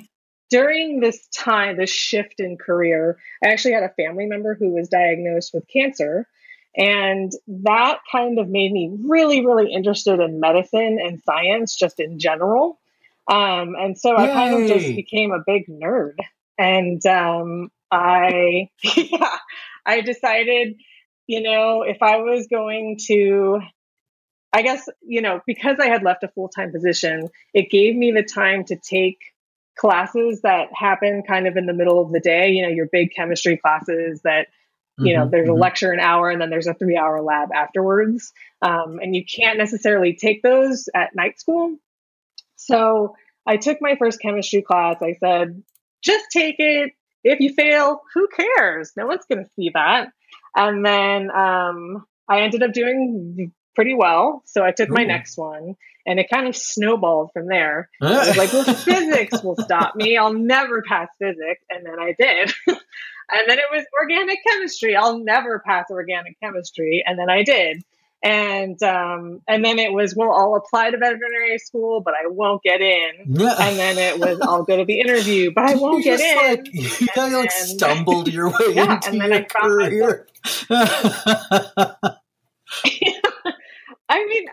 during 0.49 0.99
this 0.99 1.27
time, 1.27 1.77
this 1.77 1.89
shift 1.89 2.39
in 2.39 2.57
career, 2.57 3.17
I 3.43 3.49
actually 3.49 3.73
had 3.73 3.84
a 3.84 3.89
family 3.89 4.25
member 4.25 4.55
who 4.55 4.71
was 4.71 4.89
diagnosed 4.89 5.53
with 5.53 5.67
cancer. 5.67 6.27
And 6.75 7.32
that 7.47 7.99
kind 8.11 8.39
of 8.39 8.47
made 8.47 8.71
me 8.71 8.91
really, 9.05 9.45
really 9.45 9.73
interested 9.73 10.19
in 10.19 10.39
medicine 10.39 10.99
and 11.01 11.21
science 11.23 11.75
just 11.75 11.99
in 11.99 12.19
general. 12.19 12.79
Um, 13.29 13.75
and 13.79 13.97
so 13.97 14.17
Yay. 14.17 14.29
I 14.29 14.34
kind 14.34 14.63
of 14.63 14.69
just 14.69 14.95
became 14.95 15.32
a 15.32 15.43
big 15.45 15.67
nerd. 15.67 16.15
And 16.57 17.05
um, 17.05 17.71
I, 17.91 18.69
yeah, 18.95 19.38
I 19.86 20.01
decided 20.01 20.75
you 21.32 21.41
know, 21.41 21.84
if 21.84 22.01
I 22.01 22.17
was 22.17 22.47
going 22.47 22.97
to, 23.07 23.61
I 24.54 24.64
guess, 24.64 24.88
you 25.02 25.22
know, 25.22 25.41
because 25.47 25.78
I 25.80 25.88
had 25.88 26.04
left 26.04 26.24
a 26.24 26.28
full 26.28 26.49
time 26.49 26.72
position, 26.72 27.30
it 27.54 27.70
gave 27.70 27.95
me 27.95 28.12
the 28.12 28.24
time 28.24 28.66
to 28.66 28.76
take 28.76 29.18
classes 29.78 30.41
that 30.41 30.68
happen 30.74 31.24
kind 31.28 31.47
of 31.47 31.56
in 31.56 31.66
the 31.66 31.74
middle 31.74 32.02
of 32.02 32.12
the 32.12 32.20
day, 32.20 32.49
you 32.52 32.62
know, 32.62 32.70
your 32.70 32.88
big 32.91 33.14
chemistry 33.16 33.58
classes 33.58 34.22
that, 34.24 34.47
you 34.97 35.16
know, 35.16 35.22
mm-hmm, 35.22 35.32
there's 35.32 35.47
a 35.47 35.52
mm-hmm. 35.52 35.62
lecture 35.62 35.91
an 35.91 35.99
hour 35.99 36.30
and 36.30 36.41
then 36.41 36.49
there's 36.49 36.68
a 36.68 36.74
three 36.74 36.97
hour 36.97 37.22
lab 37.22 37.49
afterwards. 37.54 38.34
Um, 38.62 38.99
and 39.02 39.16
you 39.16 39.24
can't 39.26 39.58
necessarily 39.58 40.14
take 40.14 40.43
those 40.43 40.89
at 40.93 41.16
night 41.16 41.39
school. 41.39 41.78
So 42.58 43.16
I 43.47 43.58
took 43.58 43.78
my 43.82 43.95
first 43.95 44.22
chemistry 44.22 44.62
class. 44.62 44.97
I 45.02 45.14
said, 45.14 45.64
just 46.04 46.26
take 46.32 46.58
it. 46.60 46.91
If 47.24 47.39
you 47.39 47.54
fail, 47.54 48.02
who 48.14 48.28
cares? 48.28 48.91
No 48.97 49.08
one's 49.08 49.26
going 49.30 49.45
to 49.45 49.52
see 49.56 49.72
that. 49.74 50.10
And 50.56 50.86
then 50.86 51.32
um, 51.32 52.06
I 52.28 52.41
ended 52.41 52.64
up 52.64 52.74
doing 52.74 53.54
pretty 53.76 53.93
well. 53.93 54.43
So 54.45 54.63
I 54.63 54.72
took 54.72 54.89
Ooh. 54.89 54.93
my 54.93 55.03
next 55.03 55.38
one 55.38 55.76
and 56.05 56.19
it 56.19 56.30
kind 56.32 56.47
of 56.47 56.55
snowballed 56.55 57.32
from 57.34 57.47
there. 57.47 57.89
I 58.01 58.28
was 58.28 58.38
like, 58.38 58.53
well, 58.53 58.63
physics 58.63 59.43
will 59.43 59.55
stop 59.55 59.95
me. 59.95 60.17
I'll 60.17 60.34
never 60.34 60.82
pass 60.82 61.09
physics. 61.19 61.63
And 61.69 61.86
then 61.86 61.99
I 61.99 62.15
did. 62.17 62.51
and 62.67 63.47
then 63.47 63.59
it 63.59 63.65
was 63.72 63.86
organic 64.01 64.39
chemistry. 64.47 64.95
I'll 64.95 65.19
never 65.19 65.59
pass 65.59 65.86
organic 65.91 66.39
chemistry. 66.39 67.03
And 67.05 67.19
then 67.19 67.30
I 67.30 67.43
did 67.43 67.84
and 68.24 68.82
um, 68.84 69.41
and 69.47 69.65
then 69.65 69.80
it 69.80 69.91
was 69.91 70.15
well 70.15 70.32
I'll 70.32 70.55
apply 70.55 70.91
to 70.91 70.97
veterinary 70.97 71.57
school 71.57 72.01
but 72.01 72.13
I 72.13 72.28
won't 72.28 72.61
get 72.61 72.82
in 72.82 73.11
and 73.19 73.80
then 73.80 73.97
it 73.97 74.19
was 74.19 74.39
I'll 74.41 74.63
go 74.63 74.78
to 74.78 74.86
the 74.86 74.99
interview 74.99 75.51
but 75.53 75.63
I 75.65 75.76
won't 75.80 76.03
get 76.03 76.19
in 76.19 76.38
like, 76.38 76.74
you 76.74 77.07
kind 77.07 77.34
of 77.34 77.41
like 77.41 77.51
stumbled 77.51 78.28
your 78.28 78.49
way 78.59 78.74
yeah, 78.74 78.95
into 78.95 79.09
and 79.09 79.22
then 79.22 79.30
your 79.30 79.39
I 79.39 79.43
career 79.43 80.28
I 84.09 84.26
mean 84.26 84.45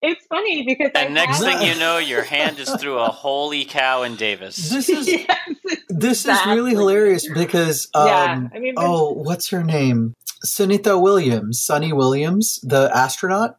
it's 0.00 0.24
funny 0.48 0.64
because 0.64 0.90
and 0.94 1.14
next 1.14 1.40
thing 1.40 1.62
you 1.62 1.78
know 1.78 1.98
your 1.98 2.22
hand 2.34 2.58
is 2.58 2.70
through 2.76 2.98
a 2.98 3.08
holy 3.08 3.64
cow 3.64 4.02
in 4.02 4.16
Davis 4.16 4.56
this 4.70 4.88
is 4.88 5.08
yes, 5.08 5.48
this 5.88 6.24
exactly. 6.24 6.52
is 6.52 6.56
really 6.56 6.70
hilarious 6.72 7.28
because 7.32 7.88
um, 7.94 8.06
yeah, 8.06 8.48
I 8.52 8.58
mean, 8.58 8.74
oh 8.76 9.12
what's 9.12 9.50
her 9.50 9.64
name 9.64 10.14
Sunita 10.44 11.00
Williams, 11.00 11.60
Sunny 11.60 11.92
Williams, 11.92 12.60
the 12.62 12.90
astronaut, 12.94 13.58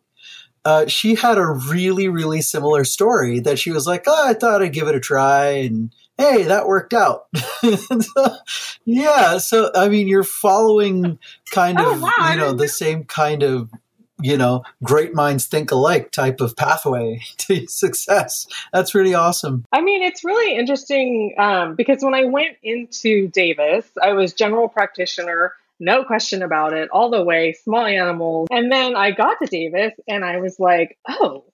uh, 0.66 0.88
she 0.88 1.16
had 1.16 1.38
a 1.38 1.46
really, 1.46 2.08
really 2.08 2.42
similar 2.42 2.84
story 2.84 3.40
that 3.42 3.60
she 3.60 3.72
was 3.72 3.88
like, 3.88 4.04
oh, 4.08 4.28
I 4.28 4.34
thought 4.34 4.62
I'd 4.62 4.74
give 4.74 4.88
it 4.88 4.96
a 4.96 5.00
try. 5.00 5.48
And 5.48 5.94
hey, 6.18 6.44
that 6.44 6.68
worked 6.68 6.94
out. 6.94 7.28
so, 7.62 8.36
yeah. 8.86 9.38
So, 9.38 9.72
I 9.74 9.90
mean, 9.90 10.08
you're 10.08 10.24
following 10.24 11.18
kind 11.52 11.80
oh, 11.80 11.94
of, 11.94 12.02
wow, 12.02 12.30
you 12.32 12.38
know, 12.38 12.54
the 12.54 12.68
same 12.68 13.04
kind 13.06 13.44
of, 13.44 13.70
you 14.22 14.38
know, 14.38 14.64
great 14.84 15.14
minds 15.14 15.46
think 15.46 15.72
alike 15.72 16.12
type 16.12 16.42
of 16.42 16.56
pathway 16.56 17.22
to 17.38 17.68
success. 17.68 18.48
That's 18.74 18.96
really 18.96 19.14
awesome. 19.14 19.66
I 19.72 19.82
mean, 19.82 20.04
it's 20.04 20.24
really 20.24 20.58
interesting 20.58 21.36
um, 21.38 21.76
because 21.76 22.04
when 22.04 22.14
I 22.14 22.26
went 22.26 22.58
into 22.64 23.28
Davis, 23.30 23.86
I 24.02 24.14
was 24.14 24.34
general 24.34 24.68
practitioner 24.68 25.54
no 25.80 26.04
question 26.04 26.44
about 26.44 26.74
it, 26.74 26.90
all 26.92 27.10
the 27.10 27.24
way, 27.24 27.54
small 27.54 27.86
animals. 27.86 28.50
And 28.52 28.72
then 28.72 28.96
I 28.96 29.12
got 29.12 29.38
to 29.40 29.46
Davis 29.46 29.94
and 30.08 30.26
I 30.26 30.38
was 30.38 30.60
like, 30.60 30.98
oh, 31.08 31.46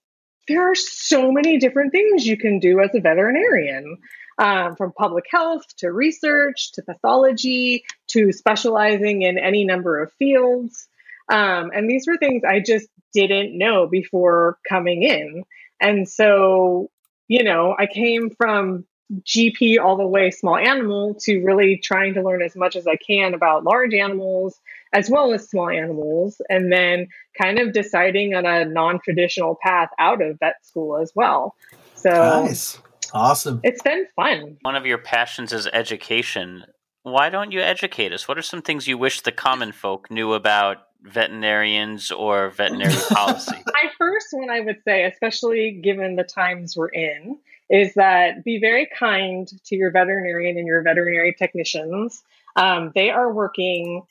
there 0.47 0.71
are 0.71 0.75
so 0.75 1.31
many 1.31 1.57
different 1.57 1.91
things 1.91 2.25
you 2.25 2.37
can 2.37 2.59
do 2.59 2.79
as 2.79 2.89
a 2.93 2.99
veterinarian. 2.99 3.97
Um, 4.37 4.75
from 4.75 4.91
public 4.91 5.23
health 5.31 5.63
to 5.77 5.89
research 5.89 6.73
to 6.73 6.81
pathology 6.81 7.85
to 8.07 8.33
specializing 8.33 9.21
in 9.21 9.37
any 9.37 9.63
number 9.63 10.03
of 10.03 10.11
fields. 10.19 10.89
Um, 11.29 11.71
and 11.73 11.89
these 11.89 12.05
were 12.07 12.17
things 12.17 12.43
I 12.43 12.59
just 12.59 12.87
didn't 13.13 13.57
know 13.57 13.87
before 13.87 14.57
coming 14.67 15.03
in. 15.03 15.43
And 15.79 16.07
so, 16.07 16.89
you 17.27 17.43
know, 17.43 17.75
I 17.77 17.87
came 17.87 18.29
from 18.29 18.85
GP 19.21 19.79
all 19.79 19.97
the 19.97 20.07
way 20.07 20.31
small 20.31 20.57
animal 20.57 21.15
to 21.21 21.43
really 21.43 21.77
trying 21.77 22.13
to 22.15 22.23
learn 22.23 22.41
as 22.41 22.55
much 22.55 22.75
as 22.75 22.87
I 22.87 22.95
can 22.95 23.33
about 23.33 23.63
large 23.63 23.93
animals 23.93 24.59
as 24.93 25.09
well 25.09 25.33
as 25.33 25.49
small 25.49 25.69
animals, 25.69 26.41
and 26.49 26.71
then 26.71 27.07
kind 27.39 27.59
of 27.59 27.73
deciding 27.73 28.33
on 28.33 28.45
a 28.45 28.63
non 28.63 28.99
traditional 29.03 29.57
path 29.61 29.89
out 29.99 30.21
of 30.21 30.39
vet 30.39 30.55
school 30.65 30.97
as 30.97 31.11
well. 31.13 31.53
So 31.95 32.45
nice. 32.45 32.79
Awesome. 33.13 33.59
It's 33.63 33.81
been 33.81 34.07
fun. 34.15 34.57
One 34.61 34.75
of 34.75 34.85
your 34.85 34.97
passions 34.97 35.53
is 35.53 35.67
education. 35.67 36.63
Why 37.03 37.29
don't 37.29 37.51
you 37.51 37.61
educate 37.61 38.13
us? 38.13 38.27
What 38.27 38.37
are 38.37 38.41
some 38.41 38.61
things 38.61 38.87
you 38.87 38.97
wish 38.97 39.21
the 39.21 39.31
common 39.31 39.73
folk 39.73 40.09
knew 40.09 40.33
about 40.33 40.77
veterinarians 41.05 42.11
or 42.11 42.49
veterinary 42.49 42.93
policy? 43.09 43.55
My 43.65 43.89
first 43.97 44.27
one 44.31 44.49
I 44.49 44.61
would 44.61 44.81
say, 44.83 45.05
especially 45.05 45.79
given 45.83 46.15
the 46.15 46.23
times 46.23 46.75
we're 46.75 46.89
in, 46.89 47.37
is 47.69 47.93
that 47.95 48.43
be 48.43 48.59
very 48.59 48.87
kind 48.97 49.47
to 49.65 49.75
your 49.75 49.91
veterinarian 49.91 50.57
and 50.57 50.67
your 50.67 50.81
veterinary 50.83 51.33
technicians. 51.33 52.23
Um, 52.55 52.91
they 52.93 53.09
are 53.09 53.33
working 53.33 54.03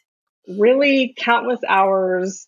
really 0.49 1.15
countless 1.17 1.61
hours 1.67 2.47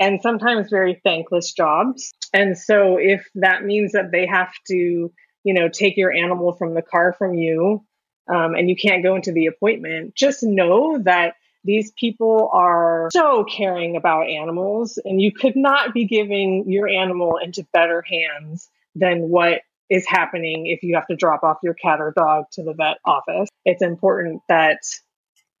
and 0.00 0.20
sometimes 0.22 0.70
very 0.70 1.00
thankless 1.04 1.52
jobs. 1.52 2.12
And 2.32 2.56
so 2.56 2.98
if 2.98 3.26
that 3.36 3.64
means 3.64 3.92
that 3.92 4.10
they 4.10 4.26
have 4.26 4.52
to, 4.68 5.12
you 5.44 5.54
know, 5.54 5.68
take 5.68 5.96
your 5.96 6.12
animal 6.12 6.52
from 6.52 6.74
the 6.74 6.82
car 6.82 7.12
from 7.12 7.34
you 7.34 7.84
um, 8.28 8.54
and 8.54 8.68
you 8.68 8.76
can't 8.76 9.02
go 9.02 9.16
into 9.16 9.32
the 9.32 9.46
appointment, 9.46 10.14
just 10.14 10.42
know 10.42 10.98
that 11.02 11.34
these 11.64 11.92
people 11.92 12.50
are 12.52 13.08
so 13.12 13.44
caring 13.44 13.96
about 13.96 14.28
animals, 14.28 14.98
and 15.04 15.20
you 15.20 15.32
could 15.32 15.56
not 15.56 15.92
be 15.92 16.06
giving 16.06 16.64
your 16.66 16.88
animal 16.88 17.38
into 17.42 17.66
better 17.72 18.02
hands 18.02 18.68
than 18.94 19.28
what 19.28 19.60
is 19.90 20.06
happening 20.06 20.66
if 20.66 20.82
you 20.82 20.94
have 20.94 21.06
to 21.06 21.16
drop 21.16 21.42
off 21.42 21.58
your 21.62 21.74
cat 21.74 22.00
or 22.00 22.12
dog 22.16 22.44
to 22.52 22.62
the 22.62 22.74
vet 22.74 22.98
office. 23.04 23.48
It's 23.64 23.82
important 23.82 24.42
that 24.48 24.80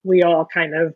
we 0.04 0.22
all 0.22 0.46
kind 0.46 0.74
of 0.74 0.94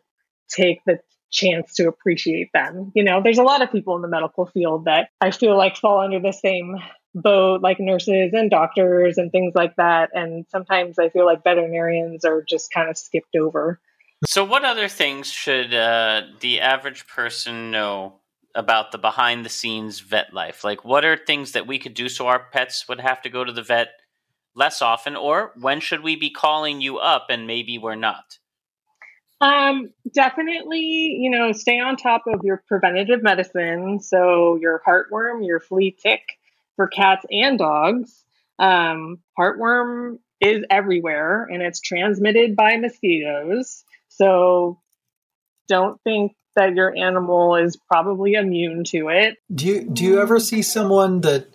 take 0.49 0.81
the 0.85 0.99
chance 1.31 1.73
to 1.75 1.87
appreciate 1.87 2.49
them. 2.53 2.91
You 2.95 3.03
know, 3.03 3.21
there's 3.23 3.39
a 3.39 3.43
lot 3.43 3.63
of 3.63 3.71
people 3.71 3.95
in 3.95 4.03
the 4.03 4.07
medical 4.07 4.45
field 4.45 4.85
that 4.85 5.09
I 5.19 5.31
feel 5.31 5.57
like 5.57 5.77
fall 5.77 5.99
under 5.99 6.19
the 6.19 6.31
same 6.31 6.75
boat, 7.15 7.61
like 7.61 7.79
nurses 7.79 8.33
and 8.33 8.49
doctors 8.49 9.17
and 9.17 9.31
things 9.31 9.53
like 9.55 9.75
that. 9.77 10.11
And 10.13 10.45
sometimes 10.49 10.99
I 10.99 11.09
feel 11.09 11.25
like 11.25 11.43
veterinarians 11.43 12.23
are 12.23 12.43
just 12.47 12.71
kind 12.71 12.89
of 12.89 12.97
skipped 12.97 13.35
over. 13.35 13.79
So, 14.25 14.43
what 14.43 14.63
other 14.63 14.87
things 14.87 15.29
should 15.29 15.73
uh, 15.73 16.23
the 16.39 16.61
average 16.61 17.07
person 17.07 17.71
know 17.71 18.19
about 18.55 18.91
the 18.91 18.97
behind 18.97 19.45
the 19.45 19.49
scenes 19.49 19.99
vet 19.99 20.33
life? 20.33 20.63
Like, 20.63 20.85
what 20.85 21.03
are 21.03 21.17
things 21.17 21.53
that 21.53 21.67
we 21.67 21.79
could 21.79 21.93
do 21.93 22.07
so 22.07 22.27
our 22.27 22.39
pets 22.51 22.87
would 22.87 22.99
have 22.99 23.21
to 23.23 23.29
go 23.29 23.43
to 23.43 23.51
the 23.51 23.61
vet 23.61 23.89
less 24.55 24.81
often? 24.81 25.15
Or 25.15 25.51
when 25.59 25.79
should 25.79 26.03
we 26.03 26.15
be 26.15 26.29
calling 26.29 26.79
you 26.79 26.97
up 26.97 27.27
and 27.29 27.47
maybe 27.47 27.77
we're 27.77 27.95
not? 27.95 28.39
Um, 29.41 29.89
definitely, 30.13 31.17
you 31.19 31.29
know, 31.29 31.51
stay 31.51 31.79
on 31.79 31.97
top 31.97 32.23
of 32.27 32.41
your 32.43 32.63
preventative 32.67 33.21
medicine. 33.23 33.99
So, 33.99 34.55
your 34.55 34.81
heartworm, 34.87 35.45
your 35.45 35.59
flea 35.59 35.91
tick 35.91 36.21
for 36.75 36.87
cats 36.87 37.25
and 37.29 37.57
dogs. 37.57 38.23
Um, 38.57 39.19
heartworm 39.37 40.19
is 40.39 40.63
everywhere 40.69 41.47
and 41.51 41.61
it's 41.61 41.81
transmitted 41.81 42.55
by 42.55 42.77
mosquitoes. 42.77 43.83
So, 44.15 44.79
don't 45.67 45.99
think 46.03 46.33
that 46.55 46.75
your 46.75 46.95
animal 46.95 47.55
is 47.55 47.77
probably 47.87 48.33
immune 48.33 48.83
to 48.85 49.09
it. 49.09 49.37
Do 49.53 49.67
you 49.67 49.89
do 49.89 50.03
you 50.03 50.21
ever 50.21 50.39
see 50.39 50.61
someone 50.61 51.21
that 51.21 51.47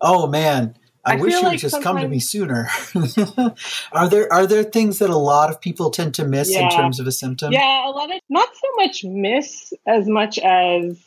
oh 0.00 0.26
man, 0.26 0.76
I, 1.04 1.14
I 1.14 1.16
wish 1.16 1.32
you 1.32 1.42
like 1.42 1.52
would 1.52 1.60
just 1.60 1.82
come 1.82 1.98
to 1.98 2.08
me 2.08 2.20
sooner. 2.20 2.68
are 3.92 4.08
there 4.08 4.32
are 4.32 4.46
there 4.46 4.64
things 4.64 4.98
that 5.00 5.10
a 5.10 5.16
lot 5.16 5.50
of 5.50 5.60
people 5.60 5.90
tend 5.90 6.14
to 6.14 6.24
miss 6.24 6.52
yeah. 6.52 6.64
in 6.64 6.70
terms 6.70 7.00
of 7.00 7.06
a 7.06 7.12
symptom? 7.12 7.52
Yeah, 7.52 7.88
a 7.88 7.90
lot 7.90 8.14
of 8.14 8.20
not 8.28 8.48
so 8.54 8.68
much 8.76 9.04
miss 9.04 9.72
as 9.86 10.06
much 10.06 10.38
as 10.38 11.00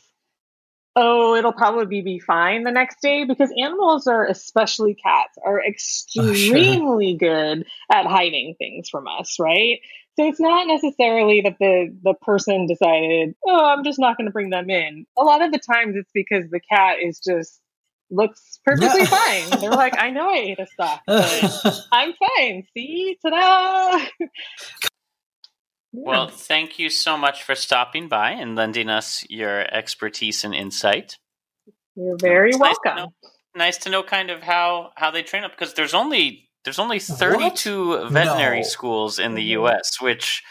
oh, 1.00 1.36
it'll 1.36 1.52
probably 1.52 2.02
be 2.02 2.18
fine 2.18 2.64
the 2.64 2.72
next 2.72 3.00
day 3.00 3.24
because 3.24 3.52
animals 3.62 4.08
are, 4.08 4.26
especially 4.26 4.94
cats, 4.94 5.38
are 5.44 5.64
extremely 5.64 7.14
oh, 7.14 7.18
sure. 7.18 7.18
good 7.18 7.66
at 7.90 8.04
hiding 8.04 8.56
things 8.58 8.88
from 8.88 9.06
us, 9.06 9.36
right? 9.38 9.78
So 10.16 10.26
it's 10.26 10.40
not 10.40 10.66
necessarily 10.66 11.42
that 11.42 11.56
the 11.60 11.96
the 12.02 12.14
person 12.14 12.66
decided, 12.66 13.36
oh, 13.46 13.64
I'm 13.64 13.84
just 13.84 14.00
not 14.00 14.16
going 14.16 14.26
to 14.26 14.32
bring 14.32 14.50
them 14.50 14.68
in. 14.68 15.06
A 15.16 15.22
lot 15.22 15.40
of 15.40 15.52
the 15.52 15.60
times 15.60 15.94
it's 15.94 16.10
because 16.12 16.50
the 16.50 16.60
cat 16.60 16.96
is 17.00 17.20
just 17.20 17.60
looks 18.10 18.58
perfectly 18.64 19.06
fine. 19.06 19.60
They're 19.60 19.70
like, 19.70 19.94
I 19.96 20.10
know 20.10 20.28
I 20.28 20.38
ate 20.38 20.58
a 20.58 20.66
sock, 20.76 21.02
but 21.06 21.80
I'm 21.92 22.12
fine. 22.36 22.64
See, 22.74 23.16
ta-da! 23.24 24.04
Well, 25.92 26.28
thank 26.28 26.78
you 26.78 26.90
so 26.90 27.16
much 27.16 27.42
for 27.42 27.54
stopping 27.54 28.08
by 28.08 28.32
and 28.32 28.54
lending 28.54 28.88
us 28.88 29.24
your 29.28 29.60
expertise 29.74 30.44
and 30.44 30.54
insight. 30.54 31.16
You're 31.96 32.18
very 32.18 32.50
it's 32.50 32.58
welcome. 32.58 32.94
Nice 32.94 32.94
to, 32.94 33.00
know, 33.00 33.12
nice 33.56 33.78
to 33.78 33.90
know 33.90 34.02
kind 34.02 34.30
of 34.30 34.42
how 34.42 34.90
how 34.96 35.10
they 35.10 35.22
train 35.22 35.44
up 35.44 35.52
because 35.52 35.74
there's 35.74 35.94
only 35.94 36.48
there's 36.64 36.78
only 36.78 36.98
32 36.98 37.88
what? 37.88 38.12
veterinary 38.12 38.58
no. 38.58 38.62
schools 38.62 39.18
in 39.18 39.34
the 39.34 39.40
mm-hmm. 39.40 39.62
U.S., 39.62 40.00
which 40.00 40.42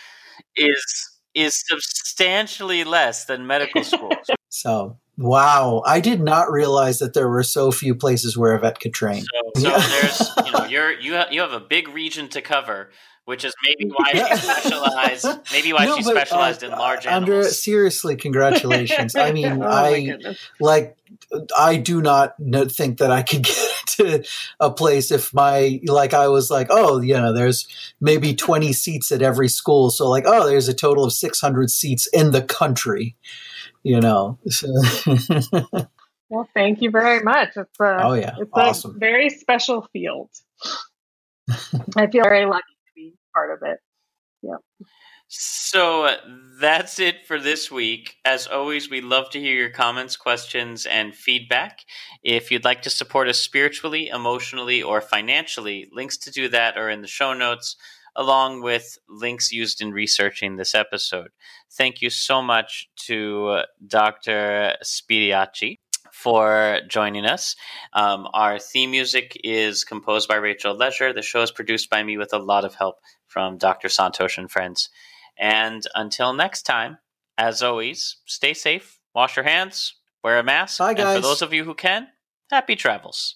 is 0.56 1.18
is 1.36 1.64
substantially 1.68 2.84
less 2.84 3.26
than 3.26 3.46
medical 3.46 3.84
schools. 3.84 4.16
so, 4.50 4.98
wow, 5.18 5.84
I 5.86 6.00
did 6.00 6.20
not 6.20 6.52
realize 6.52 6.98
that 6.98 7.14
there 7.14 7.30
were 7.30 7.44
so 7.44 7.72
few 7.72 7.94
places 7.94 8.36
where 8.36 8.54
a 8.54 8.60
vet 8.60 8.80
could 8.80 8.94
train. 8.94 9.24
So, 9.24 9.52
so 9.62 9.70
there's 9.70 10.32
you 10.46 10.52
know 10.52 10.66
you're 10.66 11.00
you 11.00 11.14
have, 11.14 11.32
you 11.32 11.42
have 11.42 11.54
a 11.54 11.60
big 11.60 11.90
region 11.90 12.28
to 12.30 12.42
cover 12.42 12.90
which 13.28 13.44
is 13.44 13.54
maybe 13.66 13.92
why 13.94 14.14
she 14.14 14.38
specialized. 14.38 15.28
Maybe 15.52 15.74
why 15.74 15.84
no, 15.86 15.98
she 15.98 16.04
but, 16.04 16.12
specialized 16.12 16.64
uh, 16.64 16.68
in 16.68 16.72
large 16.72 17.06
animals. 17.06 17.30
Andrea, 17.30 17.44
seriously, 17.44 18.16
congratulations! 18.16 19.18
I 19.18 19.32
mean, 19.34 19.62
oh, 19.62 19.68
I 19.68 20.18
like. 20.62 20.98
I 21.58 21.76
do 21.76 22.02
not 22.02 22.36
think 22.72 23.00
that 23.00 23.12
I 23.12 23.24
could 23.24 23.44
get 23.44 23.72
to 23.98 24.24
a 24.62 24.72
place 24.72 25.12
if 25.12 25.34
my 25.34 25.82
like 25.88 26.14
I 26.14 26.30
was 26.30 26.50
like, 26.50 26.68
oh, 26.70 27.02
you 27.02 27.16
know, 27.16 27.34
there's 27.34 27.68
maybe 28.00 28.34
20 28.34 28.72
seats 28.72 29.12
at 29.12 29.22
every 29.22 29.50
school, 29.50 29.90
so 29.90 30.10
like, 30.10 30.24
oh, 30.26 30.48
there's 30.48 30.70
a 30.70 30.74
total 30.74 31.04
of 31.04 31.12
600 31.12 31.70
seats 31.70 32.08
in 32.14 32.32
the 32.32 32.42
country, 32.42 33.18
you 33.84 34.00
know. 34.00 34.40
So 34.48 34.70
well, 36.30 36.48
thank 36.54 36.82
you 36.82 36.92
very 36.92 37.22
much. 37.24 37.50
It's 37.58 37.80
a, 37.82 38.06
oh 38.06 38.14
yeah, 38.14 38.36
it's 38.40 38.52
awesome. 38.54 38.96
a 38.96 39.00
very 39.00 39.30
special 39.30 39.86
field. 39.92 40.30
I 41.98 42.08
feel 42.08 42.24
very 42.24 42.46
lucky 42.46 42.77
part 43.38 43.52
of 43.52 43.68
it. 43.68 43.80
Yeah. 44.42 44.58
So 45.30 46.16
that's 46.62 47.00
it 47.00 47.28
for 47.28 47.40
this 47.40 47.70
week. 47.70 48.16
As 48.24 48.48
always, 48.48 48.90
we 48.90 49.02
love 49.02 49.30
to 49.32 49.40
hear 49.40 49.56
your 49.56 49.70
comments, 49.70 50.16
questions, 50.16 50.86
and 50.86 51.14
feedback. 51.14 51.80
If 52.24 52.50
you'd 52.50 52.64
like 52.64 52.82
to 52.84 52.90
support 52.90 53.28
us 53.28 53.38
spiritually, 53.38 54.08
emotionally, 54.08 54.82
or 54.82 55.02
financially, 55.02 55.90
links 55.92 56.18
to 56.20 56.32
do 56.32 56.48
that 56.50 56.78
are 56.78 56.90
in 56.90 57.02
the 57.02 57.08
show 57.08 57.34
notes, 57.34 57.76
along 58.16 58.64
with 58.64 58.98
links 59.10 59.52
used 59.52 59.82
in 59.82 59.92
researching 59.92 60.56
this 60.56 60.74
episode. 60.74 61.30
Thank 61.74 62.02
you 62.02 62.10
so 62.10 62.42
much 62.42 62.90
to 63.08 63.48
uh, 63.48 63.64
Dr. 63.86 64.78
Spediacci 64.84 65.80
for 66.14 66.80
joining 66.88 67.26
us. 67.26 67.56
Um, 67.94 68.28
our 68.34 68.60
theme 68.60 68.92
music 68.92 69.40
is 69.44 69.84
composed 69.84 70.28
by 70.28 70.36
Rachel 70.36 70.76
Leisure. 70.76 71.14
The 71.14 71.22
show 71.22 71.42
is 71.42 71.52
produced 71.52 71.90
by 71.90 72.04
me 72.04 72.18
with 72.18 72.34
a 72.34 72.38
lot 72.38 72.66
of 72.66 72.76
help 72.76 72.98
from 73.26 73.58
Dr. 73.58 73.88
Santosh 73.88 74.38
and 74.38 74.50
friends. 74.50 74.90
And 75.38 75.84
until 75.96 76.34
next 76.34 76.64
time, 76.64 76.98
as 77.38 77.62
always, 77.62 78.18
stay 78.26 78.54
safe, 78.54 79.00
wash 79.14 79.36
your 79.36 79.46
hands, 79.46 79.94
wear 80.24 80.40
a 80.40 80.44
mask. 80.44 80.80
Bye, 80.80 80.94
guys. 80.94 81.16
And 81.16 81.16
for 81.16 81.28
those 81.28 81.42
of 81.42 81.54
you 81.54 81.64
who 81.64 81.76
can, 81.76 82.08
happy 82.50 82.76
travels. 82.76 83.36